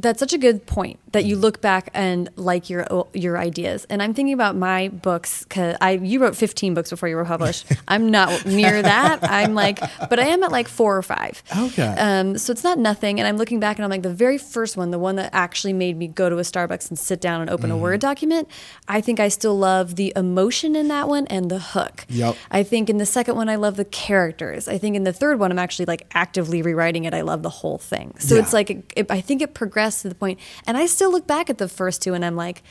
That's 0.00 0.20
such 0.20 0.32
a 0.32 0.38
good 0.38 0.64
point 0.64 1.00
that 1.12 1.24
you 1.24 1.34
look 1.36 1.60
back 1.60 1.90
and 1.92 2.28
like 2.36 2.70
your 2.70 2.86
your 3.14 3.36
ideas. 3.36 3.84
And 3.90 4.00
I'm 4.00 4.14
thinking 4.14 4.32
about 4.32 4.54
my 4.54 4.88
books 4.88 5.42
because 5.42 5.76
I 5.80 5.92
you 5.92 6.20
wrote 6.22 6.36
15 6.36 6.72
books 6.74 6.90
before 6.90 7.08
you 7.08 7.16
were 7.16 7.24
published. 7.24 7.66
I'm 7.88 8.08
not 8.10 8.46
near 8.46 8.80
that. 8.80 9.18
I'm 9.28 9.54
like, 9.54 9.80
but 10.08 10.20
I 10.20 10.26
am 10.28 10.44
at 10.44 10.52
like 10.52 10.68
four 10.68 10.96
or 10.96 11.02
five. 11.02 11.42
Okay. 11.56 11.82
Um, 11.98 12.38
so 12.38 12.52
it's 12.52 12.62
not 12.62 12.78
nothing. 12.78 13.18
And 13.18 13.26
I'm 13.26 13.36
looking 13.38 13.58
back 13.58 13.76
and 13.78 13.84
I'm 13.84 13.90
like, 13.90 14.02
the 14.02 14.14
very 14.14 14.38
first 14.38 14.76
one, 14.76 14.92
the 14.92 14.98
one 15.00 15.16
that 15.16 15.30
actually 15.32 15.72
made 15.72 15.96
me 15.96 16.06
go 16.06 16.28
to 16.30 16.36
a 16.38 16.42
Starbucks 16.42 16.90
and 16.90 16.98
sit 16.98 17.20
down 17.20 17.40
and 17.40 17.50
open 17.50 17.70
a 17.70 17.74
Mm-hmm. 17.74 17.82
Word 17.82 18.00
document. 18.00 18.48
I 18.86 19.00
think 19.00 19.18
I 19.18 19.28
still 19.28 19.58
love 19.58 19.96
the 19.96 20.12
emotion 20.14 20.76
in 20.76 20.88
that 20.88 21.08
one 21.08 21.26
and 21.28 21.50
the 21.50 21.58
hook. 21.58 22.06
Yep. 22.08 22.36
I 22.50 22.62
think 22.62 22.88
in 22.88 22.98
the 22.98 23.06
second 23.06 23.34
one, 23.36 23.48
I 23.48 23.56
love 23.56 23.76
the 23.76 23.84
characters. 23.84 24.68
I 24.68 24.78
think 24.78 24.94
in 24.96 25.04
the 25.04 25.12
third 25.12 25.38
one, 25.38 25.50
I'm 25.50 25.58
actually 25.58 25.86
like 25.86 26.06
actively 26.14 26.62
rewriting 26.62 27.04
it. 27.04 27.14
I 27.14 27.20
love 27.22 27.42
the 27.42 27.50
whole 27.50 27.78
thing. 27.78 28.14
So 28.18 28.34
Yeah. 28.36 28.42
it's 28.42 28.52
like, 28.52 28.70
it, 28.70 28.92
it- 28.96 29.10
I 29.10 29.20
think 29.20 29.42
it 29.42 29.54
progressed 29.88 30.02
to 30.02 30.08
the 30.08 30.14
point, 30.14 30.38
and 30.66 30.76
I 30.76 30.86
still 30.86 31.10
look 31.10 31.26
back 31.26 31.50
at 31.50 31.58
the 31.58 31.68
first 31.68 32.02
two 32.02 32.14
and 32.14 32.24
I'm 32.24 32.36
like, 32.36 32.62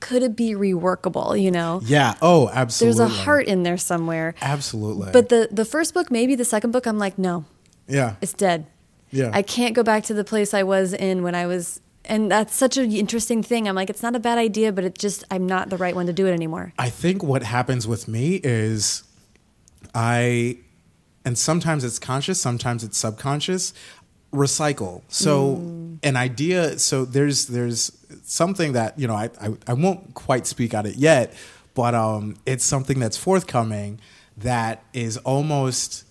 could 0.00 0.22
it 0.22 0.36
be 0.36 0.52
reworkable? 0.52 1.40
You 1.40 1.50
know, 1.50 1.80
Yeah. 1.84 2.14
Oh, 2.22 2.48
absolutely. 2.52 2.98
there's 2.98 3.10
a 3.10 3.14
heart 3.24 3.46
in 3.46 3.62
there 3.64 3.76
somewhere. 3.78 4.34
Absolutely. 4.40 5.10
But 5.12 5.28
the 5.28 5.48
the 5.50 5.64
first 5.64 5.94
book, 5.94 6.10
maybe 6.10 6.36
the 6.36 6.44
second 6.44 6.70
book, 6.70 6.86
I'm 6.86 6.98
like, 6.98 7.18
no, 7.18 7.44
yeah. 7.88 8.14
it's 8.20 8.32
dead. 8.32 8.66
Yeah. 9.10 9.30
I 9.32 9.42
can't 9.42 9.74
go 9.74 9.82
back 9.82 10.04
to 10.04 10.14
the 10.14 10.24
place 10.24 10.52
I 10.54 10.62
was 10.62 10.92
in 10.92 11.22
when 11.22 11.34
I 11.34 11.46
was. 11.46 11.80
And 12.04 12.30
that's 12.30 12.54
such 12.54 12.78
an 12.78 12.90
interesting 12.92 13.42
thing. 13.42 13.68
I'm 13.68 13.74
like, 13.74 13.90
it's 13.90 14.02
not 14.02 14.16
a 14.16 14.18
bad 14.18 14.38
idea, 14.38 14.72
but 14.72 14.84
it 14.84 14.98
just, 14.98 15.24
I'm 15.30 15.46
not 15.46 15.68
the 15.68 15.76
right 15.76 15.94
one 15.94 16.06
to 16.06 16.12
do 16.12 16.26
it 16.26 16.32
anymore. 16.32 16.72
I 16.78 16.88
think 16.88 17.22
what 17.22 17.42
happens 17.42 17.86
with 17.86 18.08
me 18.08 18.40
is 18.42 19.02
I, 19.94 20.56
and 21.22 21.36
sometimes 21.36 21.84
it's 21.84 21.98
conscious, 21.98 22.40
sometimes 22.40 22.82
it's 22.82 22.96
subconscious, 22.96 23.74
recycle. 24.32 25.02
So 25.08 25.56
mm. 25.56 25.87
An 26.02 26.16
idea, 26.16 26.78
so 26.78 27.04
there's 27.04 27.46
there's 27.46 27.92
something 28.24 28.72
that 28.72 28.98
you 28.98 29.06
know 29.06 29.14
I 29.14 29.30
I, 29.40 29.54
I 29.66 29.72
won't 29.74 30.14
quite 30.14 30.46
speak 30.46 30.74
on 30.74 30.86
it 30.86 30.96
yet, 30.96 31.34
but 31.74 31.94
um, 31.94 32.36
it's 32.46 32.64
something 32.64 32.98
that's 32.98 33.16
forthcoming 33.16 34.00
that 34.36 34.84
is 34.92 35.16
almost 35.18 36.04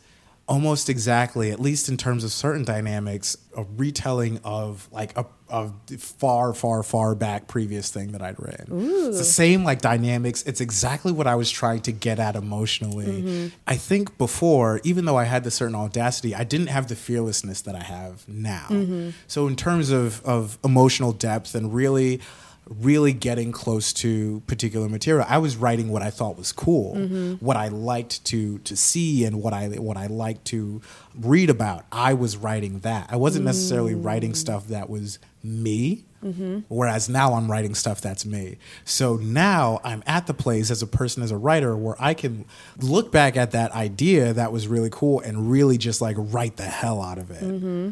almost 0.48 0.90
exactly, 0.90 1.52
at 1.52 1.60
least 1.60 1.90
in 1.90 1.98
terms 1.98 2.24
of 2.24 2.32
certain 2.32 2.64
dynamics, 2.64 3.38
a 3.56 3.66
retelling 3.76 4.40
of 4.44 4.88
like 4.92 5.18
a, 5.18 5.26
a 5.50 5.70
far, 5.98 6.54
far, 6.54 6.84
far 6.84 7.16
back 7.16 7.48
previous 7.48 7.92
thing 7.92 8.14
that 8.14 8.22
I'd 8.22 8.40
written. 8.40 8.68
It's 9.08 9.18
the 9.18 9.24
same 9.26 9.66
like 9.66 9.82
dynamics. 9.82 10.44
It's 10.44 10.62
exactly 10.62 11.12
what 11.12 11.28
I 11.28 11.36
was 11.36 11.52
trying 11.52 11.82
to 11.82 11.92
get 11.92 12.18
at 12.20 12.36
emotionally. 12.36 13.22
Mm-hmm. 13.22 13.48
I 13.68 13.76
think 13.76 14.18
before, 14.18 14.80
even 14.84 15.06
though 15.06 15.18
I 15.18 15.26
had 15.26 15.44
the 15.44 15.52
certain 15.52 15.76
audacity, 15.76 16.34
I 16.34 16.46
didn't 16.46 16.68
have 16.68 16.88
the 16.88 16.96
fearlessness 16.96 17.62
that 17.64 17.76
I 17.76 17.84
have 17.84 18.28
now. 18.28 18.68
Mm-hmm. 18.70 19.10
So 19.28 19.48
in 19.48 19.58
terms 19.58 19.90
of 19.90 20.24
of 20.24 20.58
emotional 20.64 21.12
depth 21.12 21.56
and 21.56 21.74
really 21.74 22.22
really 22.70 23.14
getting 23.14 23.52
close 23.52 23.94
to 23.94 24.42
particular 24.48 24.90
material. 24.90 25.26
I 25.28 25.38
was 25.38 25.56
writing 25.56 25.90
what 25.90 26.02
I 26.02 26.10
thought 26.10 26.38
was 26.38 26.52
cool, 26.52 26.96
mm-hmm. 26.96 27.34
what 27.36 27.58
I 27.58 27.70
liked 27.70 28.24
to 28.26 28.60
to 28.60 28.76
see, 28.76 29.26
and 29.26 29.42
what 29.42 29.54
I 29.54 29.68
what 29.68 29.98
I 29.98 30.08
liked 30.08 30.46
to 30.46 30.82
read 31.16 31.50
about. 31.50 31.86
I 31.92 32.14
was 32.14 32.38
writing 32.38 32.80
that. 32.80 33.08
I 33.10 33.16
wasn't 33.16 33.44
mm. 33.44 33.48
necessarily 33.48 33.96
writing 33.96 34.34
stuff 34.34 34.68
that 34.68 34.90
was 34.90 35.20
me. 35.44 36.04
Mm-hmm. 36.24 36.62
Whereas 36.68 37.08
now 37.08 37.36
I'm 37.36 37.50
writing 37.50 37.76
stuff 37.76 38.02
that's 38.02 38.26
me. 38.26 38.58
So 38.86 39.18
now 39.18 39.80
I'm 39.84 40.04
at 40.08 40.26
the 40.26 40.34
place 40.34 40.72
as 40.72 40.82
a 40.82 40.88
person, 40.88 41.22
as 41.22 41.30
a 41.30 41.38
writer, 41.38 41.78
where 41.78 41.96
I 42.00 42.16
can 42.16 42.46
look 42.80 43.12
back 43.12 43.38
at 43.38 43.52
that 43.52 43.72
idea 43.72 44.34
that 44.34 44.52
was 44.52 44.68
really 44.68 44.90
cool 44.92 45.20
and 45.20 45.50
really 45.52 45.78
just 45.78 46.02
like 46.02 46.16
write 46.18 46.58
the 46.58 46.64
hell 46.64 47.04
out 47.04 47.20
of 47.20 47.30
it. 47.30 47.44
Mm-hmm. 47.44 47.90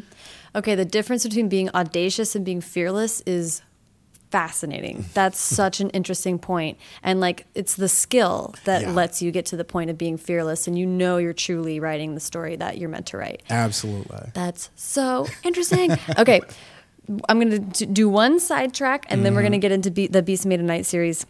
Okay, 0.56 0.74
the 0.74 0.84
difference 0.84 1.22
between 1.22 1.48
being 1.48 1.70
audacious 1.70 2.34
and 2.34 2.44
being 2.44 2.60
fearless 2.60 3.20
is 3.26 3.62
fascinating. 4.30 5.04
That's 5.14 5.38
such 5.60 5.80
an 5.80 5.90
interesting 5.90 6.38
point. 6.38 6.78
And 7.02 7.20
like 7.20 7.46
it's 7.54 7.74
the 7.74 7.88
skill 7.88 8.54
that 8.64 8.82
Yeah. 8.82 8.90
lets 8.92 9.22
you 9.22 9.30
get 9.30 9.46
to 9.46 9.56
the 9.56 9.64
point 9.64 9.90
of 9.90 9.98
being 9.98 10.16
fearless 10.16 10.66
and 10.66 10.78
you 10.78 10.86
know 10.86 11.16
you're 11.18 11.32
truly 11.32 11.80
writing 11.80 12.14
the 12.14 12.20
story 12.20 12.56
that 12.56 12.78
you're 12.78 12.88
meant 12.88 13.06
to 13.06 13.16
write. 13.16 13.42
Absolutely. 13.50 14.30
That's 14.34 14.70
so 14.76 15.26
interesting. 15.42 15.92
okay. 16.18 16.40
I'm 17.28 17.38
going 17.40 17.70
to 17.72 17.86
do 17.86 18.08
one 18.08 18.40
sidetrack 18.40 19.06
and 19.08 19.24
then 19.24 19.34
we're 19.34 19.42
going 19.42 19.52
to 19.52 19.58
get 19.58 19.70
into 19.72 19.90
Be- 19.92 20.08
the 20.08 20.22
Beast 20.22 20.44
Made 20.44 20.58
of 20.60 20.66
Night 20.66 20.86
series. 20.86 21.24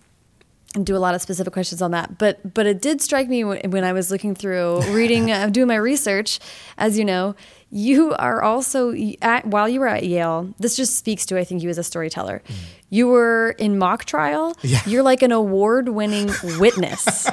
and 0.74 0.84
do 0.86 0.96
a 0.96 0.98
lot 0.98 1.14
of 1.14 1.20
specific 1.22 1.52
questions 1.52 1.80
on 1.82 1.90
that. 1.90 2.16
But 2.18 2.54
but 2.54 2.66
it 2.66 2.80
did 2.82 3.00
strike 3.02 3.28
me 3.28 3.44
when, 3.44 3.70
when 3.70 3.84
I 3.84 3.92
was 3.92 4.10
looking 4.10 4.34
through 4.34 4.80
reading, 4.92 5.30
uh, 5.36 5.48
doing 5.50 5.68
my 5.68 5.76
research, 5.76 6.38
as 6.78 6.96
you 6.98 7.04
know, 7.04 7.34
you 7.76 8.14
are 8.14 8.42
also 8.42 8.94
at 9.20 9.44
while 9.46 9.68
you 9.68 9.80
were 9.80 9.86
at 9.88 10.04
Yale. 10.04 10.54
This 10.58 10.76
just 10.76 10.96
speaks 10.96 11.26
to 11.26 11.38
I 11.38 11.44
think 11.44 11.62
you 11.62 11.68
as 11.68 11.76
a 11.78 11.84
storyteller. 11.84 12.42
Mm. 12.48 12.54
You 12.88 13.08
were 13.08 13.50
in 13.58 13.76
mock 13.78 14.04
trial. 14.06 14.56
Yeah. 14.62 14.80
You're 14.86 15.02
like 15.02 15.22
an 15.22 15.32
award-winning 15.32 16.30
witness. 16.58 17.28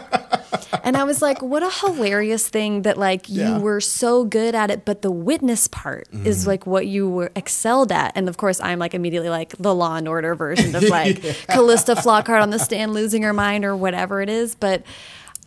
and 0.84 0.98
I 0.98 1.04
was 1.06 1.22
like, 1.22 1.42
what 1.42 1.64
a 1.64 1.70
hilarious 1.70 2.50
thing 2.50 2.82
that 2.82 2.98
like 2.98 3.30
you 3.30 3.42
Yeah. 3.42 3.60
were 3.60 3.80
so 3.80 4.26
good 4.26 4.56
at 4.56 4.70
it, 4.72 4.84
but 4.84 5.02
the 5.02 5.12
witness 5.12 5.68
part 5.68 6.10
Mm. 6.12 6.26
is 6.26 6.46
like 6.48 6.66
what 6.68 6.88
you 6.88 7.08
were 7.10 7.32
excelled 7.36 7.92
at. 7.92 8.12
And 8.16 8.28
of 8.28 8.36
course, 8.38 8.60
I'm 8.60 8.80
like 8.80 8.94
immediately 8.94 9.30
like 9.30 9.56
the 9.60 9.74
Law 9.74 9.96
and 9.96 10.08
Order 10.08 10.36
version 10.36 10.76
of 10.76 10.84
like 11.00 11.22
Calista 11.48 11.94
Flockhart 11.96 12.42
on 12.42 12.50
the 12.50 12.60
stand 12.60 12.94
losing 12.94 13.22
her 13.24 13.34
mind 13.34 13.64
or 13.64 13.76
whatever 13.78 14.22
it 14.22 14.30
is. 14.30 14.56
But 14.56 14.82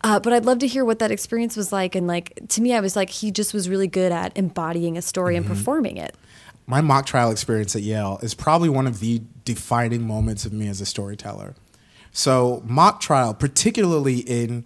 uh, 0.03 0.19
but 0.19 0.33
I'd 0.33 0.45
love 0.45 0.59
to 0.59 0.67
hear 0.67 0.85
what 0.85 0.99
that 0.99 1.11
experience 1.11 1.55
was 1.57 1.71
like. 1.71 1.95
And 1.95 2.07
like 2.07 2.39
to 2.49 2.61
me, 2.61 2.73
I 2.73 2.79
was 2.79 2.95
like, 2.95 3.09
he 3.09 3.31
just 3.31 3.53
was 3.53 3.67
really 3.69 3.87
good 3.87 4.11
at 4.11 4.37
embodying 4.37 4.97
a 4.97 5.01
story 5.01 5.35
Mm-hmm. 5.35 5.49
and 5.51 5.57
performing 5.57 5.97
it. 5.97 6.15
my 6.67 6.81
mock 6.81 7.05
trial 7.05 7.31
experience 7.31 7.75
at 7.75 7.81
Yale 7.81 8.19
is 8.21 8.33
probably 8.33 8.69
one 8.69 8.87
of 8.87 8.99
the 8.99 9.21
defining 9.45 10.05
moments 10.05 10.45
of 10.45 10.51
me 10.53 10.67
as 10.67 10.81
a 10.81 10.85
storyteller. 10.85 11.55
So, 12.11 12.63
mock 12.65 12.99
trial, 12.99 13.33
particularly 13.33 14.17
in 14.19 14.65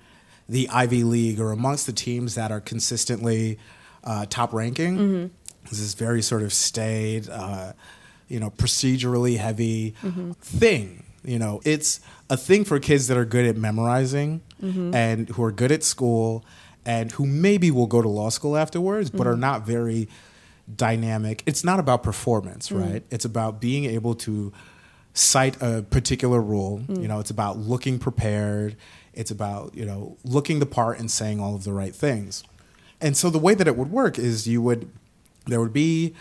the 0.49 0.67
Ivy 0.69 1.03
League 1.03 1.39
or 1.39 1.51
amongst 1.51 1.86
the 1.86 1.93
teams 1.93 2.36
that 2.36 2.51
are 2.51 2.59
consistently 2.61 3.57
uh, 4.03 4.25
top 4.29 4.51
ranking, 4.53 5.32
is 5.69 5.79
this 5.79 5.93
very 5.93 6.21
sort 6.21 6.41
of 6.43 6.51
staid, 6.53 7.29
uh, 7.29 7.73
you 8.27 8.39
know, 8.39 8.49
procedurally 8.49 9.38
heavy 9.38 9.95
thing. 10.41 11.03
You 11.23 11.38
know, 11.39 11.61
it's 11.65 11.99
a 12.29 12.38
thing 12.38 12.63
for 12.65 12.79
kids 12.79 13.07
that 13.07 13.17
are 13.17 13.25
good 13.25 13.45
at 13.45 13.57
memorizing 13.57 14.41
Mm-hmm. 14.62 14.93
and 14.93 15.30
who 15.30 15.43
are 15.43 15.51
good 15.51 15.72
at 15.72 15.84
school 15.84 16.45
and 16.86 17.12
who 17.12 17.26
maybe 17.26 17.72
will 17.72 17.88
go 17.88 18.01
to 18.01 18.07
law 18.07 18.30
school 18.30 18.57
afterwards, 18.57 19.09
but 19.09 19.28
are 19.28 19.32
mm-hmm. 19.32 19.41
not 19.41 19.66
very 19.66 20.07
dynamic. 20.76 21.43
It's 21.45 21.64
not 21.64 21.80
about 21.80 22.03
performance, 22.03 22.70
mm. 22.70 22.82
right? 22.82 23.03
It's 23.09 23.26
about 23.26 23.59
being 23.59 23.86
able 23.86 24.16
to 24.16 24.51
cite 25.14 25.62
a 25.62 25.84
particular 25.84 26.41
rule. 26.41 26.82
Mm. 26.88 27.01
You 27.01 27.07
know, 27.07 27.20
it's 27.20 27.30
about 27.30 27.57
looking 27.57 27.99
prepared. 27.99 28.76
It's 29.14 29.32
about, 29.32 29.76
you 29.76 29.86
know, 29.86 30.18
looking 30.24 30.59
the 30.59 30.66
part 30.66 30.99
and 30.99 31.12
saying 31.12 31.39
all 31.39 31.55
of 31.55 31.64
the 31.64 31.74
right 31.74 31.93
things. 31.93 32.43
And 32.99 33.18
so 33.18 33.30
the 33.30 33.39
way 33.39 33.53
that 33.53 33.68
it 33.68 33.76
would 33.76 33.91
work 33.91 34.18
is 34.18 34.47
you 34.47 34.62
would 34.62 34.89
there 35.47 35.59
would 35.59 35.74
be 35.74 36.14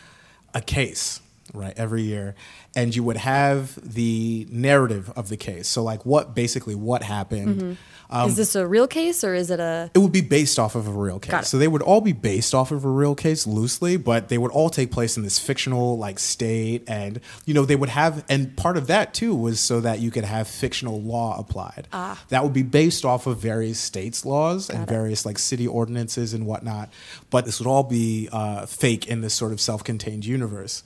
a 0.54 0.62
case, 0.62 1.20
right, 1.52 1.74
every 1.76 2.02
year, 2.02 2.34
and 2.74 2.96
you 2.96 3.04
would 3.04 3.18
have 3.18 3.78
the 3.94 4.46
narrative 4.50 5.10
of 5.14 5.28
the 5.28 5.36
case. 5.36 5.68
So 5.68 5.82
like 5.82 6.06
what 6.06 6.34
basically 6.34 6.74
what 6.74 7.02
happened. 7.02 7.60
Mm-hmm. 7.60 7.72
Um, 8.10 8.28
is 8.28 8.36
this 8.36 8.54
a 8.56 8.66
real 8.66 8.88
case 8.88 9.22
or 9.22 9.34
is 9.34 9.50
it 9.50 9.60
a? 9.60 9.90
it 9.94 9.98
would 9.98 10.12
be 10.12 10.20
based 10.20 10.58
off 10.58 10.74
of 10.74 10.88
a 10.88 10.90
real 10.90 11.20
case. 11.20 11.48
So 11.48 11.58
they 11.58 11.68
would 11.68 11.82
all 11.82 12.00
be 12.00 12.12
based 12.12 12.54
off 12.54 12.72
of 12.72 12.84
a 12.84 12.88
real 12.88 13.14
case 13.14 13.46
loosely, 13.46 13.96
but 13.96 14.28
they 14.28 14.36
would 14.36 14.50
all 14.50 14.68
take 14.68 14.90
place 14.90 15.16
in 15.16 15.22
this 15.22 15.38
fictional 15.38 15.96
like 15.96 16.18
state 16.18 16.82
and 16.88 17.20
you 17.46 17.54
know 17.54 17.64
they 17.64 17.76
would 17.76 17.88
have 17.88 18.24
and 18.28 18.56
part 18.56 18.76
of 18.76 18.88
that 18.88 19.14
too 19.14 19.34
was 19.34 19.60
so 19.60 19.80
that 19.80 20.00
you 20.00 20.10
could 20.10 20.24
have 20.24 20.48
fictional 20.48 21.00
law 21.00 21.38
applied. 21.38 21.86
Ah. 21.92 22.22
That 22.28 22.42
would 22.42 22.52
be 22.52 22.62
based 22.62 23.04
off 23.04 23.26
of 23.26 23.38
various 23.38 23.78
states 23.78 24.24
laws 24.24 24.68
and 24.68 24.82
it. 24.82 24.88
various 24.88 25.24
like 25.24 25.38
city 25.38 25.66
ordinances 25.66 26.34
and 26.34 26.46
whatnot. 26.46 26.92
But 27.30 27.44
this 27.44 27.60
would 27.60 27.68
all 27.68 27.84
be 27.84 28.28
uh, 28.32 28.66
fake 28.66 29.06
in 29.06 29.20
this 29.20 29.34
sort 29.34 29.52
of 29.52 29.60
self-contained 29.60 30.24
universe. 30.24 30.82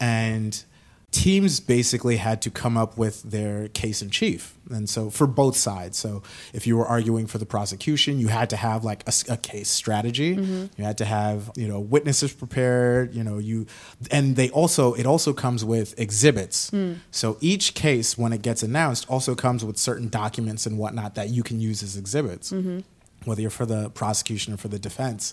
And 0.00 0.60
teams 1.14 1.60
basically 1.60 2.16
had 2.16 2.42
to 2.42 2.50
come 2.50 2.76
up 2.76 2.98
with 2.98 3.22
their 3.22 3.68
case 3.68 4.02
in 4.02 4.10
chief. 4.10 4.58
And 4.68 4.90
so 4.90 5.10
for 5.10 5.28
both 5.28 5.56
sides. 5.56 5.96
So 5.96 6.24
if 6.52 6.66
you 6.66 6.76
were 6.76 6.86
arguing 6.86 7.28
for 7.28 7.38
the 7.38 7.46
prosecution 7.46 8.18
you 8.18 8.28
had 8.28 8.50
to 8.50 8.56
have 8.56 8.84
like 8.84 9.04
a 9.28 9.36
case 9.36 9.70
strategy. 9.70 10.36
Mm-hmm. 10.36 10.64
You 10.76 10.84
had 10.84 10.98
to 10.98 11.04
have 11.04 11.52
you 11.54 11.68
know 11.68 11.78
witnesses 11.78 12.32
prepared 12.32 13.14
you 13.14 13.22
know 13.22 13.38
you 13.38 13.66
and 14.10 14.34
they 14.34 14.50
also 14.50 14.94
it 14.94 15.06
also 15.06 15.32
comes 15.32 15.64
with 15.64 15.98
exhibits. 16.00 16.72
Mm. 16.72 16.96
So 17.12 17.36
each 17.40 17.74
case 17.74 18.18
when 18.18 18.32
it 18.32 18.42
gets 18.42 18.64
announced 18.64 19.08
also 19.08 19.36
comes 19.36 19.64
with 19.64 19.78
certain 19.78 20.08
documents 20.08 20.66
and 20.66 20.78
whatnot 20.78 21.14
that 21.14 21.28
you 21.28 21.44
can 21.44 21.60
use 21.60 21.82
as 21.84 21.96
exhibits 21.96 22.50
mm-hmm. 22.50 22.80
whether 23.24 23.40
you're 23.40 23.50
for 23.50 23.66
the 23.66 23.90
prosecution 23.90 24.52
or 24.52 24.56
for 24.56 24.68
the 24.68 24.80
defense. 24.80 25.32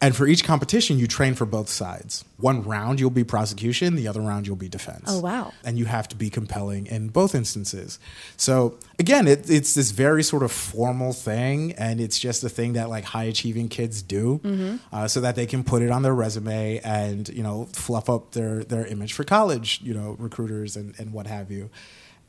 And 0.00 0.14
for 0.14 0.28
each 0.28 0.44
competition, 0.44 0.96
you 0.96 1.08
train 1.08 1.34
for 1.34 1.44
both 1.44 1.68
sides. 1.68 2.24
One 2.36 2.62
round 2.62 3.00
you'll 3.00 3.10
be 3.10 3.24
prosecution, 3.24 3.96
the 3.96 4.06
other 4.06 4.20
round 4.20 4.46
you'll 4.46 4.54
be 4.54 4.68
defense. 4.68 5.06
Oh, 5.08 5.18
wow. 5.18 5.52
And 5.64 5.76
you 5.76 5.86
have 5.86 6.06
to 6.10 6.16
be 6.16 6.30
compelling 6.30 6.86
in 6.86 7.08
both 7.08 7.34
instances. 7.34 7.98
So 8.36 8.78
again, 9.00 9.26
it, 9.26 9.50
it's 9.50 9.74
this 9.74 9.90
very 9.90 10.22
sort 10.22 10.44
of 10.44 10.52
formal 10.52 11.12
thing, 11.12 11.72
and 11.72 12.00
it's 12.00 12.16
just 12.16 12.44
a 12.44 12.48
thing 12.48 12.74
that 12.74 12.88
like 12.88 13.02
high 13.06 13.24
achieving 13.24 13.68
kids 13.68 14.00
do, 14.02 14.38
Mm-hmm. 14.44 14.76
uh, 14.94 15.08
so 15.08 15.20
that 15.20 15.34
they 15.34 15.46
can 15.46 15.64
put 15.64 15.82
it 15.82 15.90
on 15.90 16.02
their 16.02 16.14
resume 16.14 16.78
and 16.84 17.28
you 17.30 17.42
know 17.42 17.64
fluff 17.72 18.08
up 18.08 18.30
their 18.32 18.62
their 18.62 18.86
image 18.86 19.12
for 19.14 19.24
college, 19.24 19.80
you 19.82 19.94
know, 19.94 20.14
recruiters 20.20 20.76
and 20.76 20.94
and 21.00 21.12
what 21.12 21.26
have 21.26 21.50
you. 21.50 21.70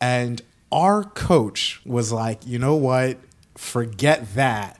And 0.01 0.41
our 0.71 1.03
coach 1.03 1.81
was 1.85 2.11
like, 2.11 2.47
you 2.47 2.57
know 2.57 2.75
what? 2.75 3.17
Forget 3.55 4.33
that. 4.33 4.78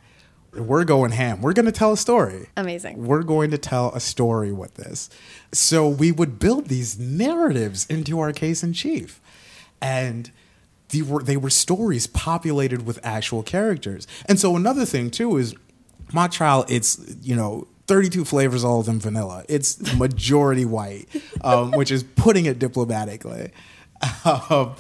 We're 0.62 0.84
going 0.84 1.12
ham. 1.12 1.42
We're 1.42 1.54
going 1.54 1.66
to 1.66 1.72
tell 1.72 1.94
a 1.94 1.98
story. 1.98 2.48
Amazing. 2.58 3.06
We're 3.06 3.24
going 3.24 3.52
to 3.52 3.58
tell 3.58 3.92
a 3.94 4.00
story 4.00 4.52
with 4.52 4.76
this. 4.76 5.10
So 5.52 5.88
we 5.88 6.12
would 6.12 6.40
build 6.40 6.68
these 6.68 7.00
narratives 7.00 7.86
into 7.88 8.20
our 8.20 8.32
case 8.34 8.64
in 8.64 8.74
chief. 8.74 9.22
And 9.82 10.32
they 10.90 11.02
were, 11.02 11.24
they 11.24 11.38
were 11.38 11.50
stories 11.50 12.08
populated 12.08 12.86
with 12.86 13.00
actual 13.04 13.44
characters. 13.44 14.08
And 14.26 14.40
so 14.40 14.56
another 14.56 14.86
thing, 14.86 15.12
too, 15.12 15.38
is 15.38 15.56
mock 16.14 16.32
trial, 16.32 16.66
it's, 16.68 17.00
you 17.22 17.36
know, 17.36 17.68
32 17.88 18.24
flavors 18.24 18.64
all 18.64 18.80
of 18.82 18.86
them 18.86 19.00
vanilla. 19.00 19.44
It's 19.50 19.96
majority 19.96 20.66
white, 20.66 21.08
um, 21.42 21.72
which 21.72 21.92
is 21.92 22.04
putting 22.04 22.46
it 22.46 22.60
diplomatically. 22.60 23.52
Um, 24.24 24.76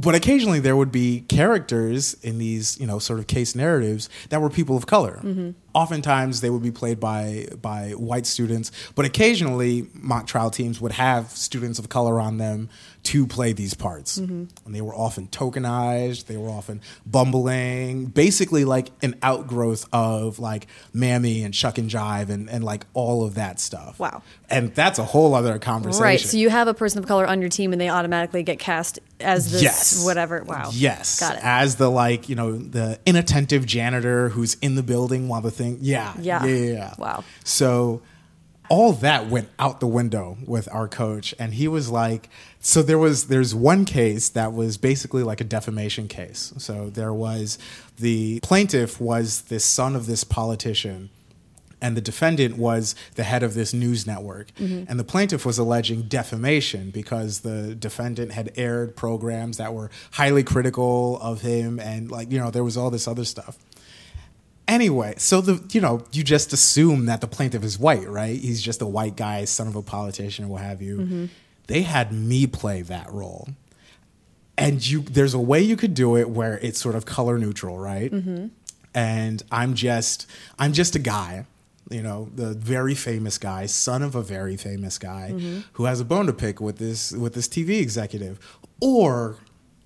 but 0.00 0.14
occasionally 0.14 0.60
there 0.60 0.76
would 0.76 0.90
be 0.92 1.24
characters 1.28 2.14
in 2.22 2.38
these, 2.38 2.78
you 2.80 2.86
know, 2.86 2.98
sort 2.98 3.18
of 3.18 3.26
case 3.26 3.54
narratives 3.54 4.08
that 4.30 4.40
were 4.40 4.50
people 4.50 4.76
of 4.76 4.86
color. 4.86 5.20
Mm-hmm. 5.22 5.50
Oftentimes 5.74 6.40
they 6.40 6.50
would 6.50 6.62
be 6.62 6.70
played 6.70 6.98
by 6.98 7.48
by 7.60 7.90
white 7.90 8.26
students, 8.26 8.72
but 8.94 9.04
occasionally 9.04 9.88
mock 9.94 10.26
trial 10.26 10.50
teams 10.50 10.80
would 10.80 10.92
have 10.92 11.30
students 11.30 11.78
of 11.78 11.88
color 11.88 12.20
on 12.20 12.38
them 12.38 12.68
to 13.02 13.26
play 13.26 13.52
these 13.52 13.74
parts. 13.74 14.16
And 14.18 14.48
they 14.66 14.80
were 14.80 14.94
often 14.94 15.28
tokenized, 15.28 16.26
they 16.26 16.36
were 16.36 16.50
often 16.50 16.80
bumbling, 17.06 18.06
basically 18.06 18.64
like 18.64 18.90
an 19.02 19.16
outgrowth 19.22 19.86
of 19.92 20.38
like 20.38 20.66
Mammy 20.92 21.42
and 21.42 21.54
Chuck 21.54 21.78
and 21.78 21.88
Jive 21.88 22.28
and, 22.28 22.48
and 22.50 22.62
like 22.62 22.86
all 22.94 23.24
of 23.24 23.34
that 23.34 23.60
stuff. 23.60 23.98
Wow. 23.98 24.22
And 24.48 24.74
that's 24.74 24.98
a 24.98 25.04
whole 25.04 25.34
other 25.34 25.58
conversation. 25.58 26.02
Right. 26.02 26.20
So 26.20 26.36
you 26.36 26.50
have 26.50 26.68
a 26.68 26.74
person 26.74 26.98
of 26.98 27.06
color 27.06 27.26
on 27.26 27.40
your 27.40 27.50
team 27.50 27.72
and 27.72 27.80
they 27.80 27.88
automatically 27.88 28.42
get 28.42 28.58
cast 28.58 28.98
as 29.18 29.50
this 29.52 29.62
yes. 29.62 30.04
whatever. 30.04 30.42
Wow. 30.42 30.70
Yes. 30.72 31.20
Got 31.20 31.36
it. 31.36 31.44
As 31.44 31.76
the 31.76 31.90
like, 31.90 32.28
you 32.28 32.34
know, 32.34 32.56
the 32.56 32.98
inattentive 33.06 33.66
janitor 33.66 34.28
who's 34.28 34.54
in 34.60 34.74
the 34.74 34.82
building 34.82 35.28
while 35.28 35.40
the 35.40 35.50
thing. 35.50 35.78
Yeah. 35.80 36.14
Yeah. 36.18 36.44
yeah, 36.44 36.72
yeah. 36.72 36.94
Wow. 36.98 37.24
So 37.44 38.02
all 38.70 38.92
that 38.92 39.26
went 39.26 39.48
out 39.58 39.80
the 39.80 39.86
window 39.86 40.38
with 40.46 40.68
our 40.72 40.88
coach 40.88 41.34
and 41.38 41.54
he 41.54 41.68
was 41.68 41.90
like 41.90 42.30
so 42.60 42.82
there 42.82 42.98
was 42.98 43.26
there's 43.26 43.54
one 43.54 43.84
case 43.84 44.30
that 44.30 44.52
was 44.52 44.78
basically 44.78 45.22
like 45.22 45.40
a 45.40 45.44
defamation 45.44 46.08
case 46.08 46.54
so 46.56 46.88
there 46.88 47.12
was 47.12 47.58
the 47.98 48.40
plaintiff 48.40 49.00
was 49.00 49.42
the 49.42 49.60
son 49.60 49.94
of 49.94 50.06
this 50.06 50.24
politician 50.24 51.10
and 51.82 51.96
the 51.96 52.00
defendant 52.00 52.56
was 52.56 52.94
the 53.14 53.24
head 53.24 53.42
of 53.42 53.54
this 53.54 53.72
news 53.72 54.06
network. 54.06 54.54
Mm-hmm. 54.56 54.84
And 54.88 55.00
the 55.00 55.04
plaintiff 55.04 55.46
was 55.46 55.58
alleging 55.58 56.02
defamation 56.02 56.90
because 56.90 57.40
the 57.40 57.74
defendant 57.74 58.32
had 58.32 58.52
aired 58.56 58.96
programs 58.96 59.56
that 59.56 59.72
were 59.72 59.90
highly 60.12 60.42
critical 60.42 61.18
of 61.20 61.40
him 61.40 61.80
and 61.80 62.10
like, 62.10 62.30
you 62.30 62.38
know, 62.38 62.50
there 62.50 62.64
was 62.64 62.76
all 62.76 62.90
this 62.90 63.08
other 63.08 63.24
stuff. 63.24 63.58
Anyway, 64.70 65.14
so 65.18 65.40
the 65.40 65.60
you 65.72 65.80
know, 65.80 66.04
you 66.12 66.22
just 66.22 66.52
assume 66.52 67.06
that 67.06 67.20
the 67.20 67.26
plaintiff 67.26 67.64
is 67.64 67.76
white, 67.76 68.08
right? 68.08 68.38
He's 68.38 68.62
just 68.62 68.80
a 68.80 68.86
white 68.86 69.16
guy, 69.16 69.44
son 69.44 69.66
of 69.66 69.74
a 69.74 69.82
politician 69.82 70.44
or 70.44 70.48
what 70.48 70.62
have 70.62 70.80
you. 70.80 70.98
Mm-hmm. 70.98 71.26
They 71.66 71.82
had 71.82 72.12
me 72.12 72.46
play 72.46 72.82
that 72.82 73.10
role. 73.12 73.48
And 74.56 74.86
you 74.86 75.00
there's 75.00 75.34
a 75.34 75.40
way 75.40 75.60
you 75.60 75.76
could 75.76 75.94
do 75.94 76.16
it 76.16 76.30
where 76.30 76.58
it's 76.58 76.78
sort 76.78 76.94
of 76.94 77.04
color 77.04 77.36
neutral 77.36 77.78
right? 77.78 78.12
Mm-hmm. 78.12 78.46
And 78.92 79.42
i'm 79.52 79.74
just 79.74 80.26
i'm 80.58 80.72
just 80.72 80.96
a 80.96 80.98
guy 80.98 81.46
you 81.90 82.02
know 82.02 82.28
the 82.34 82.54
very 82.54 82.94
famous 82.94 83.38
guy 83.38 83.66
son 83.66 84.02
of 84.02 84.16
a 84.16 84.22
very 84.22 84.56
famous 84.56 84.98
guy 84.98 85.30
mm-hmm. 85.32 85.60
who 85.74 85.84
has 85.84 86.00
a 86.00 86.04
bone 86.04 86.26
to 86.26 86.32
pick 86.32 86.60
with 86.60 86.78
this 86.78 87.12
with 87.12 87.34
this 87.34 87.48
tv 87.48 87.80
executive. 87.80 88.38
Or 88.80 89.36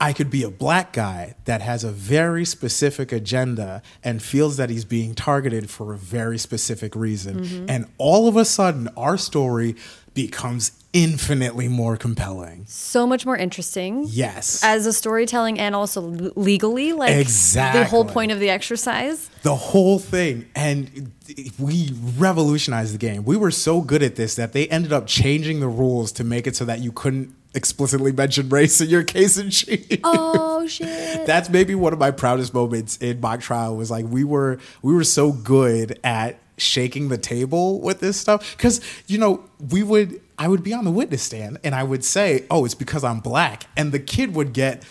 I 0.01 0.13
could 0.13 0.31
be 0.31 0.43
a 0.43 0.51
black 0.51 0.93
guy 0.93 1.35
that 1.45 1.63
has 1.63 1.85
a 1.85 1.91
very 1.91 2.45
specific 2.45 3.13
agenda 3.13 3.81
and 4.03 4.23
feels 4.23 4.57
that 4.57 4.69
he's 4.69 4.85
being 4.85 5.15
targeted 5.15 5.71
for 5.71 5.95
a 5.95 5.97
very 5.97 6.37
specific 6.39 6.95
reason. 6.97 7.41
Mm-hmm. 7.41 7.67
And 7.69 7.87
all 7.97 8.27
of 8.29 8.37
a 8.37 8.45
sudden, 8.45 8.89
our 8.97 9.17
story 9.17 9.77
becomes 10.13 10.73
infinitely 10.93 11.67
more 11.67 11.97
compelling. 11.97 12.65
So 12.69 13.07
much 13.07 13.27
more 13.27 13.37
interesting. 13.37 14.05
Yes. 14.09 14.63
As 14.63 14.87
a 14.87 14.93
storytelling 14.93 15.59
and 15.59 15.75
also 15.75 16.03
l- 16.03 16.31
legally, 16.37 16.93
like 16.93 17.17
exactly. 17.17 17.81
the 17.81 17.87
whole 17.87 18.05
point 18.05 18.31
of 18.31 18.39
the 18.39 18.49
exercise. 18.49 19.29
the 19.43 19.57
whole 19.57 19.99
thing 19.99 20.49
and 20.55 21.13
we 21.59 21.91
revolutionized 22.17 22.95
the 22.95 22.99
game 22.99 23.25
we 23.25 23.37
were 23.37 23.51
so 23.51 23.81
good 23.81 24.03
at 24.03 24.17
this 24.17 24.37
that 24.37 24.53
they 24.53 24.67
ended 24.69 24.93
up 24.93 25.07
changing 25.07 25.61
the 25.61 25.69
rules 25.69 26.13
to 26.13 26.25
make 26.25 26.47
it 26.47 26.57
so 26.57 26.65
that 26.65 26.81
you 26.81 26.93
couldn't 26.93 27.35
explicitly 27.55 28.13
mention 28.13 28.49
race 28.49 28.81
in 28.81 28.89
your 28.89 29.05
case 29.05 29.37
in 29.39 29.51
chief 29.51 30.01
Oh 30.05 30.67
shit. 30.67 31.27
that's 31.27 31.49
maybe 31.49 31.75
one 31.75 31.93
of 31.93 31.99
my 31.99 32.11
proudest 32.11 32.53
moments 32.55 32.97
in 32.99 33.21
mock 33.21 33.41
trial 33.41 33.77
was 33.77 33.91
like 33.91 34.07
we 34.07 34.25
were 34.25 34.59
we 34.83 34.95
were 34.95 35.05
so 35.05 35.33
good 35.33 35.99
at 36.05 36.39
shaking 36.57 37.09
the 37.09 37.19
table 37.19 37.81
with 37.81 38.01
this 38.01 38.17
stuff 38.21 38.57
because 38.57 38.81
you 39.07 39.19
know 39.19 39.45
we 39.71 39.83
would 39.83 40.21
i 40.39 40.47
would 40.47 40.63
be 40.63 40.73
on 40.73 40.85
the 40.85 40.91
witness 40.91 41.23
stand 41.23 41.59
and 41.65 41.75
i 41.75 41.83
would 41.83 42.05
say 42.05 42.45
oh 42.51 42.65
it's 42.65 42.75
because 42.77 43.03
i'm 43.03 43.19
black 43.21 43.65
and 43.77 43.91
the 43.93 43.99
kid 43.99 44.35
would 44.35 44.53
get 44.53 44.85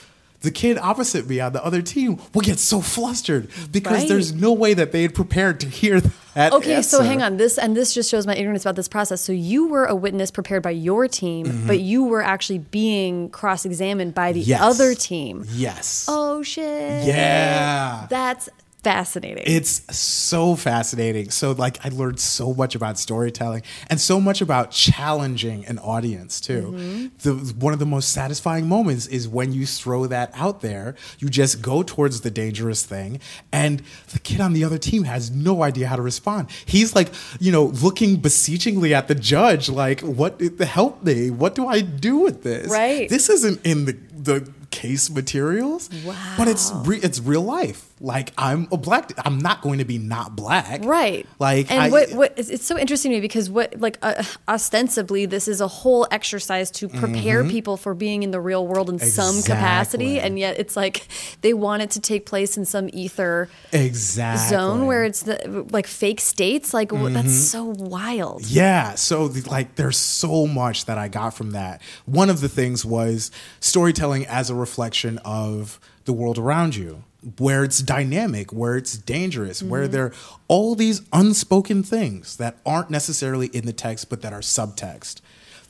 the 0.44 0.52
kid 0.52 0.78
opposite 0.78 1.28
me 1.28 1.40
on 1.40 1.52
the 1.54 1.64
other 1.66 1.82
team 1.82 2.20
would 2.34 2.46
get 2.46 2.60
so 2.60 2.80
flustered 2.82 3.48
because 3.72 4.00
Right. 4.00 4.08
there's 4.08 4.32
no 4.34 4.54
way 4.54 4.74
that 4.76 4.92
they 4.92 5.02
had 5.02 5.16
prepared 5.16 5.60
to 5.62 5.68
hear 5.68 6.00
that 6.36 6.54
Okay, 6.54 6.82
so 6.82 7.02
hang 7.04 7.22
on. 7.22 7.38
This 7.38 7.58
and 7.58 7.76
this 7.78 7.94
just 7.94 8.10
shows 8.10 8.26
my 8.28 8.36
ignorance 8.36 8.64
about 8.64 8.76
this 8.76 8.88
process. 8.88 9.22
So 9.22 9.32
you 9.34 9.68
were 9.68 9.86
a 9.86 9.94
witness 9.96 10.32
prepared 10.32 10.64
by 10.64 10.72
your 10.72 11.08
team, 11.08 11.64
but 11.68 11.80
you 11.80 12.04
were 12.06 12.22
actually 12.24 12.58
being 12.60 13.30
cross-examined 13.30 14.14
by 14.16 14.32
the 14.32 14.42
Mm-hmm. 14.42 14.50
Yes. 14.50 14.62
other 14.62 14.94
team. 14.96 15.46
yes 15.52 16.06
Oh 16.10 16.42
shit. 16.44 17.06
yeah 17.06 18.08
That's 18.10 18.50
fascinating. 18.84 19.44
It's 19.48 19.82
so 19.96 20.56
fascinating. 20.56 21.30
So, 21.30 21.52
like, 21.54 21.84
I 21.86 21.90
learned 21.90 22.20
so 22.20 22.54
much 22.54 22.76
about 22.76 23.00
storytelling 23.00 23.64
and 23.90 24.00
so 24.00 24.20
much 24.20 24.42
about 24.42 24.72
challenging 24.72 25.66
an 25.66 25.80
audience 25.80 26.40
too. 26.42 26.74
Mm-hmm. 26.76 27.08
The 27.20 27.54
one 27.54 27.74
of 27.74 27.80
the 27.80 27.86
most 27.86 28.12
satisfying 28.12 28.68
moments 28.68 29.08
is 29.08 29.28
when 29.28 29.54
you 29.54 29.66
throw 29.66 30.06
that 30.08 30.32
out 30.36 30.62
there. 30.62 30.96
You 31.20 31.30
just 31.30 31.62
go 31.62 31.84
towards 31.84 32.22
the 32.22 32.32
dangerous 32.32 32.86
thing, 32.86 33.20
and 33.52 33.82
the 34.12 34.20
kid 34.20 34.42
on 34.42 34.54
the 34.54 34.64
other 34.64 34.78
team 34.78 35.06
has 35.06 35.32
no 35.32 35.64
idea 35.64 35.88
how 35.88 35.96
to 35.96 36.02
respond. 36.02 36.50
He's 36.66 36.96
like, 36.96 37.10
you 37.40 37.52
know, 37.52 37.66
looking 37.66 38.18
beseechingly 38.18 38.94
at 38.94 39.08
the 39.08 39.16
judge, 39.16 39.70
like, 39.70 40.02
"What? 40.02 40.42
Help 40.60 41.04
me! 41.04 41.30
What 41.30 41.56
do 41.56 41.68
I 41.68 41.82
do 41.82 42.18
with 42.18 42.44
this? 42.44 42.70
Right. 42.70 43.10
This 43.10 43.30
isn't 43.30 43.66
in 43.66 43.86
the 43.86 43.98
the." 44.14 44.54
case 44.74 45.08
materials 45.12 45.88
Wow. 46.04 46.16
but 46.36 46.48
it's 46.48 46.72
re- 46.84 46.98
it's 46.98 47.20
real 47.20 47.44
life 47.44 47.93
like 48.04 48.32
i'm 48.38 48.68
a 48.72 48.78
black 48.78 49.12
i'm 49.26 49.38
not 49.40 49.62
going 49.62 49.80
to 49.80 49.86
be 49.86 49.98
not 49.98 50.36
black 50.36 50.84
Right. 50.84 51.26
like 51.40 51.72
and 51.72 51.82
I, 51.84 51.90
what 51.90 52.12
what 52.12 52.34
it's, 52.36 52.66
so 52.68 52.78
interesting 52.78 53.12
to 53.12 53.18
me 53.18 53.22
because 53.22 53.50
what 53.50 53.80
like 53.80 53.98
uh, 54.02 54.22
ostensibly 54.48 55.26
this 55.26 55.48
is 55.48 55.62
a 55.62 55.68
whole 55.70 56.06
exercise 56.12 56.70
to 56.72 56.90
prepare 56.90 57.44
people 57.46 57.78
for 57.78 57.94
being 57.94 58.22
in 58.24 58.32
the 58.32 58.42
real 58.42 58.68
world 58.68 58.90
in 58.90 59.00
some 59.00 59.42
capacity, 59.42 60.16
Mm-hmm. 60.18 60.26
And 60.26 60.38
yet 60.40 60.60
it's 60.60 60.76
like 60.76 61.08
they 61.42 61.54
want 61.54 61.82
it 61.82 61.92
to 61.92 62.02
take 62.02 62.26
place 62.26 62.58
in 62.58 62.66
some 62.66 62.90
ether 62.92 63.48
exactly 63.72 64.50
zone 64.50 64.86
where 64.86 65.06
it's 65.06 65.24
the, 65.24 65.66
like 65.72 65.88
fake 65.88 66.20
states. 66.20 66.74
Like 66.74 66.90
that's 66.90 67.02
Mm-hmm. 67.02 67.28
so 67.30 67.64
wild. 67.64 68.46
Yeah, 68.46 68.96
so 68.96 69.28
the- 69.30 69.50
like 69.50 69.76
there's 69.76 69.98
so 69.98 70.46
much 70.46 70.86
that 70.86 70.98
I 70.98 71.08
got 71.08 71.34
from 71.36 71.52
that. 71.52 71.82
One 72.06 72.30
of 72.30 72.42
the 72.42 72.50
things 72.50 72.84
was 72.84 73.32
storytelling 73.62 74.26
as 74.28 74.50
a 74.50 74.56
reflection 74.56 75.20
of 75.20 75.80
the 76.06 76.14
world 76.14 76.38
around 76.38 76.76
you, 76.76 77.04
where 77.38 77.64
it's 77.64 77.80
dynamic, 77.80 78.52
where 78.52 78.76
it's 78.78 78.98
dangerous, 78.98 79.64
where 79.64 79.84
mm-hmm. 79.84 79.92
there 79.92 80.06
are 80.06 80.14
all 80.48 80.76
these 80.76 81.02
unspoken 81.12 81.84
things 81.84 82.38
that 82.38 82.58
aren't 82.66 82.90
necessarily 82.90 83.48
in 83.48 83.66
the 83.66 83.74
text 83.74 84.10
but 84.10 84.22
that 84.22 84.34
are 84.34 84.42
subtext. 84.42 85.22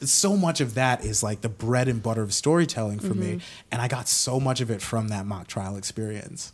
So 0.02 0.36
much 0.36 0.60
of 0.60 0.74
that 0.74 1.06
is 1.06 1.24
like 1.24 1.42
the 1.42 1.50
bread 1.50 1.88
and 1.88 2.04
butter 2.04 2.22
of 2.22 2.34
storytelling 2.34 3.00
for 3.00 3.14
me, 3.14 3.36
mm-hmm. 3.36 3.66
and 3.72 3.82
I 3.82 3.88
got 3.88 4.10
so 4.10 4.40
much 4.40 4.60
of 4.60 4.70
it 4.70 4.82
from 4.82 5.08
that 5.10 5.26
mock 5.26 5.48
trial 5.48 5.78
experience. 5.78 6.52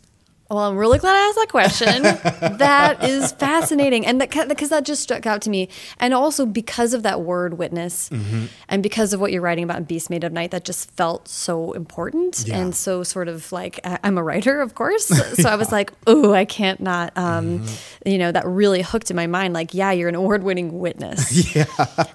Well, 0.50 0.58
I'm 0.58 0.76
really 0.76 0.98
glad 0.98 1.14
I 1.14 1.28
asked 1.28 1.36
that 1.36 1.48
question. 1.48 2.02
that 2.58 3.04
is 3.04 3.30
fascinating, 3.32 4.04
and 4.04 4.20
that 4.20 4.48
because 4.48 4.70
that 4.70 4.84
just 4.84 5.00
struck 5.02 5.24
out 5.24 5.42
to 5.42 5.50
me, 5.50 5.68
and 5.98 6.12
also 6.12 6.44
because 6.44 6.92
of 6.92 7.04
that 7.04 7.20
word 7.22 7.54
witness, 7.56 8.08
Mm-hmm. 8.10 8.46
and 8.68 8.82
because 8.82 9.12
of 9.12 9.20
what 9.20 9.30
you're 9.32 9.42
writing 9.42 9.62
about 9.64 9.78
in 9.78 9.84
Beast 9.84 10.10
Made 10.10 10.24
of 10.24 10.32
Night, 10.32 10.50
that 10.50 10.64
just 10.64 10.90
felt 10.92 11.28
so 11.28 11.72
important 11.72 12.44
Yeah. 12.46 12.58
and 12.58 12.74
so 12.74 13.02
sort 13.04 13.28
of 13.28 13.52
like 13.52 13.78
I'm 13.84 14.18
a 14.18 14.22
writer, 14.22 14.60
of 14.60 14.74
course, 14.74 15.06
so 15.40 15.48
I 15.48 15.54
was 15.54 15.70
like, 15.70 15.92
oh, 16.06 16.32
I 16.34 16.44
can't 16.44 16.80
not, 16.80 17.16
um, 17.16 17.60
Mm-hmm. 17.60 18.08
you 18.08 18.18
know, 18.18 18.32
that 18.32 18.44
really 18.46 18.82
hooked 18.82 19.10
in 19.10 19.16
my 19.16 19.26
mind. 19.28 19.54
Like, 19.54 19.72
yeah, 19.72 19.92
you're 19.92 20.08
an 20.08 20.14
award-winning 20.16 20.78
witness, 20.80 21.54
yeah, 21.54 21.64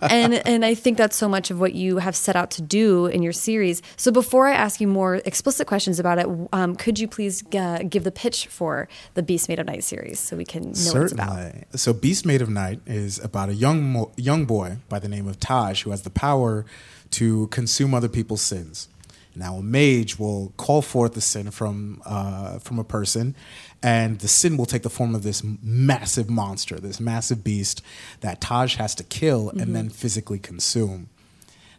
and 0.02 0.34
and 0.46 0.66
I 0.66 0.76
think 0.76 0.98
that's 0.98 1.16
so 1.16 1.30
much 1.30 1.52
of 1.52 1.60
what 1.60 1.74
you 1.74 1.98
have 2.00 2.16
set 2.16 2.36
out 2.36 2.52
to 2.52 2.62
do 2.62 3.06
in 3.08 3.24
your 3.24 3.34
series. 3.34 3.82
So 3.96 4.12
before 4.12 4.48
I 4.48 4.54
ask 4.54 4.82
you 4.82 4.88
more 4.88 5.16
explicit 5.26 5.68
questions 5.68 6.00
about 6.00 6.20
it, 6.20 6.28
um, 6.52 6.76
could 6.76 7.00
you 7.00 7.08
please 7.08 7.44
uh, 7.56 7.80
give 7.88 8.04
the 8.04 8.12
pitch 8.26 8.48
for 8.48 8.88
the 9.14 9.22
Beast 9.22 9.48
Made 9.50 9.60
of 9.60 9.68
Night 9.68 9.84
series 9.84 10.20
so 10.20 10.36
we 10.36 10.46
can 10.46 10.64
know 10.64 10.94
what 10.94 11.04
it's 11.04 11.12
about? 11.12 11.36
Certainly. 11.36 11.66
So, 11.76 11.94
Beast 11.94 12.26
Made 12.26 12.42
of 12.42 12.50
Night 12.50 12.80
is 12.88 13.20
about 13.20 13.50
a 13.50 13.54
young 13.54 13.84
mo- 13.84 14.12
young 14.16 14.46
boy 14.46 14.78
by 14.90 14.98
the 14.98 15.08
name 15.08 15.28
of 15.28 15.40
Taj 15.40 15.84
who 15.84 15.92
has 15.92 16.02
the 16.02 16.10
power 16.10 16.66
to 17.12 17.46
consume 17.48 17.94
other 17.94 18.10
people's 18.10 18.42
sins. 18.42 18.88
Now, 19.36 19.58
a 19.58 19.62
mage 19.62 20.18
will 20.18 20.54
call 20.58 20.82
forth 20.82 21.14
the 21.14 21.22
sin 21.22 21.52
from 21.52 22.02
uh, 22.04 22.58
from 22.58 22.80
a 22.80 22.84
person, 22.84 23.36
and 23.84 24.18
the 24.20 24.28
sin 24.28 24.58
will 24.58 24.66
take 24.66 24.82
the 24.82 24.90
form 24.90 25.14
of 25.14 25.22
this 25.22 25.44
massive 25.62 26.28
monster, 26.28 26.80
this 26.80 27.00
massive 27.00 27.44
beast 27.44 27.84
that 28.22 28.42
Taj 28.42 28.78
has 28.78 28.96
to 28.96 29.04
kill 29.04 29.50
and 29.50 29.76
then 29.76 29.90
physically 29.90 30.40
consume. 30.40 31.10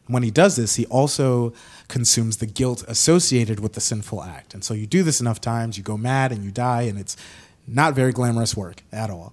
When 0.06 0.22
he 0.22 0.30
does 0.30 0.56
this, 0.56 0.76
he 0.76 0.86
also 0.86 1.52
consumes 1.88 2.36
the 2.36 2.46
guilt 2.46 2.84
associated 2.86 3.60
with 3.60 3.72
the 3.72 3.80
sinful 3.80 4.22
act. 4.22 4.54
And 4.54 4.62
so 4.62 4.74
you 4.74 4.86
do 4.86 5.02
this 5.02 5.20
enough 5.20 5.40
times, 5.40 5.76
you 5.76 5.82
go 5.82 5.96
mad 5.96 6.32
and 6.32 6.44
you 6.44 6.50
die, 6.50 6.82
and 6.82 6.98
it's 6.98 7.16
not 7.66 7.94
very 7.94 8.12
glamorous 8.12 8.56
work 8.56 8.82
at 8.92 9.10
all. 9.10 9.32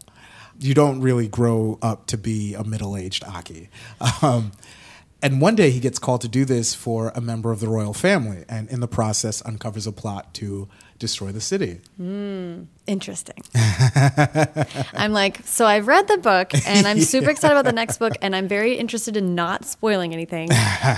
You 0.60 0.74
don't 0.74 1.02
really 1.02 1.28
grow 1.28 1.78
up 1.82 2.08
to 2.08 2.18
be 2.18 2.54
a 2.54 2.64
middle 2.64 2.98
aged 2.98 3.24
Aki. 3.24 3.70
Um, 4.22 4.52
and 5.22 5.40
one 5.40 5.56
day 5.56 5.72
he 5.72 5.80
gets 5.80 6.00
called 6.00 6.22
to 6.22 6.28
do 6.28 6.44
this 6.44 6.76
for 6.76 7.12
a 7.16 7.22
member 7.22 7.52
of 7.52 7.60
the 7.60 7.68
royal 7.68 7.94
family, 7.94 8.44
and 8.50 8.70
in 8.70 8.82
the 8.82 8.88
process, 8.88 9.42
uncovers 9.46 9.88
a 9.88 9.92
plot 9.92 10.34
to 10.36 10.68
destroy 11.04 11.32
the 11.34 11.42
city. 11.42 11.82
Interesting. 12.86 13.42
I'm 14.94 15.14
like, 15.14 15.40
so 15.46 15.66
I've 15.66 15.88
read 15.88 16.08
the 16.08 16.18
book 16.18 16.52
and 16.68 16.86
I'm 16.86 17.00
super 17.00 17.30
excited 17.34 17.54
about 17.54 17.66
the 17.66 17.72
next 17.72 17.98
book 17.98 18.14
and 18.22 18.36
I'm 18.36 18.48
very 18.48 18.74
interested 18.76 19.16
in 19.16 19.36
not 19.36 19.66
spoiling 19.66 20.14
anything. 20.14 20.50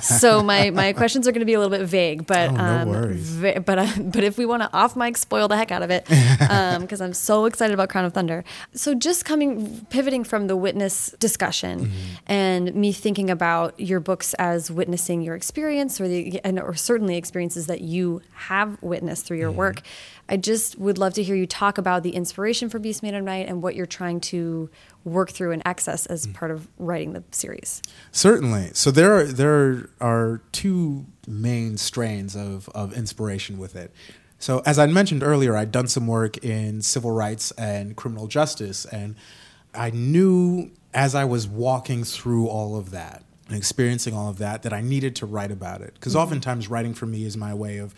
So 0.02 0.42
my, 0.44 0.70
my 0.72 0.94
questions 0.94 1.28
are 1.28 1.32
going 1.32 1.42
to 1.42 1.46
be 1.46 1.54
a 1.54 1.60
little 1.60 1.76
bit 1.78 1.86
vague, 1.88 2.26
but 2.26 2.50
Oh, 2.50 2.56
no 2.56 2.94
um, 2.94 3.14
ve- 3.14 3.60
but 3.60 3.78
uh, 3.80 3.88
but 4.00 4.24
if 4.24 4.38
we 4.38 4.46
want 4.46 4.64
to 4.64 4.70
off 4.74 4.96
mic 4.96 5.18
spoil 5.18 5.48
the 5.48 5.58
heck 5.58 5.72
out 5.72 5.82
of 5.84 5.90
it, 5.92 6.06
because 6.82 7.02
I'm 7.02 7.14
so 7.14 7.46
excited 7.46 7.74
about 7.74 7.90
Crown 7.90 8.06
of 8.06 8.14
Thunder. 8.14 8.44
So 8.74 8.94
just 8.96 9.26
coming 9.26 9.86
pivoting 9.90 10.24
from 10.24 10.48
the 10.48 10.56
witness 10.56 11.14
discussion 11.20 11.92
and 12.28 12.74
me 12.74 12.92
thinking 12.94 13.30
about 13.30 13.80
your 13.80 14.00
books 14.00 14.34
as 14.36 14.70
witnessing 14.72 15.22
your 15.22 15.36
experience 15.36 16.00
or 16.02 16.08
the 16.08 16.40
and 16.44 16.60
or 16.60 16.74
certainly 16.76 17.16
experiences 17.18 17.68
that 17.68 17.82
you 17.82 18.22
have 18.34 18.82
witnessed 18.82 19.26
through 19.26 19.38
your 19.38 19.52
work. 19.52 19.82
I 20.28 20.38
just 20.38 20.78
would 20.80 20.98
love 20.98 21.14
to 21.16 21.24
hear 21.24 21.36
you 21.36 21.46
talk 21.46 21.78
about 21.78 22.04
the 22.04 22.12
inspiration 22.12 22.70
for 22.70 22.80
Beast 22.80 23.04
Made 23.04 23.14
of 23.14 23.24
Night 23.24 23.48
and 23.48 23.62
what 23.62 23.76
you're 23.76 23.86
trying 23.86 24.20
to 24.22 24.70
work 25.04 25.30
through 25.30 25.52
and 25.52 25.62
access 25.66 26.06
as 26.08 26.26
mm. 26.26 26.34
part 26.34 26.50
of 26.52 26.68
writing 26.80 27.14
the 27.14 27.24
series. 27.32 27.82
Certainly. 28.12 28.72
So 28.74 28.90
there 28.92 29.16
are 29.16 29.24
there 29.26 29.90
are 30.02 30.42
two 30.52 31.06
main 31.28 31.78
strains 31.78 32.36
of 32.36 32.70
of 32.70 32.94
inspiration 32.94 33.58
with 33.58 33.76
it. 33.76 33.94
So 34.40 34.62
as 34.66 34.80
I 34.80 34.88
mentioned 34.88 35.24
earlier, 35.24 35.56
I'd 35.56 35.72
done 35.72 35.88
some 35.88 36.08
work 36.08 36.44
in 36.44 36.82
civil 36.82 37.12
rights 37.12 37.52
and 37.52 37.96
criminal 37.96 38.28
justice, 38.28 38.86
and 38.86 39.16
I 39.74 39.92
knew 39.92 40.72
as 40.94 41.14
I 41.14 41.26
was 41.26 41.48
walking 41.48 42.04
through 42.04 42.48
all 42.48 42.78
of 42.78 42.92
that 42.92 43.24
and 43.48 43.58
experiencing 43.58 44.16
all 44.16 44.30
of 44.30 44.38
that 44.40 44.64
that 44.64 44.74
I 44.74 44.82
needed 44.82 45.16
to 45.18 45.26
write 45.26 45.52
about 45.52 45.82
it 45.82 45.94
because 45.94 46.14
mm-hmm. 46.14 46.24
oftentimes 46.24 46.70
writing 46.70 46.94
for 46.94 47.06
me 47.06 47.26
is 47.26 47.38
my 47.38 47.54
way 47.54 47.78
of 47.78 47.94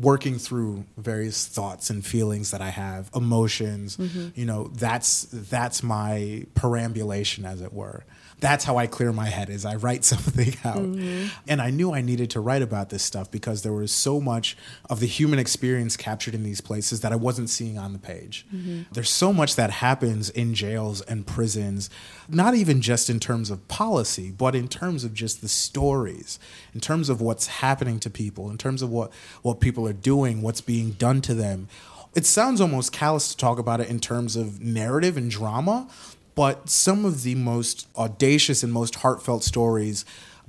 working 0.00 0.38
through 0.38 0.84
various 0.96 1.46
thoughts 1.46 1.90
and 1.90 2.04
feelings 2.04 2.50
that 2.50 2.62
I 2.62 2.70
have, 2.70 3.10
emotions. 3.14 3.96
Mm-hmm. 3.96 4.28
You 4.34 4.46
know, 4.46 4.68
that's 4.68 5.24
that's 5.30 5.82
my 5.82 6.46
perambulation, 6.54 7.44
as 7.44 7.60
it 7.60 7.72
were. 7.72 8.04
That's 8.40 8.64
how 8.64 8.78
I 8.78 8.86
clear 8.86 9.12
my 9.12 9.26
head 9.26 9.50
is 9.50 9.66
I 9.66 9.76
write 9.76 10.04
something 10.12 10.54
out. 10.64 10.78
Mm-hmm. 10.78 11.28
And 11.46 11.60
I 11.60 11.70
knew 11.70 11.92
I 11.92 12.00
needed 12.00 12.30
to 12.30 12.40
write 12.40 12.62
about 12.62 12.88
this 12.88 13.02
stuff 13.02 13.30
because 13.30 13.62
there 13.62 13.72
was 13.72 13.92
so 13.92 14.20
much 14.20 14.56
of 14.88 15.00
the 15.00 15.06
human 15.06 15.38
experience 15.38 15.96
captured 15.96 16.34
in 16.34 16.42
these 16.42 16.62
places 16.62 17.02
that 17.02 17.12
I 17.12 17.16
wasn't 17.16 17.50
seeing 17.50 17.78
on 17.78 17.92
the 17.92 17.98
page. 17.98 18.46
Mm-hmm. 18.54 18.82
There's 18.92 19.10
so 19.10 19.32
much 19.32 19.56
that 19.56 19.70
happens 19.70 20.30
in 20.30 20.54
jails 20.54 21.02
and 21.02 21.26
prisons, 21.26 21.90
not 22.26 22.54
even 22.54 22.80
just 22.80 23.10
in 23.10 23.20
terms 23.20 23.50
of 23.50 23.68
policy, 23.68 24.30
but 24.30 24.54
in 24.54 24.66
terms 24.66 25.04
of 25.04 25.12
just 25.12 25.42
the 25.42 25.48
stories, 25.48 26.38
in 26.72 26.80
terms 26.80 27.10
of 27.10 27.20
what's 27.20 27.46
happening 27.46 28.00
to 28.00 28.08
people, 28.08 28.50
in 28.50 28.56
terms 28.56 28.80
of 28.80 28.90
what, 28.90 29.12
what 29.42 29.60
people 29.60 29.86
are 29.86 29.90
are 29.90 29.92
doing, 29.92 30.40
what's 30.40 30.62
being 30.62 30.92
done 30.92 31.20
to 31.22 31.34
them. 31.34 31.68
It 32.14 32.24
sounds 32.24 32.60
almost 32.60 32.92
callous 32.92 33.30
to 33.30 33.36
talk 33.36 33.58
about 33.58 33.80
it 33.80 33.90
in 33.90 34.00
terms 34.00 34.34
of 34.34 34.60
narrative 34.60 35.16
and 35.16 35.30
drama, 35.30 35.88
but 36.34 36.68
some 36.68 37.04
of 37.04 37.22
the 37.22 37.34
most 37.34 37.88
audacious 37.96 38.62
and 38.62 38.72
most 38.72 38.96
heartfelt 38.96 39.44
stories 39.44 40.04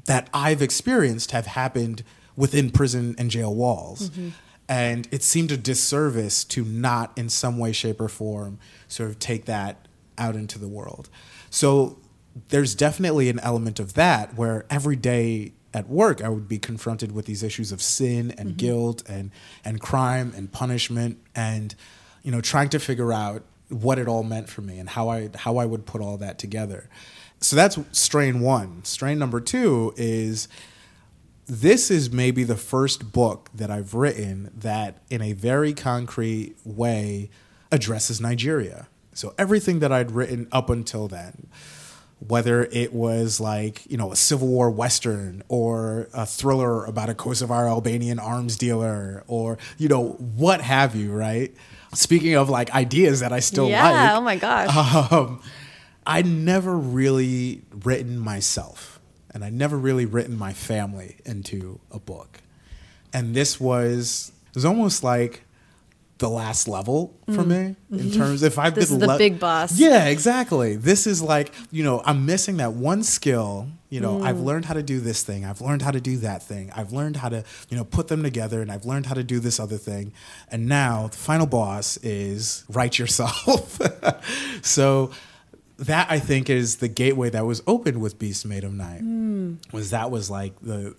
that 0.05 0.29
I've 0.33 0.61
experienced 0.61 1.31
have 1.31 1.47
happened 1.47 2.03
within 2.35 2.71
prison 2.71 3.15
and 3.17 3.29
jail 3.29 3.53
walls. 3.53 4.09
Mm-hmm. 4.09 4.29
And 4.69 5.07
it 5.11 5.21
seemed 5.21 5.51
a 5.51 5.57
disservice 5.57 6.43
to 6.45 6.63
not, 6.63 7.11
in 7.17 7.27
some 7.27 7.57
way, 7.57 7.73
shape, 7.73 7.99
or 7.99 8.07
form, 8.07 8.57
sort 8.87 9.09
of 9.09 9.19
take 9.19 9.45
that 9.45 9.87
out 10.17 10.35
into 10.35 10.57
the 10.57 10.67
world. 10.67 11.09
So 11.49 11.99
there's 12.49 12.73
definitely 12.73 13.29
an 13.29 13.39
element 13.39 13.79
of 13.79 13.95
that 13.95 14.35
where 14.35 14.65
every 14.69 14.95
day 14.95 15.53
at 15.73 15.89
work 15.89 16.21
I 16.23 16.29
would 16.29 16.47
be 16.47 16.59
confronted 16.59 17.11
with 17.11 17.25
these 17.25 17.43
issues 17.43 17.71
of 17.71 17.81
sin 17.81 18.31
and 18.37 18.49
mm-hmm. 18.49 18.57
guilt 18.57 19.03
and 19.07 19.31
and 19.63 19.79
crime 19.79 20.33
and 20.35 20.51
punishment 20.51 21.17
and 21.35 21.75
you 22.23 22.31
know 22.31 22.41
trying 22.41 22.69
to 22.69 22.79
figure 22.79 23.13
out 23.13 23.43
what 23.71 23.99
it 23.99 24.07
all 24.07 24.23
meant 24.23 24.49
for 24.49 24.61
me 24.61 24.79
and 24.79 24.89
how 24.89 25.09
I 25.09 25.29
how 25.35 25.57
I 25.57 25.65
would 25.65 25.85
put 25.85 26.01
all 26.01 26.17
that 26.17 26.37
together. 26.37 26.89
So 27.39 27.55
that's 27.55 27.79
strain 27.91 28.39
1. 28.39 28.83
Strain 28.83 29.17
number 29.17 29.41
2 29.41 29.95
is 29.97 30.47
this 31.47 31.89
is 31.89 32.11
maybe 32.11 32.43
the 32.43 32.55
first 32.55 33.11
book 33.11 33.49
that 33.53 33.71
I've 33.71 33.93
written 33.93 34.51
that 34.55 35.01
in 35.09 35.21
a 35.21 35.33
very 35.33 35.73
concrete 35.73 36.55
way 36.63 37.29
addresses 37.71 38.21
Nigeria. 38.21 38.87
So 39.13 39.33
everything 39.37 39.79
that 39.79 39.91
I'd 39.91 40.11
written 40.11 40.47
up 40.51 40.69
until 40.69 41.07
then 41.07 41.47
whether 42.27 42.65
it 42.65 42.93
was 42.93 43.39
like 43.39 43.89
you 43.89 43.97
know 43.97 44.11
a 44.11 44.15
civil 44.15 44.47
war 44.47 44.69
western 44.69 45.41
or 45.47 46.07
a 46.13 46.25
thriller 46.25 46.85
about 46.85 47.09
a 47.09 47.15
kosovar 47.15 47.67
albanian 47.67 48.19
arms 48.19 48.57
dealer 48.57 49.23
or 49.27 49.57
you 49.77 49.87
know 49.87 50.09
what 50.35 50.61
have 50.61 50.95
you 50.95 51.11
right 51.11 51.55
speaking 51.93 52.35
of 52.35 52.49
like 52.49 52.71
ideas 52.73 53.19
that 53.19 53.33
i 53.33 53.39
still 53.39 53.69
yeah, 53.69 53.89
like 53.89 54.11
oh 54.13 54.21
my 54.21 54.35
gosh. 54.37 55.11
um, 55.11 55.41
i 56.05 56.21
never 56.21 56.75
really 56.77 57.61
written 57.83 58.17
myself 58.17 58.99
and 59.33 59.43
i 59.43 59.49
never 59.49 59.77
really 59.77 60.05
written 60.05 60.37
my 60.37 60.53
family 60.53 61.17
into 61.25 61.79
a 61.91 61.99
book. 61.99 62.41
And 63.13 63.35
this 63.35 63.59
was 63.59 64.31
it 64.49 64.55
was 64.55 64.65
almost 64.65 65.03
like 65.03 65.43
the 66.21 66.29
last 66.29 66.67
level 66.67 67.19
for 67.25 67.43
mm. 67.43 67.47
me 67.47 67.55
in 67.55 67.75
mm-hmm. 67.91 68.17
terms 68.17 68.43
if 68.43 68.57
I've 68.57 68.75
this 68.75 68.89
been 68.89 68.95
is 68.95 68.99
the 68.99 69.07
le- 69.07 69.17
big 69.17 69.39
boss. 69.39 69.77
Yeah, 69.77 70.05
exactly. 70.05 70.75
This 70.77 71.05
is 71.07 71.21
like 71.21 71.53
you 71.71 71.83
know 71.83 72.01
I'm 72.05 72.25
missing 72.25 72.57
that 72.57 72.73
one 72.73 73.03
skill. 73.03 73.67
You 73.89 73.99
know 73.99 74.19
mm. 74.19 74.23
I've 74.23 74.39
learned 74.39 74.65
how 74.65 74.75
to 74.75 74.83
do 74.83 75.01
this 75.01 75.23
thing. 75.23 75.43
I've 75.43 75.59
learned 75.59 75.81
how 75.81 75.91
to 75.91 75.99
do 75.99 76.17
that 76.17 76.43
thing. 76.43 76.71
I've 76.73 76.93
learned 76.93 77.17
how 77.17 77.29
to 77.29 77.43
you 77.69 77.75
know 77.75 77.83
put 77.83 78.07
them 78.07 78.23
together, 78.23 78.61
and 78.61 78.71
I've 78.71 78.85
learned 78.85 79.07
how 79.07 79.15
to 79.15 79.23
do 79.23 79.39
this 79.39 79.59
other 79.59 79.77
thing. 79.77 80.13
And 80.49 80.67
now 80.67 81.07
the 81.07 81.17
final 81.17 81.47
boss 81.47 81.97
is 81.97 82.63
write 82.69 82.97
yourself. 82.99 83.81
so 84.61 85.11
that 85.79 86.05
I 86.11 86.19
think 86.19 86.51
is 86.51 86.77
the 86.77 86.87
gateway 86.87 87.31
that 87.31 87.45
was 87.45 87.63
opened 87.65 87.99
with 87.99 88.19
Beast 88.19 88.45
Made 88.45 88.63
of 88.63 88.73
Night. 88.73 89.01
Mm. 89.01 89.57
Was 89.73 89.89
that 89.89 90.11
was 90.11 90.29
like 90.29 90.53
the 90.61 90.95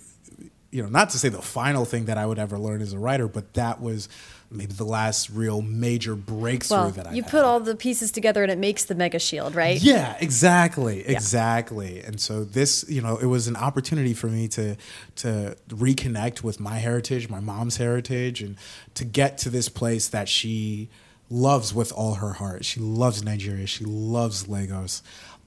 you 0.72 0.82
know 0.82 0.88
not 0.88 1.10
to 1.10 1.18
say 1.18 1.28
the 1.28 1.40
final 1.40 1.84
thing 1.84 2.06
that 2.06 2.18
I 2.18 2.26
would 2.26 2.40
ever 2.40 2.58
learn 2.58 2.82
as 2.82 2.92
a 2.92 2.98
writer, 2.98 3.28
but 3.28 3.54
that 3.54 3.80
was 3.80 4.08
maybe 4.52 4.72
the 4.72 4.84
last 4.84 5.30
real 5.30 5.62
major 5.62 6.14
breakthrough 6.14 6.76
well, 6.76 6.90
that 6.90 7.06
I 7.06 7.08
had. 7.10 7.16
you 7.16 7.22
put 7.22 7.44
all 7.44 7.60
the 7.60 7.74
pieces 7.74 8.10
together 8.10 8.42
and 8.42 8.52
it 8.52 8.58
makes 8.58 8.84
the 8.84 8.94
mega 8.94 9.18
shield, 9.18 9.54
right? 9.54 9.80
Yeah, 9.80 10.16
exactly, 10.20 11.06
exactly. 11.06 12.00
And 12.02 12.20
so 12.20 12.44
this, 12.44 12.84
you 12.88 13.00
know, 13.00 13.16
it 13.16 13.26
was 13.26 13.48
an 13.48 13.56
opportunity 13.56 14.14
for 14.14 14.28
me 14.28 14.48
to 14.48 14.76
to 15.16 15.56
reconnect 15.68 16.42
with 16.42 16.60
my 16.60 16.78
heritage, 16.78 17.28
my 17.28 17.40
mom's 17.40 17.76
heritage, 17.76 18.42
and 18.42 18.56
to 18.94 19.04
get 19.04 19.38
to 19.38 19.50
this 19.50 19.68
place 19.68 20.08
that 20.08 20.28
she 20.28 20.88
loves 21.30 21.74
with 21.74 21.92
all 21.92 22.14
her 22.14 22.34
heart. 22.34 22.64
She 22.64 22.80
loves 22.80 23.22
Nigeria. 23.24 23.66
She 23.66 23.84
loves 23.84 24.48
Lagos, 24.48 25.02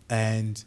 and 0.09 0.63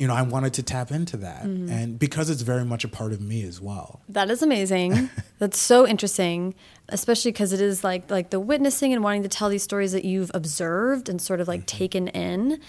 you 0.00 0.06
know, 0.06 0.14
I 0.14 0.22
wanted 0.22 0.54
to 0.54 0.62
tap 0.62 0.90
into 0.90 1.18
that. 1.18 1.44
Mm-hmm. 1.44 1.68
And 1.68 1.98
because 1.98 2.30
it's 2.30 2.40
very 2.40 2.64
much 2.64 2.84
a 2.84 2.88
part 2.88 3.12
of 3.12 3.20
me 3.20 3.42
as 3.42 3.60
well. 3.60 4.00
That 4.08 4.30
is 4.30 4.40
amazing. 4.40 5.10
That's 5.38 5.60
so 5.60 5.86
interesting, 5.86 6.54
especially 6.88 7.32
because 7.32 7.52
it 7.52 7.60
is 7.60 7.84
like 7.84 8.10
like 8.10 8.30
the 8.30 8.40
witnessing 8.40 8.94
and 8.94 9.04
wanting 9.04 9.22
to 9.24 9.28
tell 9.28 9.50
these 9.50 9.62
stories 9.62 9.92
that 9.92 10.06
you've 10.06 10.30
observed 10.32 11.10
and 11.10 11.20
sort 11.20 11.38
of 11.38 11.48
like 11.48 11.60
mm-hmm. 11.60 11.78
taken 11.78 12.08
in 12.08 12.60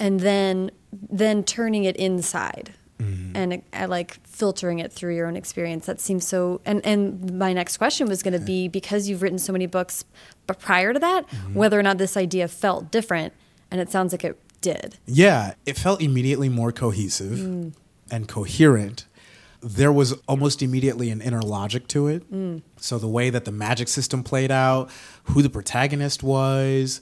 and 0.00 0.20
then 0.20 0.70
then 0.90 1.44
turning 1.44 1.84
it 1.84 1.96
inside. 1.96 2.72
Mm-hmm. 2.98 3.36
And 3.36 3.62
uh, 3.74 3.86
like 3.86 4.18
filtering 4.26 4.78
it 4.78 4.90
through 4.90 5.14
your 5.14 5.28
own 5.28 5.36
experience. 5.36 5.84
That 5.84 6.00
seems 6.00 6.26
so. 6.26 6.62
And 6.64 6.84
and 6.84 7.38
my 7.38 7.52
next 7.52 7.76
question 7.76 8.08
was 8.08 8.22
going 8.22 8.32
to 8.32 8.44
be 8.44 8.68
because 8.68 9.06
you've 9.06 9.20
written 9.20 9.38
so 9.38 9.52
many 9.52 9.66
books, 9.66 10.06
but 10.46 10.58
prior 10.58 10.94
to 10.94 10.98
that, 10.98 11.28
mm-hmm. 11.28 11.54
whether 11.54 11.78
or 11.78 11.82
not 11.82 11.98
this 11.98 12.16
idea 12.16 12.48
felt 12.48 12.90
different. 12.90 13.34
And 13.70 13.82
it 13.82 13.90
sounds 13.90 14.14
like 14.14 14.24
it 14.24 14.40
did. 14.60 14.98
Yeah, 15.06 15.54
it 15.66 15.76
felt 15.76 16.00
immediately 16.02 16.48
more 16.48 16.72
cohesive 16.72 17.38
mm. 17.38 17.72
and 18.10 18.28
coherent. 18.28 19.06
There 19.60 19.92
was 19.92 20.12
almost 20.28 20.62
immediately 20.62 21.10
an 21.10 21.20
inner 21.20 21.42
logic 21.42 21.88
to 21.88 22.06
it. 22.06 22.30
Mm. 22.32 22.62
So 22.76 22.98
the 22.98 23.08
way 23.08 23.30
that 23.30 23.44
the 23.44 23.52
magic 23.52 23.88
system 23.88 24.22
played 24.22 24.50
out, 24.50 24.90
who 25.24 25.42
the 25.42 25.50
protagonist 25.50 26.22
was, 26.22 27.00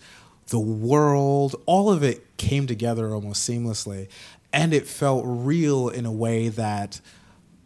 the 0.49 0.59
world, 0.59 1.57
all 1.67 1.91
of 1.91 2.03
it 2.03 2.37
came 2.37 2.67
together 2.67 3.15
almost 3.15 3.49
seamlessly. 3.49 4.09
And 4.53 4.73
it 4.73 4.87
felt 4.87 5.25
real 5.27 5.89
in 5.89 6.07
a 6.07 6.13
way 6.13 6.49
that 6.49 7.01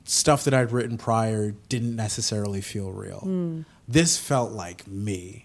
stuff 0.04 0.44
that 0.44 0.54
I'd 0.54 0.72
written 0.72 0.98
prior 0.98 1.52
didn't 1.68 1.94
necessarily 1.94 2.60
feel 2.60 2.90
real. 2.90 3.22
Mm. 3.24 3.64
This 3.86 4.18
felt 4.18 4.52
like 4.52 4.86
me. 4.88 5.42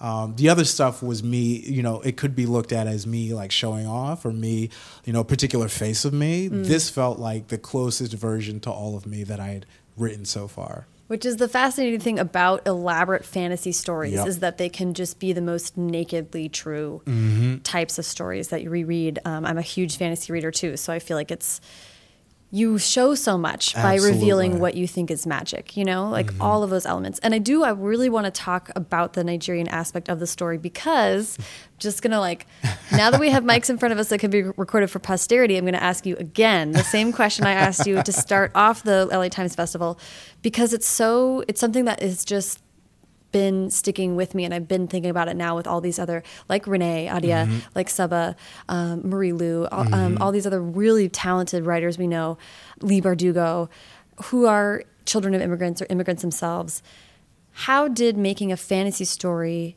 Um, 0.00 0.36
the 0.36 0.48
other 0.48 0.64
stuff 0.64 1.02
was 1.02 1.22
me, 1.22 1.60
you 1.60 1.82
know, 1.82 2.00
it 2.02 2.16
could 2.16 2.34
be 2.34 2.44
looked 2.46 2.72
at 2.72 2.86
as 2.86 3.06
me 3.06 3.32
like 3.32 3.50
showing 3.50 3.86
off 3.86 4.24
or 4.24 4.32
me, 4.32 4.70
you 5.04 5.12
know, 5.12 5.20
a 5.20 5.24
particular 5.24 5.68
face 5.68 6.04
of 6.04 6.12
me. 6.12 6.48
Mm. 6.48 6.66
This 6.66 6.90
felt 6.90 7.18
like 7.18 7.48
the 7.48 7.58
closest 7.58 8.12
version 8.12 8.60
to 8.60 8.70
all 8.70 8.96
of 8.96 9.06
me 9.06 9.24
that 9.24 9.40
I 9.40 9.48
had 9.48 9.66
written 9.96 10.24
so 10.24 10.48
far. 10.48 10.86
Which 11.06 11.24
is 11.24 11.36
the 11.36 11.48
fascinating 11.48 12.00
thing 12.00 12.18
about 12.18 12.66
elaborate 12.66 13.24
fantasy 13.24 13.70
stories 13.70 14.14
yep. 14.14 14.26
is 14.26 14.40
that 14.40 14.58
they 14.58 14.68
can 14.68 14.92
just 14.92 15.20
be 15.20 15.32
the 15.32 15.40
most 15.40 15.76
nakedly 15.76 16.48
true 16.48 17.00
mm-hmm. 17.06 17.58
types 17.58 17.98
of 17.98 18.04
stories 18.04 18.48
that 18.48 18.62
you 18.62 18.70
reread. 18.70 19.20
Um, 19.24 19.46
I'm 19.46 19.56
a 19.56 19.62
huge 19.62 19.98
fantasy 19.98 20.32
reader 20.32 20.50
too, 20.50 20.76
so 20.76 20.92
I 20.92 20.98
feel 20.98 21.16
like 21.16 21.30
it's 21.30 21.60
you 22.50 22.78
show 22.78 23.14
so 23.14 23.36
much 23.36 23.74
by 23.74 23.96
revealing 23.96 24.60
what 24.60 24.74
you 24.76 24.86
think 24.86 25.10
is 25.10 25.26
magic, 25.26 25.76
you 25.76 25.84
know, 25.84 26.08
like 26.08 26.26
mm-hmm. 26.26 26.42
all 26.42 26.62
of 26.62 26.70
those 26.70 26.86
elements. 26.86 27.18
And 27.18 27.34
I 27.34 27.38
do, 27.38 27.64
I 27.64 27.70
really 27.70 28.08
want 28.08 28.26
to 28.26 28.30
talk 28.30 28.70
about 28.76 29.14
the 29.14 29.24
Nigerian 29.24 29.66
aspect 29.66 30.08
of 30.08 30.20
the 30.20 30.28
story 30.28 30.56
because 30.56 31.36
just 31.78 32.02
gonna 32.02 32.20
like, 32.20 32.46
now 32.92 33.10
that 33.10 33.20
we 33.20 33.30
have 33.30 33.42
mics 33.42 33.68
in 33.68 33.78
front 33.78 33.92
of 33.92 33.98
us 33.98 34.08
that 34.10 34.18
can 34.18 34.30
be 34.30 34.42
recorded 34.42 34.90
for 34.90 35.00
posterity, 35.00 35.56
I'm 35.56 35.64
gonna 35.64 35.78
ask 35.78 36.06
you 36.06 36.16
again 36.16 36.70
the 36.70 36.84
same 36.84 37.12
question 37.12 37.46
I 37.46 37.52
asked 37.52 37.86
you 37.86 38.02
to 38.02 38.12
start 38.12 38.52
off 38.54 38.84
the 38.84 39.06
LA 39.06 39.28
Times 39.28 39.56
Festival 39.56 39.98
because 40.42 40.72
it's 40.72 40.86
so, 40.86 41.42
it's 41.48 41.60
something 41.60 41.84
that 41.86 42.00
is 42.00 42.24
just 42.24 42.60
been 43.36 43.68
sticking 43.68 44.16
with 44.16 44.34
me 44.34 44.46
and 44.46 44.54
I've 44.54 44.66
been 44.66 44.88
thinking 44.88 45.10
about 45.10 45.28
it 45.28 45.36
now 45.36 45.54
with 45.56 45.66
all 45.66 45.82
these 45.82 45.98
other 45.98 46.22
like 46.48 46.66
Renee 46.66 47.06
Ahdieh, 47.06 47.44
mm-hmm. 47.44 47.58
like 47.74 47.88
Sabaa, 47.88 48.34
um, 48.70 49.06
Marie 49.06 49.34
Lu, 49.34 49.66
all, 49.66 49.80
um, 49.80 49.92
mm-hmm. 49.92 50.22
all 50.22 50.32
these 50.32 50.46
other 50.46 50.62
really 50.62 51.10
talented 51.10 51.66
writers 51.66 51.98
we 51.98 52.06
know, 52.06 52.38
Leigh 52.80 53.02
Bardugo, 53.02 53.68
who 54.24 54.46
are 54.46 54.84
children 55.04 55.34
of 55.34 55.42
immigrants 55.42 55.82
or 55.82 55.86
immigrants 55.90 56.22
themselves. 56.22 56.82
How 57.52 57.88
did 57.88 58.16
making 58.16 58.52
a 58.52 58.56
fantasy 58.56 59.04
story 59.04 59.76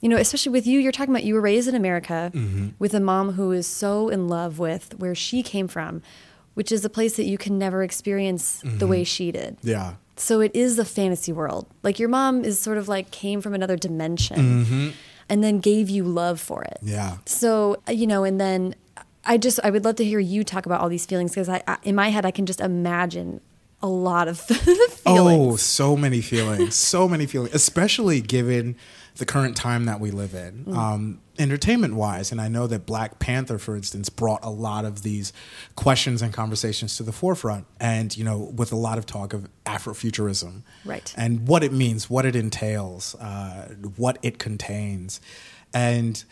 you 0.00 0.08
know, 0.08 0.16
especially 0.16 0.52
with 0.52 0.66
you, 0.66 0.80
you're 0.80 0.92
talking 0.92 1.12
about 1.12 1.24
you 1.24 1.34
were 1.34 1.42
raised 1.42 1.68
in 1.68 1.74
America 1.74 2.30
mm-hmm. 2.32 2.68
with 2.78 2.94
a 2.94 3.00
mom 3.00 3.32
who 3.32 3.52
is 3.52 3.66
so 3.66 4.08
in 4.08 4.28
love 4.28 4.58
with 4.58 4.98
where 4.98 5.14
she 5.14 5.42
came 5.42 5.68
from, 5.68 6.00
which 6.54 6.72
is 6.72 6.86
a 6.86 6.88
place 6.88 7.16
that 7.16 7.24
you 7.24 7.36
can 7.36 7.58
never 7.58 7.82
experience 7.82 8.62
mm-hmm. 8.64 8.78
the 8.78 8.86
way 8.86 9.04
she 9.04 9.30
did. 9.30 9.58
Yeah. 9.62 9.96
So 10.20 10.40
it 10.40 10.54
is 10.54 10.78
a 10.78 10.84
fantasy 10.84 11.32
world. 11.32 11.66
Like 11.82 11.98
your 11.98 12.08
mom 12.08 12.44
is 12.44 12.60
sort 12.60 12.78
of 12.78 12.88
like 12.88 13.10
came 13.10 13.40
from 13.40 13.54
another 13.54 13.76
dimension 13.76 14.36
mm-hmm. 14.36 14.88
and 15.28 15.42
then 15.42 15.60
gave 15.60 15.88
you 15.88 16.04
love 16.04 16.40
for 16.40 16.62
it. 16.62 16.78
Yeah. 16.82 17.18
So, 17.24 17.82
you 17.88 18.06
know, 18.06 18.24
and 18.24 18.40
then 18.40 18.74
I 19.24 19.38
just, 19.38 19.60
I 19.64 19.70
would 19.70 19.84
love 19.84 19.96
to 19.96 20.04
hear 20.04 20.18
you 20.18 20.44
talk 20.44 20.66
about 20.66 20.82
all 20.82 20.88
these 20.88 21.06
feelings 21.06 21.32
because 21.32 21.48
I, 21.48 21.62
I, 21.66 21.78
in 21.82 21.94
my 21.94 22.10
head, 22.10 22.26
I 22.26 22.30
can 22.30 22.46
just 22.46 22.60
imagine 22.60 23.40
a 23.82 23.88
lot 23.88 24.28
of 24.28 24.38
feelings. 24.40 25.00
Oh, 25.06 25.56
so 25.56 25.96
many 25.96 26.20
feelings. 26.20 26.74
so 26.74 27.08
many 27.08 27.26
feelings, 27.26 27.54
especially 27.54 28.20
given 28.20 28.76
the 29.16 29.24
current 29.24 29.56
time 29.56 29.86
that 29.86 30.00
we 30.00 30.10
live 30.10 30.34
in, 30.34 30.64
mm. 30.66 30.76
um, 30.76 31.20
entertainment 31.40 31.94
wise. 31.94 32.30
And 32.30 32.40
I 32.40 32.48
know 32.48 32.66
that 32.68 32.86
Black 32.86 33.18
Panther, 33.18 33.58
for 33.58 33.74
instance, 33.74 34.08
brought 34.08 34.44
a 34.44 34.50
lot 34.50 34.84
of 34.84 35.02
these 35.02 35.32
questions 35.74 36.22
and 36.22 36.32
conversations 36.32 36.96
to 36.98 37.02
the 37.02 37.12
forefront. 37.12 37.66
And, 37.80 38.16
you 38.16 38.22
know, 38.24 38.38
with 38.38 38.70
a 38.72 38.76
lot 38.76 38.98
of 38.98 39.06
talk 39.06 39.32
of 39.32 39.48
Afrofuturism. 39.66 40.62
Right. 40.84 41.12
And 41.16 41.48
what 41.48 41.64
it 41.64 41.72
means, 41.72 42.08
what 42.10 42.26
it 42.26 42.36
entails, 42.36 43.14
uh, 43.16 43.74
what 43.96 44.18
it 44.22 44.38
contains. 44.38 45.20
And 45.74 46.22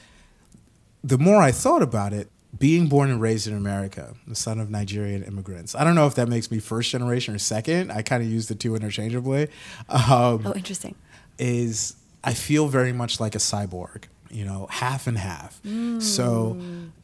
the 1.02 1.18
more 1.18 1.40
I 1.42 1.52
thought 1.52 1.82
about 1.82 2.12
it, 2.12 2.28
being 2.58 2.86
born 2.88 3.10
and 3.10 3.20
raised 3.20 3.46
in 3.46 3.54
America, 3.54 4.14
the 4.26 4.34
son 4.34 4.58
of 4.58 4.70
Nigerian 4.70 5.22
immigrants. 5.22 5.74
I 5.74 5.84
don't 5.84 5.94
know 5.94 6.06
if 6.06 6.14
that 6.14 6.28
makes 6.28 6.50
me 6.50 6.58
first 6.60 6.90
generation 6.90 7.34
or 7.34 7.38
second. 7.38 7.92
I 7.92 8.00
kind 8.02 8.22
of 8.22 8.28
use 8.28 8.48
the 8.48 8.54
two 8.54 8.74
interchangeably. 8.74 9.48
Um, 9.88 10.42
Oh, 10.46 10.52
interesting. 10.56 10.94
is 11.38 11.94
I 12.24 12.32
feel 12.34 12.66
very 12.68 12.92
much 12.92 13.20
like 13.20 13.34
a 13.34 13.38
cyborg, 13.38 14.04
you 14.30 14.44
know, 14.44 14.66
half 14.70 15.06
and 15.06 15.18
half. 15.18 15.60
Mm. 15.62 16.02
So, 16.02 16.60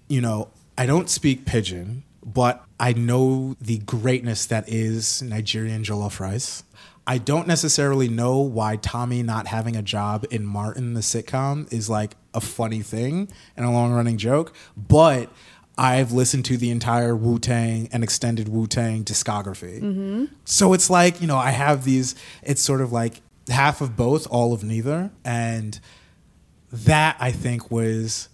you 0.09 0.21
know, 0.21 0.49
I 0.77 0.87
don't 0.87 1.09
speak 1.09 1.45
pidgin, 1.45 2.05
but 2.25 2.65
I 2.81 2.93
know 2.93 3.57
the 3.61 3.79
greatness 3.79 4.47
that 4.47 4.69
is 4.69 5.23
Nigerian 5.23 5.85
jollof 5.85 6.21
rice. 6.21 6.65
I 7.07 7.19
don't 7.19 7.47
necessarily 7.47 8.09
know 8.09 8.39
why 8.39 8.77
Tommy 8.77 9.23
not 9.23 9.47
having 9.47 9.77
a 9.77 9.83
job 9.83 10.25
in 10.31 10.47
Martin 10.47 10.95
the 10.95 11.01
sitcom 11.01 11.71
is 11.73 11.91
like 11.91 12.17
a 12.33 12.41
funny 12.41 12.81
thing 12.81 13.29
and 13.57 13.67
a 13.67 13.71
long 13.71 13.93
running 13.93 14.17
joke, 14.17 14.55
but 14.77 15.29
I've 15.77 16.13
listened 16.13 16.45
to 16.47 16.57
the 16.57 16.71
entire 16.71 17.15
Wu 17.15 17.39
Tang 17.39 17.89
and 17.93 18.03
extended 18.03 18.49
Wu 18.49 18.67
Tang 18.67 19.05
discography. 19.05 19.81
Mm-hmm. 19.81 20.25
So 20.45 20.73
it's 20.73 20.89
like, 20.89 21.21
you 21.21 21.27
know, 21.27 21.37
I 21.37 21.51
have 21.51 21.85
these, 21.85 22.15
it's 22.43 22.63
sort 22.63 22.81
of 22.81 22.93
like 22.93 23.21
half 23.49 23.81
of 23.81 23.97
both, 23.97 24.27
all 24.29 24.53
of 24.53 24.65
neither. 24.65 25.11
And 25.25 25.79
that 26.75 27.17
I 27.21 27.31
think 27.31 27.71
was 27.71 28.29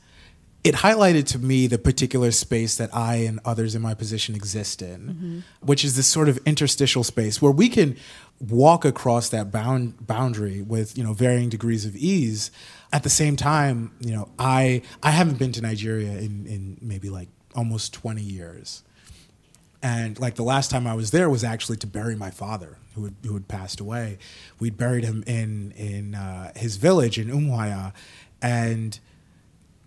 it 0.62 0.74
highlighted 0.74 1.26
to 1.26 1.38
me 1.38 1.66
the 1.66 1.78
particular 1.78 2.30
space 2.30 2.76
that 2.76 2.94
I 2.94 3.16
and 3.16 3.40
others 3.44 3.74
in 3.74 3.80
my 3.80 3.94
position 3.94 4.34
exist 4.34 4.82
in, 4.82 5.42
which 5.60 5.84
is 5.84 5.96
this 5.96 6.06
sort 6.06 6.28
of 6.28 6.38
interstitial 6.44 7.02
space 7.02 7.40
where 7.40 7.52
we 7.52 7.68
can 7.70 7.96
walk 8.46 8.84
across 8.84 9.28
that 9.30 9.50
bound 9.50 10.06
boundary 10.06 10.60
with 10.62 10.96
you 10.98 11.04
know 11.04 11.12
varying 11.14 11.48
degrees 11.48 11.84
of 11.86 11.96
ease. 11.96 12.50
At 12.92 13.04
the 13.04 13.10
same 13.10 13.36
time, 13.36 13.92
you 14.00 14.12
know, 14.12 14.28
I 14.38 14.82
I 15.02 15.12
haven't 15.12 15.38
been 15.38 15.52
to 15.52 15.62
Nigeria 15.62 16.18
in 16.18 16.46
in 16.46 16.76
maybe 16.80 17.08
like 17.08 17.28
almost 17.54 17.94
twenty 17.94 18.22
years. 18.22 18.82
And 19.82 20.20
like 20.20 20.34
the 20.34 20.42
last 20.42 20.70
time 20.70 20.86
I 20.86 20.92
was 20.92 21.10
there 21.10 21.30
was 21.30 21.42
actually 21.42 21.78
to 21.78 21.86
bury 21.86 22.14
my 22.14 22.30
father, 22.30 22.76
who 22.94 23.04
had, 23.04 23.14
who 23.24 23.32
had 23.32 23.48
passed 23.48 23.80
away. 23.80 24.18
We'd 24.58 24.76
buried 24.76 25.04
him 25.04 25.24
in 25.26 25.72
in 25.72 26.14
uh, 26.14 26.52
his 26.54 26.76
village 26.76 27.18
in 27.18 27.28
Umuahia, 27.28 27.92
and 28.42 28.98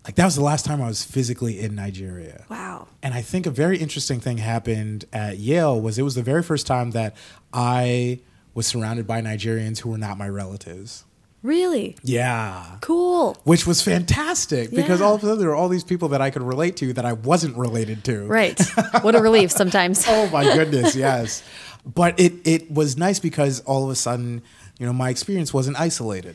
like 0.04 0.16
that 0.16 0.24
was 0.26 0.36
the 0.36 0.42
last 0.42 0.66
time 0.66 0.82
I 0.82 0.86
was 0.86 1.02
physically 1.02 1.60
in 1.60 1.74
Nigeria. 1.74 2.44
Wow. 2.50 2.88
And 3.02 3.14
I 3.14 3.22
think 3.22 3.46
a 3.46 3.50
very 3.50 3.78
interesting 3.78 4.20
thing 4.20 4.38
happened 4.38 5.06
at 5.12 5.38
Yale 5.38 5.80
was 5.80 5.98
it 5.98 6.02
was 6.02 6.14
the 6.14 6.22
very 6.22 6.42
first 6.42 6.66
time 6.66 6.90
that 6.90 7.16
I 7.52 8.20
was 8.52 8.66
surrounded 8.66 9.06
by 9.06 9.22
Nigerians 9.22 9.80
who 9.80 9.90
were 9.90 9.98
not 9.98 10.18
my 10.18 10.28
relatives. 10.28 11.04
Really? 11.42 11.96
Yeah. 12.02 12.78
Cool. 12.80 13.36
Which 13.44 13.66
was 13.66 13.82
fantastic 13.82 14.70
because 14.70 15.02
all 15.02 15.14
of 15.14 15.22
a 15.22 15.26
sudden 15.26 15.38
there 15.38 15.48
were 15.48 15.54
all 15.54 15.68
these 15.68 15.84
people 15.84 16.08
that 16.08 16.22
I 16.22 16.30
could 16.30 16.42
relate 16.42 16.76
to 16.78 16.94
that 16.94 17.04
I 17.04 17.12
wasn't 17.12 17.56
related 17.58 18.02
to. 18.04 18.26
Right. 18.26 18.58
what 19.02 19.14
a 19.14 19.20
relief 19.20 19.50
sometimes. 19.50 20.04
Oh 20.14 20.30
my 20.30 20.44
goodness, 20.44 20.96
yes. 20.96 21.42
But 21.84 22.18
it 22.18 22.32
it 22.44 22.70
was 22.70 22.96
nice 22.96 23.18
because 23.18 23.60
all 23.60 23.84
of 23.84 23.90
a 23.90 23.94
sudden, 23.94 24.42
you 24.78 24.86
know, 24.86 24.92
my 24.92 25.10
experience 25.10 25.52
wasn't 25.52 25.78
isolated. 25.78 26.34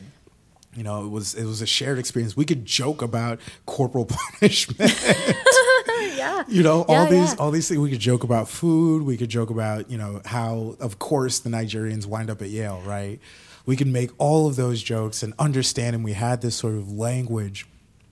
You 0.76 0.84
know, 0.84 1.04
it 1.04 1.08
was 1.08 1.34
it 1.34 1.44
was 1.44 1.60
a 1.62 1.66
shared 1.66 1.98
experience. 1.98 2.36
We 2.36 2.44
could 2.44 2.64
joke 2.64 3.02
about 3.02 3.40
corporal 3.66 4.06
punishment. 4.38 4.78
yeah. 6.16 6.44
you 6.48 6.62
know, 6.62 6.82
all 6.82 7.04
Yeah, 7.04 7.10
these 7.10 7.30
yeah. 7.30 7.36
all 7.38 7.50
these 7.50 7.68
things. 7.68 7.80
We 7.80 7.90
could 7.90 7.98
joke 8.00 8.22
about 8.24 8.48
food. 8.48 9.02
We 9.02 9.16
could 9.16 9.28
joke 9.30 9.50
about 9.50 9.90
you 9.90 9.98
know 9.98 10.20
how, 10.24 10.76
of 10.80 10.98
course, 10.98 11.40
the 11.40 11.50
Nigerians 11.50 12.06
wind 12.06 12.30
up 12.30 12.40
at 12.42 12.48
Yale, 12.50 12.80
right? 12.86 13.18
We 13.66 13.76
could 13.76 13.88
make 13.88 14.10
all 14.18 14.46
of 14.46 14.56
those 14.56 14.82
jokes 14.82 15.22
and 15.22 15.34
understand, 15.38 15.94
and 15.96 16.04
we 16.04 16.12
had 16.12 16.40
this 16.40 16.54
sort 16.56 16.74
of 16.74 16.90
language 16.90 17.66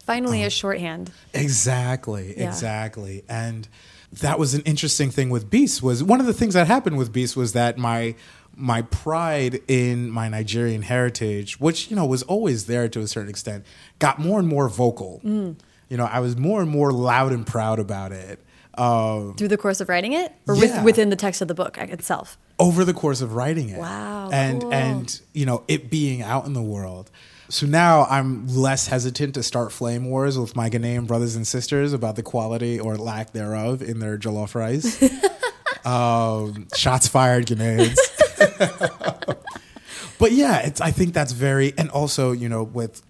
Finally, 0.05 0.43
a 0.43 0.47
um, 0.47 0.51
shorthand. 0.51 1.11
Exactly, 1.35 2.35
Yeah. 2.39 2.49
exactly. 2.49 3.25
And 3.29 3.69
that 4.13 4.39
was 4.39 4.55
an 4.55 4.63
interesting 4.63 5.11
thing 5.11 5.31
with 5.31 5.51
Beast 5.51 5.83
was 5.83 6.03
one 6.03 6.19
of 6.21 6.27
the 6.27 6.33
things 6.33 6.55
that 6.55 6.67
happened 6.67 6.97
with 6.99 7.13
Beast 7.13 7.37
was 7.37 7.53
that 7.53 7.77
my 7.79 8.15
my 8.59 8.83
pride 8.83 9.61
in 9.69 10.11
my 10.11 10.29
Nigerian 10.29 10.83
heritage, 10.83 11.61
which 11.61 11.91
you 11.91 11.97
know 11.97 12.05
was 12.05 12.23
always 12.25 12.67
there 12.67 12.89
to 12.89 13.01
a 13.01 13.07
certain 13.07 13.31
extent, 13.31 13.65
got 13.99 14.19
more 14.19 14.39
and 14.39 14.49
more 14.49 14.69
vocal. 14.69 15.21
Mm. 15.25 15.57
You 15.89 15.97
know, 15.97 16.05
I 16.05 16.21
was 16.21 16.37
more 16.37 16.61
and 16.61 16.71
more 16.71 16.93
loud 16.93 17.33
and 17.33 17.47
proud 17.47 17.79
about 17.79 18.13
it. 18.13 18.45
Um, 18.77 19.35
Through 19.37 19.49
the 19.49 19.57
course 19.57 19.81
of 19.81 19.89
writing 19.89 20.13
it? 20.13 20.33
Or 20.47 20.55
Yeah. 20.55 20.77
with, 20.77 20.85
within 20.85 21.11
the 21.11 21.17
text 21.17 21.41
of 21.41 21.49
the 21.49 21.55
book 21.55 21.79
itself? 21.79 22.37
over 22.61 22.85
the 22.85 22.93
course 22.93 23.21
of 23.21 23.35
writing 23.35 23.69
it. 23.69 23.79
Wow, 23.79 24.31
And 24.33 24.63
cool. 24.63 24.75
and 24.75 25.21
you 25.33 25.47
know, 25.47 25.63
it 25.69 25.89
being 25.91 26.23
out 26.23 26.45
in 26.45 26.53
the 26.55 26.63
world. 26.63 27.09
So 27.49 27.67
now 27.67 28.05
I'm 28.11 28.49
less 28.49 28.89
hesitant 28.89 29.35
to 29.35 29.43
start 29.45 29.71
flame 29.73 30.05
wars 30.11 30.37
with 30.39 30.57
my 30.57 30.69
Ghanaian 30.69 31.07
brothers 31.07 31.37
and 31.37 31.47
sisters 31.47 31.93
about 31.93 32.17
the 32.17 32.23
quality 32.25 32.79
or 32.81 32.97
lack 32.97 33.33
thereof 33.33 33.81
in 33.81 34.01
their 34.01 34.19
jollof 34.19 34.55
rice. 34.57 35.01
um, 35.87 36.67
shots 36.77 37.07
fired, 37.09 37.47
Ghanaians. 37.47 37.97
but 40.19 40.33
yeah, 40.33 40.59
it's 40.61 40.81
I 40.81 40.91
think 40.91 41.15
that's 41.15 41.33
very 41.33 41.75
and 41.77 41.91
also, 41.91 42.33
you 42.33 42.49
know, 42.49 42.63
with 42.63 43.03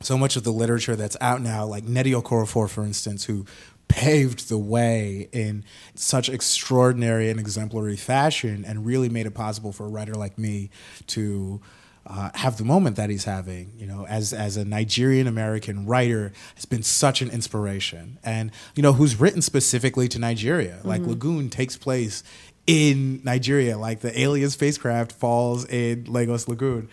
so 0.00 0.18
much 0.18 0.36
of 0.36 0.44
the 0.44 0.52
literature 0.52 0.96
that's 0.96 1.16
out 1.20 1.40
now, 1.40 1.64
like 1.64 1.84
Nnedi 1.84 2.20
Okorafor, 2.20 2.68
for 2.68 2.84
instance, 2.84 3.24
who 3.24 3.46
paved 3.88 4.48
the 4.48 4.58
way 4.58 5.28
in 5.32 5.64
such 5.94 6.28
extraordinary 6.28 7.28
and 7.28 7.38
exemplary 7.38 7.96
fashion 7.96 8.64
and 8.64 8.86
really 8.86 9.08
made 9.08 9.26
it 9.26 9.32
possible 9.32 9.72
for 9.72 9.84
a 9.84 9.88
writer 9.88 10.14
like 10.14 10.38
me 10.38 10.70
to 11.06 11.60
uh, 12.06 12.30
have 12.34 12.56
the 12.56 12.64
moment 12.64 12.96
that 12.96 13.10
he's 13.10 13.24
having, 13.24 13.72
you 13.76 13.86
know, 13.86 14.06
as 14.06 14.32
as 14.32 14.56
a 14.56 14.64
Nigerian 14.64 15.26
American 15.26 15.86
writer, 15.86 16.32
has 16.56 16.64
been 16.64 16.82
such 16.82 17.22
an 17.22 17.30
inspiration, 17.30 18.18
and 18.24 18.50
you 18.74 18.82
know, 18.82 18.92
who's 18.92 19.20
written 19.20 19.40
specifically 19.40 20.08
to 20.08 20.18
Nigeria. 20.18 20.80
Like 20.82 21.02
Lagoon 21.02 21.48
takes 21.48 21.76
place 21.76 22.24
in 22.66 23.20
Nigeria, 23.24 23.76
like 23.78 24.00
the 24.00 24.18
alien 24.20 24.50
spacecraft 24.50 25.12
falls 25.12 25.64
in 25.66 26.04
Lagos 26.04 26.48
Lagoon. 26.48 26.88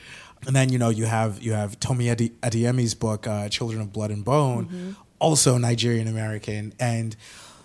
And 0.48 0.56
then 0.56 0.70
you 0.72 0.80
know 0.80 0.90
you 0.90 1.06
have 1.06 1.42
you 1.42 1.52
have 1.54 1.80
Tomi 1.80 2.10
Adi- 2.10 2.32
Adeyemi's 2.42 2.96
book 2.96 3.28
uh, 3.28 3.50
Children 3.50 3.82
of 3.82 3.92
Blood 3.94 4.10
and 4.12 4.24
Bone, 4.24 4.96
also 5.20 5.58
Nigerian 5.58 6.08
American, 6.08 6.74
and 6.80 7.16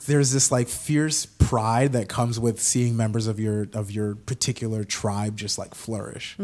there's 0.06 0.30
this 0.32 0.50
like 0.52 0.68
fierce 0.68 1.26
pride 1.26 1.92
that 1.92 2.08
comes 2.08 2.40
with 2.40 2.58
seeing 2.60 2.96
members 2.96 3.26
of 3.26 3.38
your 3.38 3.68
of 3.74 3.90
your 3.90 4.14
particular 4.14 4.82
tribe 4.84 5.36
just 5.36 5.58
like 5.58 5.74
flourish. 5.74 6.36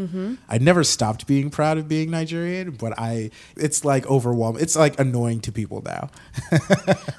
I 0.49 0.57
never 0.59 0.83
stopped 0.83 1.25
being 1.27 1.49
proud 1.49 1.77
of 1.77 1.87
being 1.87 2.11
Nigerian, 2.11 2.71
but 2.71 2.93
I 2.99 3.31
it's 3.57 3.83
like 3.83 4.05
overwhelming. 4.07 4.61
It's 4.61 4.75
like 4.75 4.99
annoying 4.99 5.39
to 5.41 5.51
people 5.51 5.81
now. 5.83 6.09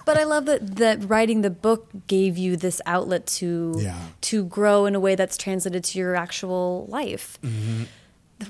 But 0.04 0.16
I 0.18 0.24
love 0.24 0.46
that 0.46 0.76
that 0.76 1.08
writing 1.08 1.42
the 1.42 1.50
book 1.50 1.88
gave 2.06 2.36
you 2.36 2.56
this 2.56 2.80
outlet 2.86 3.26
to 3.38 3.74
Yeah. 3.78 3.98
to 4.22 4.44
grow 4.44 4.86
in 4.86 4.94
a 4.94 5.00
way 5.00 5.14
that's 5.14 5.36
translated 5.36 5.84
to 5.84 5.98
your 5.98 6.14
actual 6.16 6.86
life. 6.88 7.38
Mm-hmm. 7.42 7.84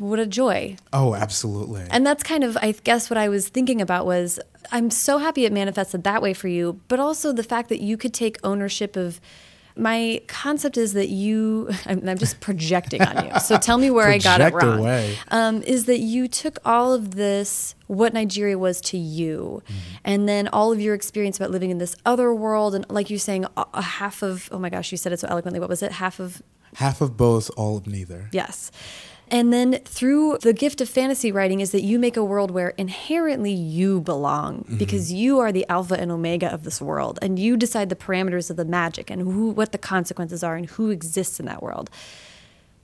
What 0.00 0.18
a 0.18 0.26
joy. 0.26 0.76
Oh, 0.92 1.14
absolutely. 1.14 1.84
And 1.90 2.06
that's 2.06 2.22
kind 2.22 2.44
of, 2.44 2.56
I 2.58 2.72
guess, 2.84 3.10
what 3.10 3.16
I 3.18 3.28
was 3.28 3.48
thinking 3.48 3.80
about 3.80 4.06
was 4.06 4.38
I'm 4.70 4.90
so 4.90 5.18
happy 5.18 5.44
it 5.44 5.52
manifested 5.52 6.04
that 6.04 6.22
way 6.22 6.34
for 6.34 6.48
you, 6.48 6.80
but 6.88 7.00
also 7.00 7.32
the 7.32 7.42
fact 7.42 7.68
that 7.68 7.80
you 7.80 7.96
could 7.96 8.14
take 8.14 8.38
ownership 8.44 8.96
of. 8.96 9.20
My 9.74 10.20
concept 10.26 10.76
is 10.76 10.92
that 10.92 11.08
you, 11.08 11.70
I'm, 11.86 12.06
I'm 12.06 12.18
just 12.18 12.40
projecting 12.40 13.00
on 13.00 13.24
you. 13.24 13.40
So 13.40 13.56
tell 13.56 13.78
me 13.78 13.90
where 13.90 14.06
I 14.06 14.18
got 14.18 14.42
it 14.42 14.52
wrong. 14.52 14.80
away. 14.80 15.16
Um, 15.28 15.62
is 15.62 15.86
that 15.86 16.00
you 16.00 16.28
took 16.28 16.58
all 16.66 16.92
of 16.92 17.14
this, 17.14 17.74
what 17.86 18.12
Nigeria 18.12 18.58
was 18.58 18.82
to 18.82 18.98
you, 18.98 19.62
Mm-hmm. 19.64 19.78
and 20.04 20.28
then 20.28 20.48
all 20.48 20.72
of 20.72 20.80
your 20.82 20.94
experience 20.94 21.38
about 21.38 21.50
living 21.52 21.70
in 21.70 21.78
this 21.78 21.96
other 22.04 22.34
world, 22.34 22.74
and 22.74 22.84
like 22.90 23.08
you're 23.08 23.18
saying, 23.18 23.46
a, 23.56 23.64
a 23.72 23.80
half 23.80 24.22
of, 24.22 24.50
oh 24.52 24.58
my 24.58 24.68
gosh, 24.68 24.92
you 24.92 24.98
said 24.98 25.10
it 25.10 25.20
so 25.20 25.28
eloquently. 25.28 25.58
What 25.58 25.70
was 25.70 25.82
it? 25.82 25.92
Half 25.92 26.20
of 26.20 26.42
Half 26.74 27.00
of 27.00 27.16
both, 27.16 27.50
all 27.56 27.78
of 27.78 27.86
neither. 27.86 28.28
Yes. 28.30 28.70
And 29.32 29.50
then 29.50 29.80
through 29.86 30.38
the 30.42 30.52
gift 30.52 30.82
of 30.82 30.90
fantasy 30.90 31.32
writing 31.32 31.60
is 31.60 31.72
that 31.72 31.80
you 31.80 31.98
make 31.98 32.18
a 32.18 32.24
world 32.24 32.50
where 32.50 32.68
inherently 32.76 33.50
you 33.50 34.02
belong 34.02 34.58
mm-hmm. 34.58 34.76
because 34.76 35.10
you 35.10 35.38
are 35.38 35.50
the 35.50 35.66
alpha 35.70 35.94
and 35.98 36.12
omega 36.12 36.52
of 36.52 36.64
this 36.64 36.82
world 36.82 37.18
and 37.22 37.38
you 37.38 37.56
decide 37.56 37.88
the 37.88 37.96
parameters 37.96 38.50
of 38.50 38.56
the 38.56 38.64
magic 38.66 39.10
and 39.10 39.22
who 39.22 39.50
what 39.50 39.72
the 39.72 39.78
consequences 39.78 40.44
are 40.44 40.54
and 40.54 40.66
who 40.66 40.90
exists 40.90 41.40
in 41.40 41.46
that 41.46 41.62
world. 41.62 41.88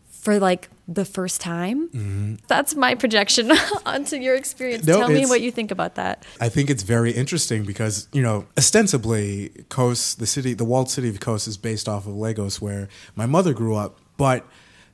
For 0.08 0.38
like 0.40 0.68
the 0.88 1.04
first 1.04 1.40
time. 1.40 1.88
Mm-hmm. 1.90 2.34
That's 2.48 2.74
my 2.74 2.94
projection 2.94 3.52
onto 3.86 4.16
your 4.16 4.34
experience. 4.34 4.86
No, 4.86 5.00
Tell 5.00 5.10
me 5.10 5.26
what 5.26 5.42
you 5.42 5.52
think 5.52 5.70
about 5.70 5.96
that. 5.96 6.24
I 6.40 6.48
think 6.48 6.70
it's 6.70 6.82
very 6.82 7.12
interesting 7.12 7.64
because, 7.64 8.08
you 8.12 8.22
know, 8.22 8.46
ostensibly, 8.56 9.50
Kos, 9.68 10.14
the 10.14 10.26
city, 10.26 10.54
the 10.54 10.64
walled 10.64 10.90
city 10.90 11.10
of 11.10 11.20
Kos 11.20 11.46
is 11.46 11.56
based 11.58 11.88
off 11.88 12.06
of 12.06 12.16
Lagos, 12.16 12.60
where 12.60 12.88
my 13.14 13.26
mother 13.26 13.52
grew 13.52 13.76
up. 13.76 14.00
But, 14.16 14.46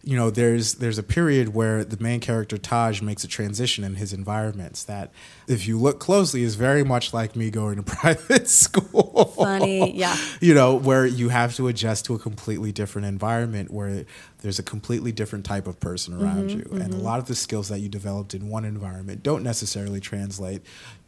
you 0.04 0.16
know, 0.16 0.30
there's 0.30 0.74
there's 0.74 0.98
a 0.98 1.02
period 1.02 1.54
where 1.54 1.84
the 1.84 2.02
main 2.02 2.20
character 2.20 2.58
Taj 2.58 3.00
makes 3.00 3.24
a 3.24 3.28
transition 3.28 3.84
in 3.84 3.94
his 3.94 4.12
environments 4.12 4.84
that, 4.84 5.12
if 5.48 5.66
you 5.66 5.78
look 5.78 5.98
closely, 5.98 6.42
is 6.42 6.54
very 6.54 6.84
much 6.84 7.14
like 7.14 7.34
me 7.34 7.50
going 7.50 7.76
to 7.76 7.82
private 7.96 8.48
school. 8.48 9.32
Funny, 9.36 9.96
yeah. 9.96 10.16
you 10.40 10.54
know, 10.54 10.74
where 10.74 11.06
you 11.06 11.30
have 11.30 11.54
to 11.56 11.68
adjust 11.68 12.04
to 12.06 12.14
a 12.14 12.18
completely 12.18 12.70
different 12.70 13.06
environment 13.06 13.70
where 13.70 14.04
there's 14.42 14.58
a 14.58 14.62
completely 14.62 15.10
different 15.10 15.44
type 15.44 15.66
of 15.66 15.80
person 15.80 16.14
around 16.14 16.50
mm-hmm, 16.50 16.74
you. 16.74 16.82
And 16.82 16.92
a 16.92 16.96
mm-hmm. 16.96 17.04
lot 17.04 17.18
of 17.18 17.26
the 17.26 17.34
skills 17.34 17.68
that 17.68 17.80
you 17.80 17.88
developed 17.88 18.34
in 18.34 18.48
one 18.48 18.64
environment 18.64 19.22
don't 19.22 19.42
necessarily 19.42 20.00
translate 20.00 20.62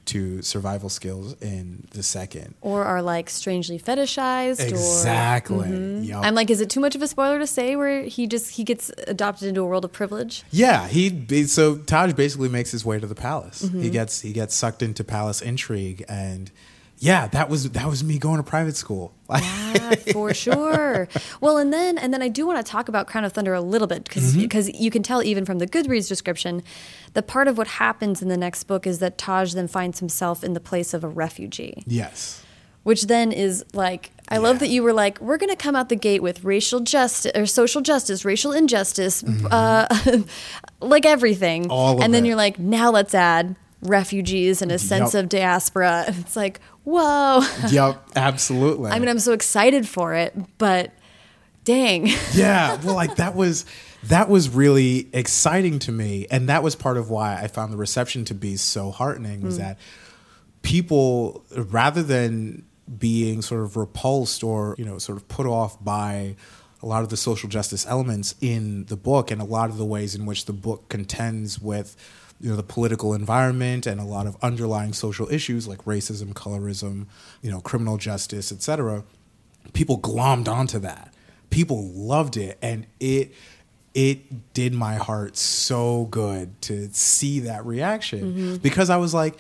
to 0.07 0.43
survival 0.43 0.89
skills 0.89 1.41
in 1.43 1.87
the 1.91 2.03
second. 2.03 2.55
Or 2.61 2.85
are 2.85 3.03
like 3.03 3.29
strangely 3.31 3.79
fetishized. 3.79 4.61
Exactly. 4.61 5.71
Or, 5.71 6.01
Yup. 6.01 6.25
I'm 6.25 6.35
like, 6.35 6.51
is 6.51 6.61
it 6.61 6.71
too 6.71 6.81
much 6.81 6.95
of 6.95 7.03
a 7.03 7.09
spoiler 7.09 7.39
to 7.39 7.47
say 7.47 7.77
where 7.77 8.03
he 8.05 8.27
just 8.27 8.53
he 8.53 8.65
gets 8.65 8.91
adopted 9.07 9.49
into 9.49 9.61
a 9.61 9.65
world 9.65 9.85
of 9.85 9.93
privilege? 9.93 10.45
Yeah, 10.51 10.89
he 10.89 11.11
be- 11.11 11.45
so 11.45 11.77
Taj 11.77 12.13
basically 12.15 12.49
makes 12.49 12.71
his 12.71 12.85
way 12.85 12.99
to 12.99 13.07
the 13.07 13.15
palace. 13.15 13.63
Mm-hmm. 13.63 13.83
He 13.83 13.91
gets 13.91 14.21
he 14.21 14.33
gets 14.33 14.55
sucked 14.55 14.83
into 14.83 15.05
palace 15.05 15.43
intrigue, 15.43 16.05
and 16.09 16.51
yeah, 16.99 17.27
that 17.29 17.49
was 17.49 17.71
that 17.71 17.87
was 17.87 18.03
me 18.03 18.19
going 18.19 18.39
to 18.39 18.43
private 18.43 18.77
school. 18.77 19.13
Yeah, 19.77 19.95
for 20.13 20.33
sure. 20.33 21.07
Well, 21.41 21.59
and 21.59 21.71
then 21.73 21.99
and 21.99 22.13
then 22.13 22.23
I 22.23 22.29
do 22.29 22.47
want 22.47 22.65
to 22.65 22.69
talk 22.71 22.89
about 22.89 23.07
Crown 23.07 23.25
of 23.25 23.33
Thunder 23.35 23.53
a 23.55 23.61
little 23.61 23.87
bit 23.87 24.05
because 24.05 24.35
Mm-hmm. 24.35 24.83
you 24.83 24.91
can 24.91 25.03
tell 25.03 25.23
even 25.23 25.45
from 25.45 25.59
the 25.59 25.67
Goodreads 25.67 26.09
description, 26.09 26.63
the 27.13 27.23
part 27.23 27.47
of 27.47 27.59
what 27.59 27.67
happens 27.67 28.23
in 28.23 28.29
the 28.29 28.37
next 28.39 28.65
book 28.65 28.87
is 28.87 28.99
that 29.01 29.19
Taj 29.19 29.53
then 29.55 29.69
finds 29.69 29.99
himself 30.01 30.43
in 30.43 30.55
the 30.55 30.61
place 30.61 30.95
of 30.95 31.05
a 31.05 31.09
refugee, 31.09 31.85
yes, 31.87 32.43
which 32.85 33.03
then 33.07 33.33
is 33.33 33.65
like 33.75 34.11
I 34.29 34.39
love 34.39 34.59
that 34.61 34.69
you 34.69 34.83
were 34.83 34.95
like 34.95 35.21
we're 35.21 35.37
going 35.37 35.51
to 35.51 35.57
come 35.57 35.77
out 35.77 35.89
the 35.91 35.97
gate 35.97 36.23
with 36.23 36.43
racial 36.43 36.81
justice 36.81 37.33
or 37.35 37.45
social 37.47 37.83
justice, 37.83 38.25
racial 38.25 38.53
injustice, 38.53 39.23
uh, 39.51 39.87
like 40.81 41.05
everything, 41.05 41.65
Mm-hmm. 41.65 41.71
All 41.73 41.97
of 41.99 42.01
and 42.03 42.15
then 42.15 42.25
it. 42.25 42.29
you're 42.29 42.37
like 42.37 42.59
now 42.59 42.91
let's 42.91 43.15
add 43.15 43.57
refugees 43.83 44.63
and 44.63 44.73
a 44.73 44.79
sense 44.79 45.15
Yup. 45.15 45.25
of 45.25 45.29
diaspora. 45.29 46.05
It's 46.21 46.35
like 46.37 46.61
whoa. 46.87 47.43
yep, 47.69 48.03
absolutely. 48.17 48.91
I 48.91 48.99
mean, 48.99 49.09
I'm 49.09 49.19
so 49.19 49.33
excited 49.33 49.87
for 49.87 50.15
it, 50.15 50.35
but 50.57 50.93
dang. 51.67 52.07
yeah 52.33 52.81
well 52.85 52.95
like 52.95 53.17
that 53.17 53.35
was 53.35 53.67
that 54.05 54.31
was 54.31 54.49
really 54.49 55.09
exciting 55.13 55.79
to 55.81 55.93
me 55.93 56.27
and 56.31 56.49
that 56.49 56.63
was 56.63 56.77
part 56.77 56.97
of 56.97 57.11
why 57.11 57.35
i 57.43 57.49
found 57.49 57.73
the 57.73 57.77
reception 57.77 58.25
to 58.25 58.35
be 58.35 58.57
so 58.57 58.91
heartening 58.93 59.43
was 59.43 59.57
mm. 59.57 59.59
that 59.59 59.79
people 60.63 61.45
rather 61.55 62.03
than 62.03 62.65
being 62.99 63.43
sort 63.43 63.63
of 63.63 63.77
repulsed 63.77 64.45
or 64.45 64.77
you 64.79 64.85
know 64.85 64.97
sort 64.97 65.19
of 65.19 65.27
put 65.29 65.45
off 65.45 65.83
by 65.85 66.37
a 66.83 66.87
lot 66.87 67.03
of 67.03 67.09
the 67.09 67.17
social 67.17 67.49
justice 67.49 67.85
elements 67.87 68.37
in 68.41 68.85
the 68.87 68.97
book 68.97 69.31
and 69.31 69.43
a 69.43 69.45
lot 69.45 69.69
of 69.69 69.77
the 69.77 69.85
ways 69.85 70.15
in 70.15 70.25
which 70.25 70.45
the 70.45 70.53
book 70.53 70.89
contends 70.89 71.61
with 71.61 71.97
you 72.41 72.51
know 72.51 72.57
the 72.57 72.63
political 72.63 73.15
environment 73.15 73.87
and 73.87 74.01
a 74.01 74.05
lot 74.05 74.27
of 74.27 74.37
underlying 74.43 74.93
social 74.93 75.29
issues 75.31 75.67
like 75.67 75.85
racism 75.85 76.33
colorism 76.33 77.07
you 77.43 77.51
know 77.51 77.61
criminal 77.61 77.97
justice 77.97 78.53
etc 78.53 79.03
people 79.73 79.99
glommed 79.99 80.49
onto 80.49 80.79
that. 80.81 81.13
People 81.51 81.91
loved 81.93 82.37
it 82.37 82.59
and 82.61 82.87
it 83.01 83.33
it 83.95 84.53
did 84.53 84.75
my 84.75 84.97
heart 84.97 85.37
so 85.37 86.05
good 86.07 86.61
to 86.61 86.89
see 86.93 87.41
that 87.41 87.65
reaction 87.65 88.21
mm-hmm. 88.21 88.57
because 88.57 88.91
i 88.91 88.97
was 88.99 89.15
like 89.15 89.39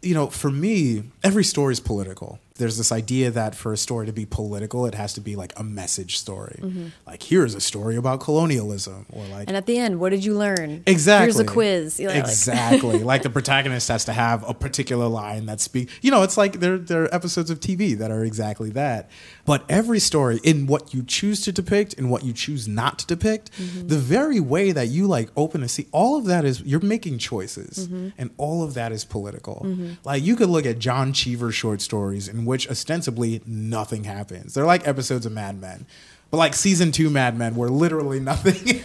you 0.00 0.14
know 0.14 0.28
for 0.28 0.50
me 0.50 1.02
every 1.22 1.44
story 1.44 1.72
is 1.72 1.80
political 1.80 2.38
there's 2.60 2.78
this 2.78 2.92
idea 2.92 3.30
that 3.32 3.52
for 3.56 3.72
a 3.72 3.76
story 3.76 4.06
to 4.06 4.12
be 4.12 4.24
political 4.24 4.86
it 4.86 4.94
has 4.94 5.12
to 5.14 5.20
be 5.20 5.34
like 5.42 5.52
a 5.56 5.64
message 5.64 6.12
story 6.18 6.58
like 7.06 7.22
here's 7.24 7.54
a 7.56 7.60
story 7.60 7.96
about 7.96 8.20
colonialism 8.20 9.06
or 9.12 9.24
like 9.26 9.48
And 9.48 9.56
at 9.56 9.66
the 9.66 9.76
end, 9.78 9.98
what 10.00 10.10
did 10.10 10.24
you 10.24 10.34
learn? 10.38 10.82
Exactly. 10.86 11.24
Here's 11.26 11.38
a 11.40 11.44
quiz. 11.44 11.98
You 12.00 12.06
know, 12.08 12.14
like- 12.14 12.22
exactly. 12.24 12.98
like 13.12 13.22
the 13.22 13.30
protagonist 13.30 13.88
has 13.88 14.04
to 14.04 14.12
have 14.12 14.48
a 14.48 14.54
particular 14.54 15.08
line 15.08 15.46
that 15.46 15.60
speak. 15.60 15.88
You 16.02 16.10
know, 16.12 16.22
it's 16.22 16.36
like 16.36 16.60
there 16.60 16.78
there 16.78 17.02
are 17.04 17.14
episodes 17.14 17.50
of 17.50 17.58
TV 17.60 17.96
that 17.98 18.10
are 18.10 18.24
exactly 18.24 18.70
that. 18.82 19.10
But 19.50 19.64
every 19.68 19.98
story 19.98 20.38
in 20.44 20.66
what 20.66 20.94
you 20.94 21.02
choose 21.02 21.40
to 21.46 21.52
depict 21.52 21.94
and 21.98 22.10
what 22.12 22.22
you 22.24 22.32
choose 22.32 22.68
not 22.68 22.98
to 23.00 23.06
depict, 23.06 23.50
Mm-hmm. 23.50 23.88
the 23.88 23.98
very 23.98 24.40
way 24.40 24.72
that 24.78 24.88
you 24.88 25.06
like 25.16 25.28
open 25.36 25.62
a 25.62 25.68
see, 25.68 25.86
all 25.92 26.16
of 26.16 26.24
that 26.26 26.44
is 26.44 26.60
you're 26.62 26.80
making 26.96 27.18
choices, 27.18 27.72
Mm-hmm. 27.88 28.08
and 28.20 28.30
all 28.36 28.62
of 28.62 28.74
that 28.74 28.92
is 28.92 29.04
political. 29.04 29.56
Like 30.04 30.22
you 30.22 30.36
could 30.36 30.48
look 30.50 30.66
at 30.66 30.78
John 30.78 31.12
Cheever 31.12 31.50
short 31.52 31.80
stories 31.80 32.28
in 32.28 32.44
which 32.50 32.68
ostensibly 32.68 33.40
nothing 33.46 34.02
happens. 34.02 34.54
They're 34.54 34.66
like 34.66 34.84
episodes 34.84 35.24
of 35.24 35.30
Mad 35.30 35.60
Men. 35.60 35.86
But 36.32 36.38
like 36.38 36.54
season 36.54 36.90
two 36.90 37.08
Mad 37.10 37.38
Men, 37.38 37.54
where 37.54 37.68
literally 37.68 38.18
nothing 38.18 38.82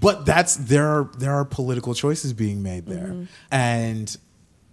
but 0.00 0.24
that's 0.24 0.56
there 0.56 0.86
are 0.86 1.10
there 1.18 1.32
are 1.32 1.44
political 1.44 1.92
choices 1.92 2.32
being 2.32 2.62
made 2.62 2.86
there 2.86 3.08
mm-hmm. 3.08 3.24
and 3.50 4.16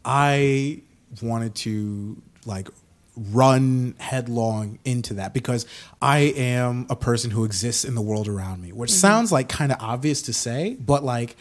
i 0.06 0.82
wanted 1.22 1.54
to 1.56 2.22
like 2.46 2.70
run 3.16 3.96
headlong 4.00 4.80
into 4.84 5.16
that 5.16 5.34
because 5.34 5.66
i 6.02 6.20
am 6.20 6.86
a 6.90 6.96
person 6.96 7.32
who 7.32 7.46
exists 7.46 7.86
in 7.86 7.96
the 7.96 8.02
world 8.02 8.28
around 8.28 8.62
me 8.62 8.72
which 8.72 8.90
mm-hmm. 8.90 9.00
sounds 9.00 9.32
like 9.32 9.48
kind 9.48 9.72
of 9.72 9.78
obvious 9.80 10.22
to 10.24 10.34
say 10.34 10.76
but 10.80 11.04
like 11.04 11.36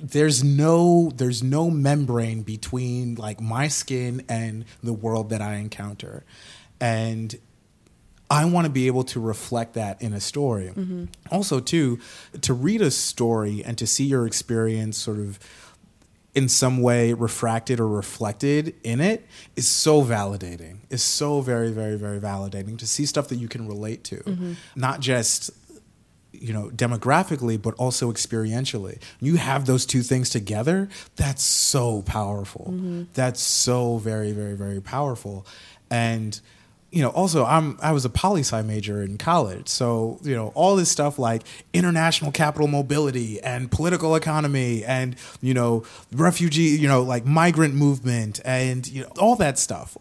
there's 0.00 0.44
no 0.44 1.10
there's 1.16 1.42
no 1.42 1.70
membrane 1.70 2.42
between 2.42 3.14
like 3.16 3.40
my 3.40 3.68
skin 3.68 4.24
and 4.28 4.64
the 4.82 4.92
world 4.92 5.30
that 5.30 5.40
i 5.40 5.54
encounter 5.54 6.24
and 6.80 7.36
I 8.30 8.44
want 8.44 8.66
to 8.66 8.70
be 8.70 8.86
able 8.88 9.04
to 9.04 9.20
reflect 9.20 9.74
that 9.74 10.02
in 10.02 10.12
a 10.12 10.20
story. 10.20 10.66
Mm-hmm. 10.66 11.04
Also, 11.30 11.60
too, 11.60 11.98
to 12.42 12.52
read 12.52 12.82
a 12.82 12.90
story 12.90 13.64
and 13.64 13.78
to 13.78 13.86
see 13.86 14.04
your 14.04 14.26
experience 14.26 14.98
sort 14.98 15.18
of 15.18 15.38
in 16.34 16.48
some 16.48 16.82
way 16.82 17.14
refracted 17.14 17.80
or 17.80 17.88
reflected 17.88 18.74
in 18.84 19.00
it 19.00 19.26
is 19.56 19.66
so 19.66 20.02
validating. 20.04 20.78
Is 20.90 21.02
so 21.02 21.40
very, 21.40 21.70
very, 21.70 21.96
very 21.96 22.20
validating 22.20 22.76
to 22.78 22.86
see 22.86 23.06
stuff 23.06 23.28
that 23.28 23.36
you 23.36 23.48
can 23.48 23.66
relate 23.66 24.04
to, 24.04 24.16
mm-hmm. 24.16 24.52
not 24.76 25.00
just 25.00 25.50
you 26.32 26.52
know 26.52 26.70
demographically 26.74 27.60
but 27.60 27.74
also 27.74 28.12
experientially. 28.12 29.00
You 29.20 29.36
have 29.36 29.66
those 29.66 29.86
two 29.86 30.02
things 30.02 30.30
together 30.30 30.88
that's 31.16 31.42
so 31.42 32.02
powerful. 32.02 32.66
Mm-hmm. 32.70 33.04
That's 33.14 33.40
so 33.40 33.98
very 33.98 34.32
very 34.32 34.54
very 34.54 34.80
powerful. 34.80 35.46
And 35.90 36.40
you 36.90 37.02
know 37.02 37.10
also 37.10 37.44
i'm 37.44 37.78
i 37.82 37.92
was 37.92 38.06
a 38.06 38.08
poli 38.08 38.40
sci 38.40 38.62
major 38.62 39.02
in 39.02 39.18
college. 39.18 39.68
So 39.68 40.18
you 40.22 40.34
know 40.34 40.48
all 40.54 40.76
this 40.76 40.90
stuff 40.90 41.18
like 41.18 41.42
international 41.72 42.32
capital 42.32 42.68
mobility 42.68 43.40
and 43.40 43.70
political 43.70 44.14
economy 44.14 44.84
and 44.84 45.16
you 45.40 45.54
know 45.54 45.84
refugee 46.12 46.76
you 46.78 46.88
know 46.88 47.02
like 47.02 47.26
migrant 47.26 47.74
movement 47.74 48.40
and 48.44 48.86
you 48.88 49.02
know 49.02 49.12
all 49.18 49.36
that 49.36 49.58
stuff 49.58 49.96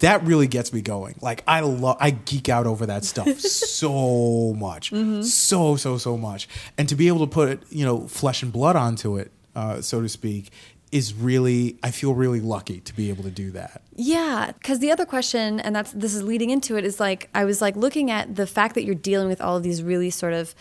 that 0.00 0.22
really 0.24 0.46
gets 0.46 0.72
me 0.72 0.82
going. 0.82 1.16
Like 1.20 1.42
I 1.46 1.60
love, 1.60 1.96
I 2.00 2.10
geek 2.10 2.48
out 2.48 2.66
over 2.66 2.86
that 2.86 3.04
stuff 3.04 3.28
so 3.40 4.54
much, 4.54 4.90
so 5.24 5.76
so 5.76 5.98
so 5.98 6.16
much, 6.16 6.48
and 6.76 6.88
to 6.88 6.94
be 6.94 7.08
able 7.08 7.20
to 7.20 7.32
put 7.32 7.62
you 7.70 7.84
know 7.84 8.06
flesh 8.08 8.42
and 8.42 8.52
blood 8.52 8.76
onto 8.76 9.16
it, 9.16 9.30
uh, 9.54 9.80
so 9.80 10.02
to 10.02 10.08
speak, 10.08 10.50
is 10.92 11.14
really 11.14 11.76
I 11.82 11.90
feel 11.90 12.14
really 12.14 12.40
lucky 12.40 12.80
to 12.80 12.94
be 12.94 13.08
able 13.08 13.24
to 13.24 13.30
do 13.30 13.50
that. 13.52 13.82
Yeah, 13.96 14.52
because 14.58 14.80
the 14.80 14.90
other 14.90 15.06
question, 15.06 15.60
and 15.60 15.74
that's 15.74 15.92
this 15.92 16.14
is 16.14 16.22
leading 16.22 16.50
into 16.50 16.76
it, 16.76 16.84
is 16.84 17.00
like 17.00 17.28
I 17.34 17.44
was 17.44 17.60
like 17.62 17.76
looking 17.76 18.10
at 18.10 18.36
the 18.36 18.46
fact 18.46 18.74
that 18.74 18.84
you're 18.84 18.94
dealing 18.94 19.28
with 19.28 19.40
all 19.40 19.56
of 19.56 19.62
these 19.62 19.82
really 19.82 20.10
sort 20.10 20.34
of 20.34 20.54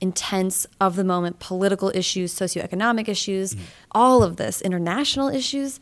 intense 0.00 0.66
of 0.80 0.96
the 0.96 1.04
moment 1.04 1.38
political 1.40 1.90
issues, 1.94 2.34
socioeconomic 2.34 3.08
issues, 3.08 3.56
all 3.92 4.22
of 4.22 4.36
this 4.36 4.60
international 4.62 5.28
issues. 5.28 5.80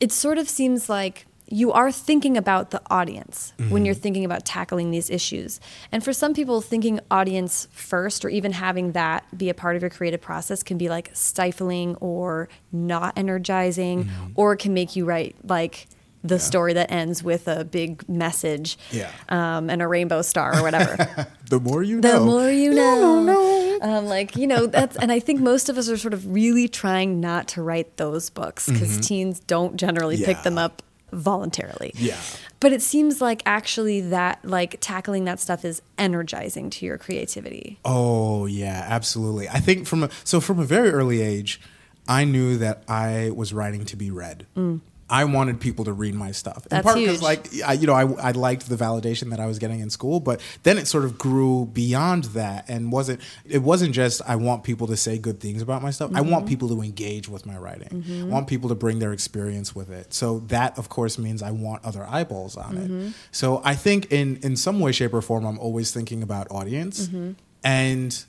It 0.00 0.12
sort 0.12 0.38
of 0.38 0.48
seems 0.48 0.88
like 0.88 1.26
you 1.50 1.72
are 1.72 1.90
thinking 1.90 2.36
about 2.36 2.70
the 2.70 2.82
audience 2.90 3.54
when 3.70 3.84
you're 3.86 3.94
thinking 3.94 4.24
about 4.24 4.44
tackling 4.44 4.90
these 4.90 5.08
issues. 5.08 5.60
And 5.90 6.04
for 6.04 6.12
some 6.12 6.34
people, 6.34 6.60
thinking 6.60 7.00
audience 7.10 7.66
first 7.72 8.24
or 8.24 8.28
even 8.28 8.52
having 8.52 8.92
that 8.92 9.24
be 9.36 9.48
a 9.48 9.54
part 9.54 9.74
of 9.74 9.80
your 9.82 9.90
creative 9.90 10.20
process 10.20 10.62
can 10.62 10.76
be 10.76 10.88
like 10.88 11.10
stifling 11.14 11.96
or 11.96 12.48
not 12.70 13.16
energizing 13.16 14.10
or 14.34 14.52
it 14.52 14.58
can 14.58 14.74
make 14.74 14.94
you 14.94 15.04
write 15.06 15.36
like 15.44 15.88
the 16.24 16.38
story 16.38 16.72
that 16.72 16.90
ends 16.90 17.22
with 17.22 17.46
a 17.48 17.64
big 17.64 18.06
message 18.08 18.76
Yeah. 18.90 19.10
um, 19.28 19.70
and 19.70 19.80
a 19.80 19.86
rainbow 19.86 20.20
star 20.22 20.58
or 20.58 20.62
whatever. 20.62 21.26
The 21.48 21.58
more 21.60 21.82
you 21.82 22.02
the 22.02 22.08
know, 22.08 22.18
The 22.18 22.24
more 22.26 22.50
you 22.50 22.74
know. 22.74 23.78
Um, 23.80 24.04
like, 24.04 24.36
you 24.36 24.46
know, 24.46 24.66
that's, 24.66 24.96
and 24.96 25.10
I 25.10 25.18
think 25.18 25.40
most 25.40 25.70
of 25.70 25.78
us 25.78 25.88
are 25.88 25.96
sort 25.96 26.12
of 26.12 26.30
really 26.30 26.68
trying 26.68 27.20
not 27.20 27.48
to 27.48 27.62
write 27.62 27.96
those 27.96 28.28
books 28.28 28.68
because 28.68 28.98
teens 29.06 29.40
don't 29.40 29.76
generally 29.78 30.22
pick 30.22 30.42
them 30.42 30.58
up 30.58 30.82
voluntarily. 31.12 31.92
Yeah. 31.94 32.20
But 32.60 32.72
it 32.72 32.82
seems 32.82 33.20
like 33.20 33.42
actually 33.46 34.00
that, 34.00 34.44
like, 34.44 34.78
tackling 34.80 35.24
that 35.24 35.40
stuff 35.40 35.64
is 35.64 35.80
energizing 35.96 36.70
to 36.70 36.86
your 36.86 36.98
creativity. 36.98 37.78
Oh 37.84 38.46
yeah, 38.46 38.86
absolutely. 38.88 39.48
I 39.48 39.60
think 39.60 39.86
from 39.86 40.04
a, 40.04 40.10
so 40.24 40.40
from 40.40 40.58
a 40.58 40.64
very 40.64 40.90
early 40.90 41.20
age, 41.20 41.60
I 42.08 42.24
knew 42.24 42.56
that 42.58 42.82
I 42.88 43.30
was 43.34 43.52
writing 43.52 43.84
to 43.84 43.96
be 43.96 44.10
read. 44.10 44.46
Mm. 44.56 44.80
I 45.10 45.24
wanted 45.24 45.58
people 45.60 45.84
to 45.86 45.92
read 45.92 46.14
my 46.14 46.32
stuff. 46.32 46.58
In 46.66 46.68
That's 46.70 46.84
part 46.84 46.96
because, 46.98 47.22
like, 47.22 47.48
I, 47.66 47.72
you 47.72 47.86
know, 47.86 47.94
I, 47.94 48.02
I 48.28 48.30
liked 48.32 48.68
the 48.68 48.76
validation 48.76 49.30
that 49.30 49.40
I 49.40 49.46
was 49.46 49.58
getting 49.58 49.80
in 49.80 49.88
school, 49.90 50.20
but 50.20 50.40
then 50.64 50.76
it 50.76 50.86
sort 50.86 51.04
of 51.04 51.16
grew 51.16 51.66
beyond 51.66 52.24
that 52.34 52.66
and 52.68 52.92
wasn't. 52.92 53.20
It 53.46 53.62
wasn't 53.62 53.94
just 53.94 54.20
I 54.28 54.36
want 54.36 54.64
people 54.64 54.86
to 54.88 54.96
say 54.96 55.16
good 55.18 55.40
things 55.40 55.62
about 55.62 55.82
my 55.82 55.90
stuff. 55.90 56.10
I 56.14 56.20
want 56.20 56.44
Mm-hmm. 56.44 56.48
people 56.48 56.68
to 56.68 56.82
engage 56.82 57.28
with 57.28 57.46
my 57.46 57.56
writing. 57.56 58.04
I 58.20 58.24
want 58.24 58.48
people 58.48 58.68
to 58.68 58.74
bring 58.74 58.98
their 58.98 59.12
experience 59.12 59.74
with 59.74 59.90
it. 59.90 60.12
So 60.12 60.40
that, 60.48 60.78
of 60.78 60.88
course, 60.88 61.18
means 61.18 61.42
I 61.42 61.50
want 61.52 61.84
other 61.84 62.04
eyeballs 62.08 62.56
on 62.56 62.76
Mm-hmm. 62.76 63.06
it. 63.08 63.12
So 63.32 63.62
I 63.64 63.74
think 63.74 64.12
in 64.12 64.36
in 64.42 64.56
some 64.56 64.78
way, 64.80 64.92
shape, 64.92 65.14
or 65.14 65.22
form, 65.22 65.46
I'm 65.46 65.58
always 65.58 65.90
thinking 65.92 66.22
about 66.22 66.50
audience 66.50 67.06
Mm-hmm. 67.08 67.32
and. 67.64 68.24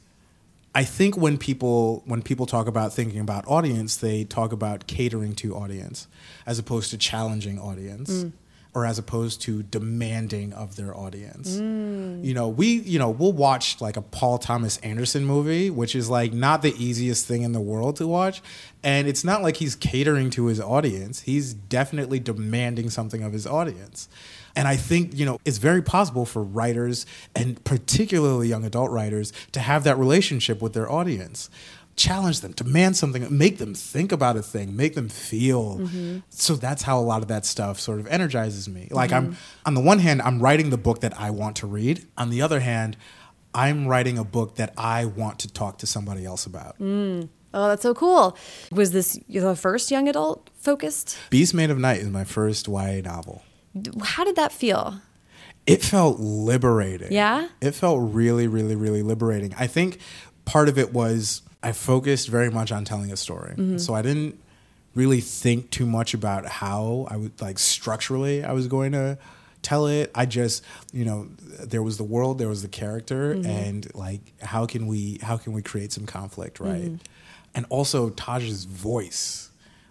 I 0.75 0.83
think 0.83 1.17
when 1.17 1.37
people 1.37 2.03
when 2.05 2.21
people 2.21 2.45
talk 2.45 2.67
about 2.67 2.93
thinking 2.93 3.19
about 3.19 3.47
audience, 3.47 3.97
they 3.97 4.23
talk 4.23 4.51
about 4.51 4.87
catering 4.87 5.33
to 5.35 5.55
audience 5.55 6.07
as 6.45 6.59
opposed 6.59 6.91
to 6.91 6.97
challenging 6.97 7.59
audience 7.59 8.09
mm. 8.11 8.31
or 8.75 8.85
as 8.85 8.99
opposed 8.99 9.41
to 9.41 9.63
demanding 9.63 10.53
of 10.53 10.75
their 10.75 10.95
audience. 10.95 11.57
Mm. 11.57 12.23
You 12.23 12.35
know, 12.35 12.49
we 12.49 12.67
you 12.67 12.99
know, 12.99 13.09
we'll 13.09 13.33
watch 13.33 13.81
like 13.81 13.97
a 13.97 14.01
Paul 14.01 14.37
Thomas 14.37 14.77
Anderson 14.77 15.25
movie, 15.25 15.71
which 15.71 15.95
is 15.95 16.07
like 16.07 16.33
not 16.33 16.61
the 16.61 16.75
easiest 16.77 17.25
thing 17.25 17.41
in 17.41 17.51
the 17.51 17.61
world 17.61 17.95
to 17.95 18.07
watch, 18.07 18.41
and 18.83 19.07
it's 19.07 19.23
not 19.23 19.41
like 19.41 19.57
he's 19.57 19.75
catering 19.75 20.29
to 20.31 20.45
his 20.45 20.61
audience. 20.61 21.21
He's 21.21 21.53
definitely 21.53 22.19
demanding 22.19 22.91
something 22.91 23.23
of 23.23 23.33
his 23.33 23.47
audience. 23.47 24.07
And 24.55 24.67
I 24.67 24.75
think, 24.75 25.17
you 25.17 25.25
know, 25.25 25.39
it's 25.45 25.57
very 25.57 25.81
possible 25.81 26.25
for 26.25 26.43
writers 26.43 27.05
and 27.35 27.63
particularly 27.63 28.47
young 28.47 28.65
adult 28.65 28.91
writers 28.91 29.33
to 29.51 29.59
have 29.59 29.83
that 29.83 29.97
relationship 29.97 30.61
with 30.61 30.73
their 30.73 30.91
audience. 30.91 31.49
Challenge 31.95 32.39
them, 32.39 32.53
demand 32.53 32.95
something, 32.95 33.25
make 33.37 33.57
them 33.57 33.73
think 33.73 34.13
about 34.13 34.37
a 34.37 34.41
thing, 34.41 34.75
make 34.75 34.95
them 34.95 35.09
feel. 35.09 35.79
Mm-hmm. 35.79 36.19
So 36.29 36.55
that's 36.55 36.83
how 36.83 36.97
a 36.97 37.01
lot 37.01 37.21
of 37.21 37.27
that 37.27 37.45
stuff 37.45 37.77
sort 37.79 37.99
of 37.99 38.07
energizes 38.07 38.69
me. 38.69 38.87
Like 38.89 39.11
I'm 39.11 39.31
mm-hmm. 39.31 39.67
on 39.67 39.73
the 39.73 39.81
one 39.81 39.99
hand, 39.99 40.21
I'm 40.21 40.39
writing 40.39 40.69
the 40.69 40.77
book 40.77 41.01
that 41.01 41.19
I 41.19 41.31
want 41.31 41.57
to 41.57 41.67
read. 41.67 42.07
On 42.17 42.29
the 42.29 42.41
other 42.41 42.61
hand, 42.61 42.95
I'm 43.53 43.87
writing 43.87 44.17
a 44.17 44.23
book 44.23 44.55
that 44.55 44.73
I 44.77 45.05
want 45.05 45.39
to 45.39 45.51
talk 45.51 45.79
to 45.79 45.87
somebody 45.87 46.25
else 46.25 46.45
about. 46.45 46.79
Mm. 46.79 47.29
Oh, 47.53 47.67
that's 47.69 47.81
so 47.81 47.93
cool. 47.93 48.37
Was 48.71 48.91
this 48.91 49.19
the 49.27 49.55
first 49.55 49.89
young 49.89 50.07
adult 50.07 50.49
focused? 50.55 51.17
Beast 51.29 51.53
Made 51.53 51.71
of 51.71 51.79
Night 51.79 51.99
is 51.99 52.09
my 52.09 52.23
first 52.23 52.67
YA 52.67 53.01
novel. 53.01 53.41
How 54.03 54.23
did 54.23 54.35
that 54.35 54.51
feel? 54.51 55.01
it 55.67 55.83
felt 55.83 56.19
liberating. 56.19 57.11
Yeah? 57.11 57.47
It 57.61 57.71
felt 57.75 58.13
really, 58.13 58.47
really, 58.47 58.75
really 58.75 59.03
liberating. 59.03 59.53
I 59.57 59.67
think 59.67 59.99
part 60.45 60.67
of 60.67 60.79
it 60.79 60.93
was 60.93 61.43
I 61.61 61.73
focused 61.73 62.27
very 62.27 62.49
much 62.49 62.71
on 62.71 62.85
telling 62.85 63.11
a 63.11 63.17
story. 63.17 63.51
Mm-hmm. 63.51 63.77
So 63.77 63.93
I 63.93 64.01
didn't 64.01 64.39
really 64.95 65.21
think 65.21 65.69
too 65.69 65.85
much 65.85 66.15
about 66.15 66.47
how 66.47 67.07
I 67.11 67.17
would 67.17 67.39
like 67.39 67.59
structurally 67.59 68.43
I 68.43 68.53
was 68.53 68.67
going 68.67 68.93
to 68.93 69.19
tell 69.61 69.85
it. 69.85 70.09
I 70.15 70.25
just, 70.25 70.63
you 70.91 71.05
know, 71.05 71.27
there 71.59 71.83
was 71.83 71.97
the 71.97 72.03
world, 72.03 72.39
there 72.39 72.47
was 72.49 72.63
the 72.63 72.67
character 72.67 73.35
Mm-hmm. 73.35 73.49
and 73.49 73.95
like 73.95 74.21
how 74.41 74.65
can 74.65 74.87
we 74.87 75.19
how 75.21 75.37
can 75.37 75.53
we 75.53 75.61
create 75.61 75.91
some 75.91 76.07
conflict, 76.07 76.59
right? 76.59 76.85
Mm-hmm. 76.85 76.95
And 77.53 77.65
also 77.69 78.09
Taj's 78.09 78.63
voice. 78.63 79.48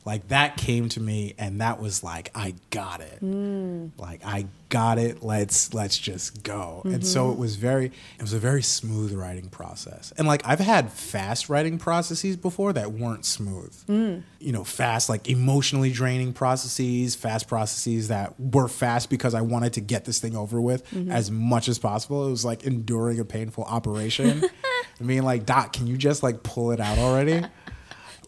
Like 0.09 0.29
that 0.29 0.57
came 0.57 0.89
to 0.89 1.01
me 1.01 1.35
and 1.37 1.61
that 1.61 1.79
was 1.79 2.03
like 2.03 2.31
I 2.35 2.55
got 2.71 3.03
it 3.03 3.19
Mm. 3.23 3.91
like 3.99 4.25
I 4.25 4.47
got 4.71 4.99
it. 4.99 5.23
Let's 5.23 5.75
let's 5.75 5.99
just 5.99 6.43
go. 6.43 6.83
And 6.85 7.07
so 7.07 7.25
mm-hmm. 7.25 7.33
it 7.33 7.39
was 7.39 7.57
very 7.57 7.87
it 7.87 8.23
was 8.23 8.33
a 8.33 8.39
very 8.39 8.63
smooth 8.63 9.13
writing 9.13 9.51
process. 9.51 10.15
And 10.17 10.27
like 10.27 10.41
I've 10.47 10.61
had 10.61 10.91
fast 10.91 11.51
writing 11.51 11.79
processes 11.79 12.37
before 12.37 12.73
that 12.73 12.93
weren't 12.93 13.27
smooth. 13.27 13.75
Mm. 13.87 14.23
You 14.39 14.53
know, 14.53 14.65
fast 14.65 15.11
like 15.11 15.29
emotionally 15.29 15.91
draining 15.91 16.33
processes, 16.33 17.15
fast 17.15 17.47
processes 17.47 18.09
that 18.09 18.35
were 18.39 18.69
fast 18.69 19.11
because 19.11 19.35
I 19.35 19.43
wanted 19.43 19.75
to 19.75 19.83
get 19.83 20.07
this 20.07 20.19
thing 20.21 20.35
over 20.37 20.59
with 20.59 20.89
mm-hmm. 20.91 21.11
as 21.11 21.31
much 21.31 21.69
as 21.69 21.79
possible. 21.79 22.27
It 22.27 22.31
was 22.31 22.47
like 22.47 22.65
enduring 22.65 23.21
a 23.21 23.27
painful 23.27 23.65
operation. 23.65 24.43
I 25.01 25.05
mean 25.05 25.23
like, 25.23 25.47
"Doc, 25.47 25.75
can 25.75 25.87
you 25.87 25.97
just 25.97 26.23
like 26.23 26.43
pull 26.43 26.73
it 26.73 26.81
out 26.81 26.99
already?" 26.99 27.45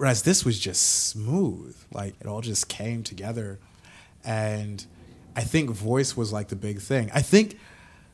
Whereas 0.01 0.23
this 0.23 0.47
was 0.47 0.59
just 0.59 1.09
smooth. 1.09 1.77
Like 1.93 2.15
it 2.23 2.27
all 2.27 2.41
just 2.41 2.71
came 2.71 3.03
together. 3.03 3.59
And 4.25 4.83
I 5.37 5.43
think 5.43 5.69
voice 5.69 6.17
was 6.17 6.33
like 6.33 6.49
the 6.49 6.57
big 6.57 6.81
thing. 6.81 7.11
I 7.13 7.21
think 7.21 7.59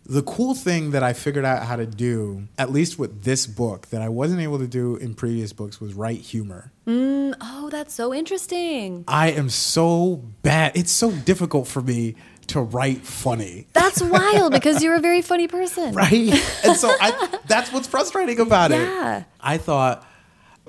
the 0.05 0.22
cool 0.22 0.57
thing 0.57 0.91
that 0.91 1.05
I 1.05 1.12
figured 1.12 1.45
out 1.45 1.62
how 1.62 1.76
to 1.76 1.87
do, 1.87 2.49
at 2.59 2.72
least 2.72 2.99
with 2.99 3.22
this 3.22 3.47
book, 3.47 3.87
that 3.91 4.03
I 4.03 4.09
wasn't 4.09 4.41
able 4.41 4.59
to 4.59 4.66
do 4.66 4.97
in 4.97 5.14
previous 5.14 5.53
books 5.53 5.80
was 5.80 5.95
write 5.95 6.18
humor. 6.18 6.72
Mm, 6.89 7.37
oh, 7.41 7.70
that's 7.70 7.95
so 7.95 8.12
interesting. 8.12 9.05
I 9.07 9.30
am 9.30 9.49
so 9.49 10.16
bad. 10.43 10.76
It's 10.76 10.91
so 10.91 11.12
difficult 11.12 11.68
for 11.68 11.82
me 11.82 12.16
to 12.49 12.62
write 12.62 13.03
funny. 13.03 13.68
That's 13.74 14.03
wild 14.03 14.53
because 14.53 14.82
you're 14.82 14.97
a 14.97 15.01
very 15.01 15.22
funny 15.22 15.47
person. 15.47 15.95
right? 15.95 16.12
and 16.64 16.76
so 16.76 16.93
I, 17.01 17.39
that's 17.47 17.72
what's 17.72 17.87
frustrating 17.87 18.41
about 18.41 18.72
it. 18.72 18.80
Yeah. 18.80 19.18
it. 19.18 19.24
I 19.41 19.59
thought 19.59 20.05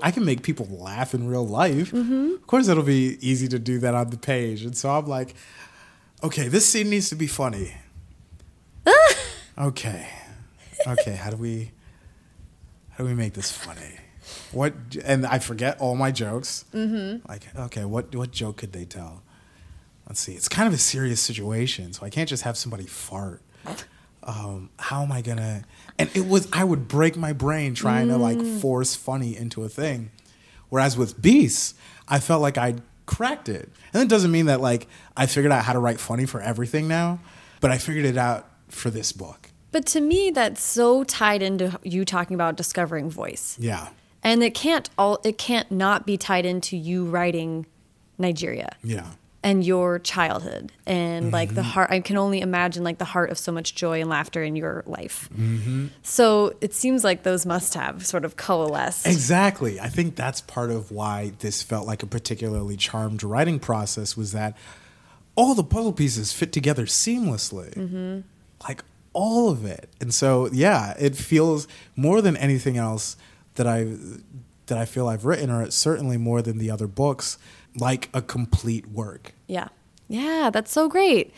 I 0.01 0.11
can 0.11 0.25
make 0.25 0.43
people 0.43 0.67
laugh 0.69 1.13
in 1.13 1.27
real 1.27 1.45
life. 1.45 1.91
Mm-hmm. 1.91 2.35
Of 2.35 2.47
course, 2.47 2.67
it'll 2.67 2.83
be 2.83 3.17
easy 3.21 3.47
to 3.47 3.59
do 3.59 3.79
that 3.79 3.93
on 3.95 4.09
the 4.09 4.17
page. 4.17 4.63
And 4.63 4.75
so 4.75 4.91
I'm 4.91 5.05
like, 5.05 5.35
okay, 6.23 6.47
this 6.47 6.65
scene 6.67 6.89
needs 6.89 7.09
to 7.09 7.15
be 7.15 7.27
funny. 7.27 7.73
okay, 9.57 10.07
okay, 10.87 11.15
how 11.15 11.31
do 11.31 11.37
we, 11.37 11.71
how 12.91 13.03
do 13.03 13.05
we 13.05 13.15
make 13.15 13.33
this 13.33 13.51
funny? 13.51 13.97
What? 14.51 14.73
And 15.03 15.25
I 15.25 15.39
forget 15.39 15.79
all 15.79 15.95
my 15.95 16.11
jokes. 16.11 16.65
Mm-hmm. 16.73 17.27
Like, 17.27 17.43
okay, 17.55 17.85
what 17.85 18.13
what 18.15 18.31
joke 18.31 18.57
could 18.57 18.73
they 18.73 18.85
tell? 18.85 19.23
Let's 20.07 20.19
see. 20.19 20.33
It's 20.33 20.47
kind 20.47 20.67
of 20.67 20.73
a 20.73 20.77
serious 20.77 21.21
situation, 21.21 21.93
so 21.93 22.05
I 22.05 22.09
can't 22.09 22.29
just 22.29 22.43
have 22.43 22.57
somebody 22.57 22.85
fart 22.85 23.41
um, 24.27 24.69
how 24.77 25.03
am 25.03 25.11
I 25.11 25.21
gonna? 25.21 25.63
And 25.99 26.09
it 26.13 26.27
was 26.27 26.47
I 26.53 26.63
would 26.63 26.87
break 26.87 27.15
my 27.15 27.33
brain 27.33 27.73
trying 27.73 28.09
to 28.09 28.17
like 28.17 28.37
mm. 28.37 28.61
force 28.61 28.95
funny 28.95 29.35
into 29.35 29.63
a 29.63 29.69
thing, 29.69 30.11
whereas 30.69 30.97
with 30.97 31.21
Beasts, 31.21 31.73
I 32.07 32.19
felt 32.19 32.41
like 32.41 32.57
I 32.57 32.75
cracked 33.05 33.49
it. 33.49 33.69
And 33.93 34.03
it 34.03 34.09
doesn't 34.09 34.31
mean 34.31 34.45
that 34.45 34.61
like 34.61 34.87
I 35.15 35.25
figured 35.25 35.51
out 35.51 35.63
how 35.63 35.73
to 35.73 35.79
write 35.79 35.99
funny 35.99 36.25
for 36.25 36.39
everything 36.39 36.87
now, 36.87 37.19
but 37.61 37.71
I 37.71 37.77
figured 37.77 38.05
it 38.05 38.17
out 38.17 38.47
for 38.69 38.89
this 38.89 39.11
book. 39.11 39.49
But 39.71 39.85
to 39.87 40.01
me, 40.01 40.31
that's 40.31 40.61
so 40.61 41.03
tied 41.03 41.41
into 41.41 41.79
you 41.83 42.05
talking 42.05 42.35
about 42.35 42.55
discovering 42.55 43.09
voice. 43.09 43.57
Yeah, 43.59 43.89
And 44.23 44.43
it 44.43 44.53
can't 44.53 44.89
all 44.97 45.19
it 45.23 45.37
can't 45.37 45.71
not 45.71 46.05
be 46.05 46.17
tied 46.17 46.45
into 46.45 46.77
you 46.77 47.05
writing 47.05 47.65
Nigeria 48.17 48.75
yeah, 48.83 49.11
and 49.47 49.63
your 49.65 49.97
childhood 49.99 50.73
and 50.85 51.31
like 51.31 51.47
Mm-hmm. 51.49 51.55
the 51.55 51.63
heart 51.63 51.89
I 51.89 52.01
can 52.01 52.17
only 52.17 52.41
imagine 52.41 52.83
like 52.83 52.97
the 52.97 53.05
heart 53.05 53.29
of 53.31 53.37
so 53.37 53.51
much 53.53 53.75
joy 53.75 54.01
and 54.01 54.09
laughter 54.09 54.43
in 54.43 54.57
your 54.57 54.83
life. 54.85 55.29
Mm-hmm. 55.33 55.87
So 56.03 56.53
it 56.59 56.73
seems 56.73 57.05
like 57.05 57.23
those 57.23 57.45
must 57.45 57.73
have 57.75 58.05
sort 58.05 58.25
of 58.25 58.35
coalesced. 58.35 59.07
exactly. 59.07 59.79
I 59.79 59.87
think 59.87 60.17
that's 60.17 60.41
part 60.41 60.69
of 60.69 60.91
why 60.91 61.31
this 61.39 61.63
felt 61.63 61.87
like 61.87 62.03
a 62.03 62.07
particularly 62.07 62.75
charmed 62.75 63.23
writing 63.23 63.57
process 63.59 64.17
was 64.17 64.33
that 64.33 64.57
all 65.35 65.55
the 65.55 65.63
puzzle 65.63 65.93
pieces 65.93 66.33
fit 66.33 66.51
together 66.51 66.85
seamlessly. 66.85 68.23
Like 68.67 68.83
all 69.13 69.49
of 69.49 69.63
it. 69.65 69.87
And 70.01 70.13
so 70.13 70.49
yeah, 70.51 70.93
it 70.99 71.15
feels 71.15 71.69
more 71.95 72.21
than 72.21 72.35
anything 72.35 72.75
else 72.77 73.15
that 73.55 73.65
I 73.65 73.95
that 74.65 74.77
I 74.77 74.83
feel 74.83 75.07
I've 75.07 75.23
written, 75.23 75.49
or 75.49 75.71
certainly 75.71 76.17
more 76.17 76.41
than 76.41 76.57
the 76.57 76.69
other 76.69 76.87
books, 76.87 77.37
like 77.79 78.09
a 78.13 78.21
complete 78.21 78.85
work. 78.89 79.31
Yeah. 79.47 79.69
Yeah, 80.07 80.49
that's 80.51 80.71
so 80.71 80.87
great. 80.87 81.33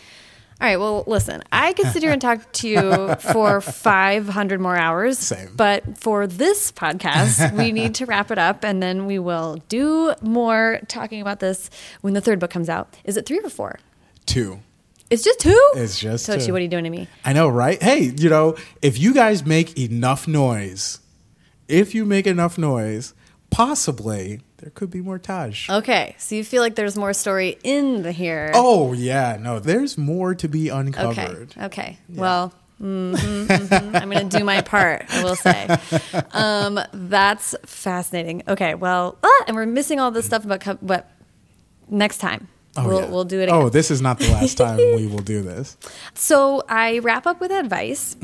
All 0.61 0.67
right, 0.67 0.77
well, 0.77 1.05
listen, 1.07 1.41
I 1.53 1.71
could 1.71 1.85
sit 1.87 2.03
here 2.03 2.11
and 2.11 2.21
talk 2.21 2.51
to 2.51 2.67
you 2.67 3.15
for 3.31 3.61
500 3.61 4.59
more 4.59 4.75
hours. 4.75 5.17
Same. 5.17 5.51
But 5.55 5.97
for 5.97 6.27
this 6.27 6.69
podcast, 6.73 7.53
we 7.57 7.71
need 7.71 7.95
to 7.95 8.05
wrap 8.05 8.29
it 8.29 8.37
up 8.37 8.65
and 8.65 8.83
then 8.83 9.05
we 9.05 9.19
will 9.19 9.63
do 9.69 10.13
more 10.21 10.81
talking 10.89 11.21
about 11.21 11.39
this 11.39 11.69
when 12.01 12.13
the 12.13 12.19
third 12.19 12.39
book 12.39 12.51
comes 12.51 12.67
out. 12.67 12.97
Is 13.05 13.15
it 13.15 13.25
three 13.25 13.39
or 13.39 13.49
four? 13.49 13.79
Two. 14.25 14.59
It's 15.09 15.23
just 15.23 15.39
two? 15.39 15.71
It's 15.75 15.97
just 15.97 16.29
Tochi, 16.29 16.47
two. 16.47 16.51
what 16.51 16.59
are 16.59 16.63
you 16.63 16.67
doing 16.67 16.83
to 16.83 16.89
me? 16.89 17.07
I 17.23 17.31
know, 17.33 17.47
right? 17.47 17.81
Hey, 17.81 18.11
you 18.17 18.29
know, 18.29 18.57
if 18.81 18.99
you 18.99 19.13
guys 19.13 19.45
make 19.45 19.79
enough 19.79 20.27
noise, 20.27 20.99
if 21.69 21.95
you 21.95 22.03
make 22.05 22.27
enough 22.27 22.57
noise, 22.57 23.13
possibly 23.49 24.41
there 24.59 24.69
could 24.71 24.89
be 24.89 25.01
more 25.01 25.17
Taj. 25.19 25.69
Okay, 25.69 26.15
so 26.17 26.35
you 26.35 26.43
feel 26.43 26.61
like 26.61 26.75
there's 26.75 26.97
more 26.97 27.13
story 27.13 27.57
in 27.63 28.03
the 28.03 28.11
here. 28.11 28.51
Oh 28.53 28.93
yeah, 28.93 29.37
no, 29.39 29.59
there's 29.59 29.97
more 29.97 30.35
to 30.35 30.47
be 30.47 30.71
okay. 30.71 30.79
uncovered. 30.79 31.53
Okay. 31.57 31.97
Well, 32.09 32.53
mhm, 32.81 33.15
mhm. 33.15 34.01
I'm 34.01 34.09
going 34.09 34.29
to 34.29 34.37
do 34.37 34.43
my 34.43 34.61
part, 34.61 35.05
I 35.09 35.23
will 35.23 35.35
say. 35.35 35.67
Um, 36.31 36.79
that's 36.93 37.55
fascinating. 37.65 38.43
Okay, 38.47 38.75
well, 38.75 39.17
ah, 39.23 39.43
and 39.47 39.55
we're 39.55 39.65
missing 39.65 39.99
all 39.99 40.11
this 40.11 40.25
stuff 40.25 40.45
about 40.45 40.61
co- 40.61 40.77
what 40.81 41.09
next 41.89 42.17
time. 42.19 42.47
Oh, 42.77 42.87
we'll, 42.87 42.99
yeah. 43.01 43.09
we'll 43.09 43.25
do 43.25 43.39
it 43.39 43.43
again. 43.43 43.55
Oh, 43.55 43.69
this 43.69 43.89
is 43.91 44.01
not 44.01 44.19
the 44.19 44.29
last 44.31 44.55
time 44.55 44.77
we 44.95 45.07
will 45.07 45.17
do 45.23 45.41
this. 45.41 45.75
So 46.13 46.63
I 46.69 46.99
wrap 46.99 47.25
up 47.25 47.41
with 47.41 47.51
advice. 47.51 48.15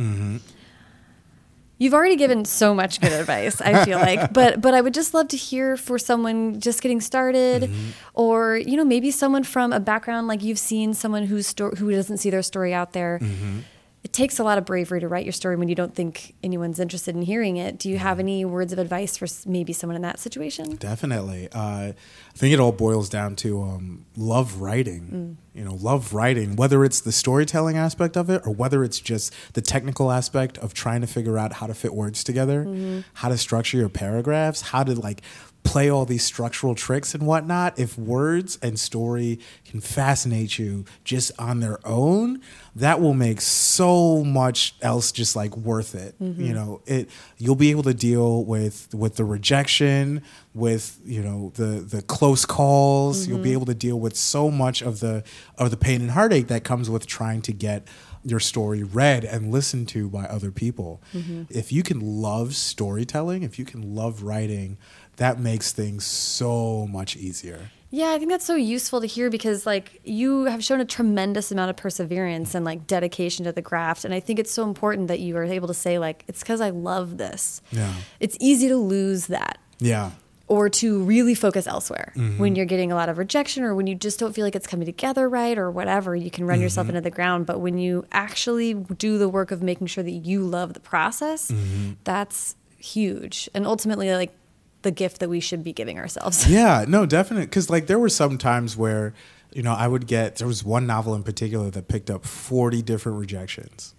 You've 1.77 1.93
already 1.93 2.15
given 2.15 2.45
so 2.45 2.73
much 2.73 3.01
good 3.01 3.11
advice, 3.11 3.59
I 3.61 3.83
feel 3.85 3.99
like. 3.99 4.31
But 4.33 4.61
but 4.61 4.73
I 4.73 4.81
would 4.81 4.93
just 4.93 5.13
love 5.13 5.27
to 5.29 5.37
hear 5.37 5.75
for 5.77 5.99
someone 5.99 6.59
just 6.59 6.81
getting 6.81 7.01
started 7.01 7.63
Mm-hmm. 7.63 7.89
or 8.13 8.57
you 8.57 8.77
know, 8.77 8.85
maybe 8.85 9.11
someone 9.11 9.43
from 9.43 9.73
a 9.73 9.79
background 9.79 10.27
like 10.27 10.41
you've 10.43 10.59
seen 10.59 10.93
someone 10.93 11.23
who's 11.25 11.47
sto- 11.47 11.71
who 11.71 11.91
doesn't 11.91 12.17
see 12.17 12.29
their 12.29 12.41
story 12.43 12.73
out 12.73 12.93
there. 12.93 13.19
Mm-hmm. 13.21 13.59
It 14.03 14.13
takes 14.13 14.37
a 14.37 14.43
lot 14.43 14.59
of 14.59 14.65
bravery 14.65 14.99
to 14.99 15.07
write 15.07 15.25
your 15.25 15.33
story 15.33 15.55
when 15.55 15.67
you 15.67 15.73
don't 15.73 15.95
think 15.95 16.35
anyone's 16.43 16.79
interested 16.79 17.15
in 17.15 17.23
hearing 17.23 17.57
it. 17.57 17.79
Do 17.79 17.89
you 17.89 17.97
have 17.97 18.19
any 18.19 18.45
words 18.45 18.71
of 18.71 18.77
advice 18.77 19.17
for 19.17 19.25
maybe 19.49 19.73
someone 19.73 19.95
in 19.95 20.03
that 20.03 20.19
situation? 20.19 20.75
Definitely. 20.75 21.49
Uh, 21.51 21.57
I 21.91 21.95
think 22.35 22.53
it 22.53 22.59
all 22.59 22.71
boils 22.71 23.09
down 23.09 23.35
to 23.37 23.63
um, 23.63 24.05
love 24.15 24.61
writing. 24.61 25.37
You 25.55 25.63
know, 25.63 25.75
love 25.75 26.13
writing, 26.13 26.57
whether 26.57 26.83
it's 26.83 26.99
the 26.99 27.13
storytelling 27.13 27.77
aspect 27.77 28.17
of 28.17 28.29
it 28.29 28.45
or 28.45 28.53
whether 28.53 28.83
it's 28.83 28.99
just 28.99 29.33
the 29.53 29.61
technical 29.61 30.11
aspect 30.11 30.57
of 30.57 30.73
trying 30.73 31.01
to 31.01 31.07
figure 31.07 31.37
out 31.37 31.53
how 31.53 31.67
to 31.67 31.73
fit 31.73 31.93
words 31.93 32.23
together, 32.23 32.65
mm-hmm. 32.65 32.99
how 33.13 33.29
to 33.29 33.37
structure 33.37 33.77
your 33.77 33.89
paragraphs, 33.89 34.61
how 34.61 34.83
to 34.83 34.93
like 34.93 35.21
play 35.65 35.89
all 35.89 36.05
these 36.05 36.23
structural 36.23 36.75
tricks 36.75 37.13
and 37.13 37.25
whatnot. 37.25 37.77
If 37.77 37.97
words 37.97 38.57
and 38.61 38.79
story 38.79 39.39
can 39.65 39.81
fascinate 39.81 40.57
you 40.57 40.85
just 41.03 41.31
on 41.39 41.59
their 41.59 41.79
own, 41.85 42.41
that 42.75 43.01
will 43.01 43.13
make 43.13 43.41
so 43.41 44.23
much 44.23 44.75
else 44.81 45.11
just 45.11 45.35
like 45.35 45.57
worth 45.57 45.95
it. 45.95 46.15
Mm-hmm. 46.21 46.41
You 46.41 46.53
know, 46.53 46.81
it 46.85 47.09
you'll 47.37 47.55
be 47.55 47.71
able 47.71 47.83
to 47.83 47.93
deal 47.93 48.45
with 48.45 48.93
with 48.93 49.15
the 49.15 49.25
rejection, 49.25 50.21
with 50.55 50.99
you 51.03 51.21
know 51.21 51.51
the 51.55 51.81
the 51.81 52.01
close 52.01 52.45
calls. 52.45 53.27
You'll 53.27 53.37
be 53.37 53.49
mm-hmm. 53.49 53.53
able 53.53 53.65
to 53.67 53.75
deal 53.75 53.99
with 53.99 54.15
so 54.15 54.49
much 54.49 54.81
of 54.81 55.01
the 55.01 55.23
of 55.57 55.69
the 55.69 55.77
pain 55.77 56.01
and 56.01 56.11
heartache 56.11 56.47
that 56.47 56.63
comes 56.63 56.89
with 56.89 57.05
trying 57.05 57.41
to 57.43 57.53
get 57.53 57.87
your 58.23 58.39
story 58.39 58.81
read 58.81 59.23
and 59.23 59.51
listened 59.51 59.87
to 59.89 60.09
by 60.09 60.23
other 60.23 60.51
people. 60.51 61.01
Mm-hmm. 61.13 61.43
If 61.49 61.71
you 61.71 61.83
can 61.83 61.99
love 61.99 62.55
storytelling, 62.55 63.43
if 63.43 63.59
you 63.59 63.65
can 63.65 63.93
love 63.93 64.23
writing, 64.23 64.79
that 65.17 65.39
makes 65.39 65.71
things 65.71 66.05
so 66.05 66.87
much 66.87 67.15
easier. 67.15 67.69
Yeah, 67.91 68.09
I 68.09 68.17
think 68.17 68.31
that's 68.31 68.45
so 68.45 68.55
useful 68.55 68.99
to 68.99 69.07
hear 69.07 69.29
because 69.29 69.65
like 69.65 70.01
you 70.03 70.45
have 70.45 70.63
shown 70.63 70.81
a 70.81 70.85
tremendous 70.85 71.51
amount 71.51 71.69
of 71.69 71.77
perseverance 71.77 72.55
and 72.55 72.65
like 72.65 72.87
dedication 72.87 73.45
to 73.45 73.51
the 73.51 73.61
craft 73.61 74.03
and 74.03 74.13
I 74.13 74.19
think 74.19 74.39
it's 74.39 74.51
so 74.51 74.63
important 74.63 75.07
that 75.07 75.19
you 75.19 75.37
are 75.37 75.43
able 75.43 75.67
to 75.67 75.73
say 75.73 75.99
like 75.99 76.25
it's 76.27 76.43
cuz 76.43 76.59
I 76.59 76.71
love 76.71 77.17
this. 77.17 77.61
Yeah. 77.71 77.93
It's 78.19 78.35
easy 78.39 78.67
to 78.67 78.77
lose 78.77 79.27
that 79.27 79.59
Yeah. 79.79 80.11
Or 80.47 80.69
to 80.69 81.01
really 81.03 81.33
focus 81.35 81.65
elsewhere 81.67 82.13
Mm-hmm. 82.15 82.37
when 82.37 82.55
you're 82.55 82.65
getting 82.67 82.91
a 82.91 82.95
lot 82.95 83.09
of 83.09 83.17
rejection 83.17 83.63
or 83.63 83.73
when 83.75 83.87
you 83.87 83.95
just 83.95 84.19
don't 84.19 84.33
feel 84.33 84.45
like 84.45 84.55
it's 84.55 84.67
coming 84.67 84.85
together 84.85 85.27
right 85.27 85.57
or 85.57 85.71
whatever 85.71 86.15
you 86.15 86.29
can 86.29 86.45
run 86.45 86.61
yourself 86.61 86.85
Mm-hmm. 86.87 86.97
into 86.97 87.09
the 87.09 87.15
ground 87.15 87.45
but 87.45 87.59
when 87.59 87.77
you 87.77 88.05
actually 88.11 88.73
do 88.75 89.17
the 89.17 89.27
work 89.29 89.51
of 89.51 89.61
making 89.63 89.87
sure 89.87 90.03
that 90.03 90.11
you 90.11 90.43
love 90.43 90.73
the 90.73 90.79
process 90.79 91.49
Mm-hmm. 91.51 91.93
that's 92.03 92.55
huge 92.77 93.49
and 93.55 93.65
ultimately 93.65 94.11
like 94.13 94.35
the 94.83 94.91
gift 94.91 95.19
that 95.19 95.29
we 95.29 95.39
should 95.39 95.63
be 95.63 95.73
giving 95.73 95.97
ourselves 95.97 96.47
Yeah, 96.49 96.85
no, 96.87 97.07
definitely. 97.07 97.47
Because 97.47 97.71
like 97.71 97.87
there 97.87 97.97
were 97.97 98.09
some 98.09 98.37
times 98.37 98.77
where, 98.77 99.15
you 99.51 99.63
know, 99.63 99.73
I 99.73 99.87
would 99.87 100.05
get. 100.05 100.35
There 100.35 100.45
was 100.47 100.63
one 100.63 100.85
novel 100.85 101.15
in 101.15 101.23
particular 101.23 101.71
that 101.71 101.87
picked 101.87 102.11
up 102.11 102.23
forty 102.23 102.83
different 102.83 103.17
rejections. 103.17 103.94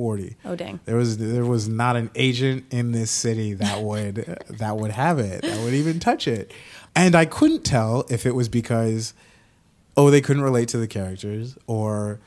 Forty. 0.00 0.36
Oh, 0.46 0.56
dang. 0.56 0.80
There 0.86 0.96
was 0.96 1.18
there 1.18 1.44
was 1.44 1.68
not 1.68 1.94
an 1.94 2.10
agent 2.14 2.64
in 2.70 2.92
this 2.92 3.10
city 3.10 3.52
that 3.52 3.82
would 3.82 4.38
that 4.48 4.78
would 4.78 4.92
have 4.92 5.18
it 5.18 5.42
that 5.42 5.60
would 5.62 5.74
even 5.74 6.00
touch 6.00 6.26
it, 6.26 6.54
and 6.96 7.14
I 7.14 7.26
couldn't 7.26 7.64
tell 7.64 8.06
if 8.08 8.24
it 8.24 8.34
was 8.34 8.48
because, 8.48 9.12
oh, 9.98 10.10
they 10.10 10.22
couldn't 10.22 10.42
relate 10.42 10.68
to 10.68 10.78
the 10.78 10.86
characters, 10.86 11.58
or, 11.66 12.18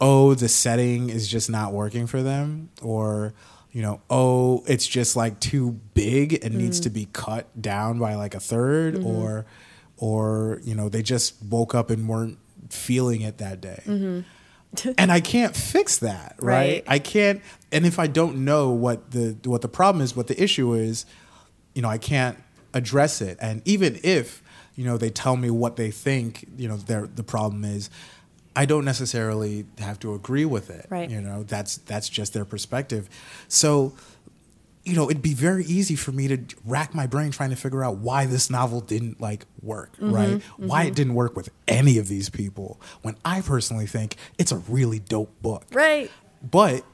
oh, 0.00 0.34
the 0.34 0.48
setting 0.48 1.10
is 1.10 1.26
just 1.26 1.50
not 1.50 1.72
working 1.72 2.06
for 2.06 2.22
them, 2.22 2.70
or. 2.80 3.34
You 3.72 3.82
know, 3.82 4.00
oh, 4.10 4.64
it's 4.66 4.84
just 4.84 5.14
like 5.14 5.38
too 5.38 5.78
big 5.94 6.44
and 6.44 6.56
needs 6.56 6.80
mm. 6.80 6.82
to 6.82 6.90
be 6.90 7.06
cut 7.12 7.46
down 7.62 8.00
by 8.00 8.16
like 8.16 8.34
a 8.34 8.38
3rd 8.38 8.96
mm-hmm. 8.96 9.06
or, 9.06 9.46
or 9.96 10.60
you 10.64 10.74
know, 10.74 10.88
they 10.88 11.04
just 11.04 11.40
woke 11.44 11.72
up 11.72 11.88
and 11.88 12.08
weren't 12.08 12.36
feeling 12.68 13.20
it 13.20 13.38
that 13.38 13.60
day 13.60 13.80
mm-hmm. 13.86 14.20
and 14.98 15.10
I 15.10 15.20
can't 15.20 15.54
fix 15.56 15.98
that, 15.98 16.36
right? 16.38 16.54
Right. 16.56 16.84
I 16.86 16.98
can't 16.98 17.42
and 17.72 17.86
if 17.86 17.98
I 17.98 18.06
don't 18.06 18.44
know 18.44 18.70
what 18.70 19.10
the 19.12 19.36
what 19.44 19.62
the 19.62 19.68
problem 19.68 20.02
is, 20.02 20.16
what 20.16 20.26
the 20.26 20.42
issue 20.42 20.72
is, 20.74 21.06
you 21.74 21.82
know, 21.82 21.88
I 21.88 21.98
can't 21.98 22.38
address 22.74 23.20
it. 23.20 23.38
And 23.40 23.62
even 23.64 23.98
if, 24.02 24.42
you 24.76 24.84
know, 24.84 24.96
they 24.96 25.10
tell 25.10 25.36
me 25.36 25.50
what 25.50 25.76
they 25.76 25.90
think, 25.90 26.46
you 26.56 26.68
know, 26.68 26.76
their 26.76 27.06
the 27.06 27.22
problem 27.22 27.64
is, 27.64 27.90
I 28.56 28.64
don't 28.66 28.84
necessarily 28.84 29.66
have 29.78 29.98
to 30.00 30.14
agree 30.14 30.44
with 30.44 30.70
it. 30.70 30.86
Right. 30.90 31.08
You 31.08 31.20
know, 31.20 31.44
that's 31.44 31.78
that's 31.78 32.08
just 32.08 32.32
their 32.32 32.44
perspective. 32.44 33.08
So 33.48 33.94
you 34.84 34.94
know, 34.96 35.10
it'd 35.10 35.22
be 35.22 35.34
very 35.34 35.64
easy 35.64 35.94
for 35.94 36.10
me 36.10 36.26
to 36.28 36.38
rack 36.64 36.94
my 36.94 37.06
brain 37.06 37.30
trying 37.30 37.50
to 37.50 37.56
figure 37.56 37.84
out 37.84 37.98
why 37.98 38.24
this 38.26 38.48
novel 38.50 38.80
didn't 38.80 39.20
like 39.20 39.44
work, 39.62 39.92
Mm-hmm, 39.96 40.12
right? 40.12 40.42
Why 40.56 40.84
it 40.84 40.94
didn't 40.94 41.14
work 41.14 41.36
with 41.36 41.50
any 41.68 41.98
of 41.98 42.08
these 42.08 42.30
people. 42.30 42.80
When 43.02 43.16
I 43.24 43.42
personally 43.42 43.86
think 43.86 44.16
it's 44.38 44.52
a 44.52 44.56
really 44.56 44.98
dope 44.98 45.40
book. 45.42 45.64
right 45.72 46.10
But 46.42 46.84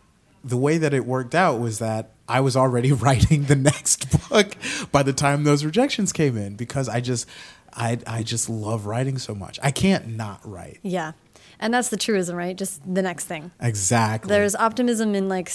the 0.43 0.57
way 0.57 0.79
that 0.79 0.93
it 0.95 1.07
worked 1.07 1.35
out 1.35 1.61
was 1.61 1.79
that 1.79 2.11
I 2.29 2.41
was 2.41 2.57
already 2.57 2.93
writing 3.05 3.45
the 3.45 3.57
next 3.57 4.29
book 4.29 4.57
by 4.91 5.03
the 5.03 5.13
time 5.13 5.45
those 5.45 5.65
rejections 5.65 6.13
came 6.13 6.37
in 6.37 6.57
because 6.57 6.89
I 6.89 7.01
just 7.01 7.29
I 7.73 7.99
I 8.07 8.23
just 8.25 8.49
love 8.51 8.87
writing 8.87 9.19
so 9.19 9.35
much. 9.35 9.59
I 9.63 9.71
can't 9.71 10.09
not 10.09 10.41
write. 10.45 10.79
Yeah. 10.83 11.13
And 11.59 11.73
that's 11.73 11.89
the 11.89 11.97
truism, 11.97 12.37
right? 12.37 12.55
Just 12.57 12.83
the 12.93 13.01
next 13.03 13.25
thing. 13.25 13.51
Exactly. 13.61 14.29
There's 14.29 14.55
optimism 14.55 15.15
in 15.15 15.29
like 15.29 15.51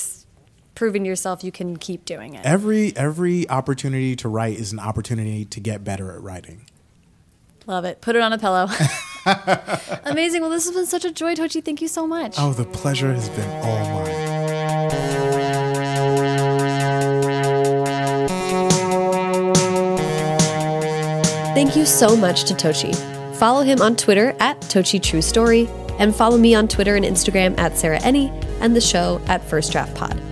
to 0.76 1.00
yourself 1.04 1.44
you 1.44 1.52
can 1.52 1.78
keep 1.78 2.06
doing 2.06 2.34
it. 2.34 2.46
every 2.46 2.96
every 2.96 3.48
opportunity 3.50 4.16
to 4.16 4.28
write 4.28 4.58
is 4.58 4.72
an 4.72 4.80
opportunity 4.80 5.46
to 5.46 5.60
get 5.60 5.84
better 5.84 6.12
at 6.12 6.22
writing. 6.22 6.66
Love 7.68 7.86
it. 7.86 8.02
Put 8.02 8.16
it 8.16 8.22
on 8.22 8.34
a 8.34 8.38
pillow. 8.40 8.68
Amazing. 10.06 10.42
Well, 10.42 10.50
this 10.50 10.66
has 10.66 10.74
been 10.74 10.88
such 10.88 11.06
a 11.06 11.12
joy, 11.12 11.36
Tochi. 11.36 11.64
Thank 11.64 11.82
you 11.82 11.88
so 11.88 12.08
much. 12.08 12.36
Oh, 12.38 12.54
the 12.54 12.66
pleasure 12.66 13.14
has 13.14 13.30
been 13.30 13.50
all 13.64 14.04
mine. 14.04 14.32
Thank 21.54 21.76
you 21.76 21.86
so 21.86 22.16
much 22.16 22.46
to 22.46 22.54
Tochi. 22.56 22.96
Follow 23.36 23.62
him 23.62 23.82
on 23.82 23.96
Twitter 23.96 24.36
at 24.40 24.60
Tochi 24.62 25.02
True 25.02 25.22
Story, 25.22 25.68
and 26.00 26.16
follow 26.16 26.38
me 26.38 26.56
on 26.56 26.68
Twitter 26.68 26.96
and 26.96 27.06
Instagram 27.06 27.58
at 27.60 27.78
Sarah 27.78 28.00
Enni, 28.00 28.30
and 28.62 28.76
the 28.76 28.82
show 28.82 29.22
at 29.28 29.44
First 29.48 29.72
Draft 29.72 29.94
Pod. 29.96 30.31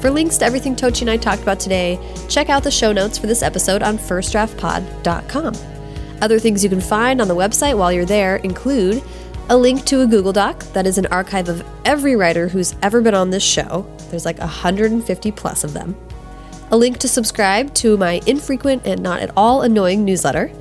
For 0.00 0.10
links 0.10 0.38
to 0.38 0.44
everything 0.44 0.74
Tochi 0.74 1.02
and 1.02 1.10
I 1.10 1.16
talked 1.16 1.42
about 1.42 1.60
today, 1.60 1.98
check 2.28 2.48
out 2.48 2.62
the 2.62 2.70
show 2.70 2.92
notes 2.92 3.18
for 3.18 3.26
this 3.26 3.42
episode 3.42 3.82
on 3.82 3.98
firstdraftpod.com. 3.98 5.54
Other 6.22 6.38
things 6.38 6.64
you 6.64 6.70
can 6.70 6.80
find 6.80 7.20
on 7.20 7.28
the 7.28 7.36
website 7.36 7.76
while 7.76 7.92
you're 7.92 8.04
there 8.04 8.36
include 8.36 9.02
a 9.48 9.56
link 9.56 9.84
to 9.86 10.02
a 10.02 10.06
Google 10.06 10.32
Doc 10.32 10.60
that 10.72 10.86
is 10.86 10.96
an 10.96 11.06
archive 11.06 11.48
of 11.48 11.66
every 11.84 12.16
writer 12.16 12.48
who's 12.48 12.74
ever 12.82 13.00
been 13.00 13.14
on 13.14 13.30
this 13.30 13.42
show. 13.42 13.86
There's 14.10 14.24
like 14.24 14.38
150 14.38 15.32
plus 15.32 15.64
of 15.64 15.72
them 15.72 15.96
a 16.70 16.76
link 16.76 16.98
to 16.98 17.08
subscribe 17.08 17.74
to 17.74 17.96
my 17.96 18.20
infrequent 18.26 18.86
and 18.86 19.02
not 19.02 19.20
at 19.20 19.30
all 19.36 19.62
annoying 19.62 20.04
newsletter, 20.04 20.52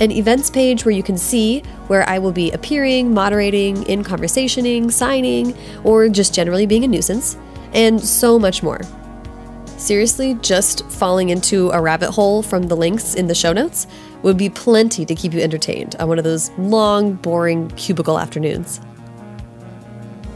an 0.00 0.10
events 0.12 0.50
page 0.50 0.84
where 0.84 0.94
you 0.94 1.02
can 1.02 1.16
see 1.16 1.60
where 1.86 2.08
I 2.08 2.18
will 2.18 2.32
be 2.32 2.50
appearing, 2.52 3.14
moderating, 3.14 3.82
in 3.84 4.04
conversationing, 4.04 4.90
signing, 4.90 5.56
or 5.84 6.08
just 6.08 6.34
generally 6.34 6.66
being 6.66 6.84
a 6.84 6.88
nuisance, 6.88 7.36
and 7.72 8.00
so 8.00 8.38
much 8.38 8.62
more. 8.62 8.80
Seriously, 9.76 10.34
just 10.42 10.84
falling 10.90 11.30
into 11.30 11.70
a 11.70 11.80
rabbit 11.80 12.10
hole 12.10 12.42
from 12.42 12.64
the 12.64 12.76
links 12.76 13.14
in 13.14 13.28
the 13.28 13.34
show 13.34 13.52
notes 13.52 13.86
would 14.22 14.36
be 14.36 14.48
plenty 14.48 15.04
to 15.06 15.14
keep 15.14 15.32
you 15.32 15.40
entertained 15.40 15.94
on 16.00 16.08
one 16.08 16.18
of 16.18 16.24
those 16.24 16.50
long, 16.58 17.14
boring 17.14 17.70
cubicle 17.70 18.18
afternoons. 18.18 18.80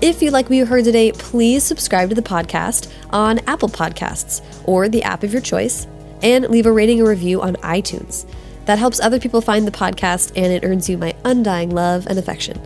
If 0.01 0.21
you 0.21 0.31
like 0.31 0.47
what 0.47 0.57
you 0.57 0.67
heard 0.67 0.85
today, 0.85 1.13
please 1.13 1.63
subscribe 1.63 2.09
to 2.09 2.15
the 2.15 2.23
podcast 2.23 2.93
on 3.11 3.39
Apple 3.47 3.69
Podcasts 3.69 4.43
or 4.65 4.89
the 4.89 5.03
app 5.03 5.23
of 5.23 5.33
your 5.33 5.43
choice 5.43 5.87
and 6.23 6.49
leave 6.49 6.67
a 6.67 6.73
rating 6.73 7.01
or 7.01 7.09
review 7.09 7.41
on 7.43 7.57
iTunes. 7.57 8.29
That 8.65 8.79
helps 8.79 9.01
other 9.01 9.19
people 9.19 9.41
find 9.41 9.67
the 9.67 9.73
podcast 9.73 10.33
and 10.37 10.53
it 10.53 10.65
earns 10.65 10.89
you 10.89 10.99
my 10.99 11.15
undying 11.25 11.71
love 11.71 12.07
and 12.07 12.19
affection. 12.19 12.61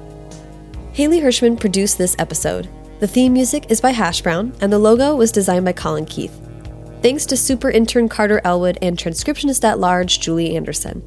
Haley 0.93 1.21
Hirschman 1.21 1.61
produced 1.61 1.99
this 1.99 2.17
episode. 2.19 2.69
The 2.99 3.07
theme 3.07 3.35
music 3.35 3.67
is 3.71 3.83
by 3.83 3.91
Hash 3.91 4.23
Brown 4.23 4.55
and 4.63 4.73
the 4.73 4.79
logo 4.79 5.15
was 5.15 5.31
designed 5.31 5.67
by 5.67 5.73
Colin 5.73 6.07
Keith. 6.07 6.41
Thanks 7.03 7.27
to 7.27 7.37
super 7.37 7.71
intern 7.71 8.09
Carter 8.09 8.41
Elwood 8.43 8.79
and 8.81 8.97
transcriptionist 8.97 9.65
at 9.65 9.79
large 9.79 10.19
Julie 10.19 10.57
Anderson. 10.57 11.03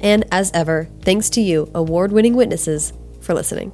And 0.00 0.24
as 0.30 0.52
ever, 0.54 0.88
thanks 1.00 1.28
to 1.30 1.40
you, 1.40 1.68
award 1.74 2.12
winning 2.12 2.36
witnesses, 2.36 2.92
for 3.20 3.34
listening. 3.34 3.72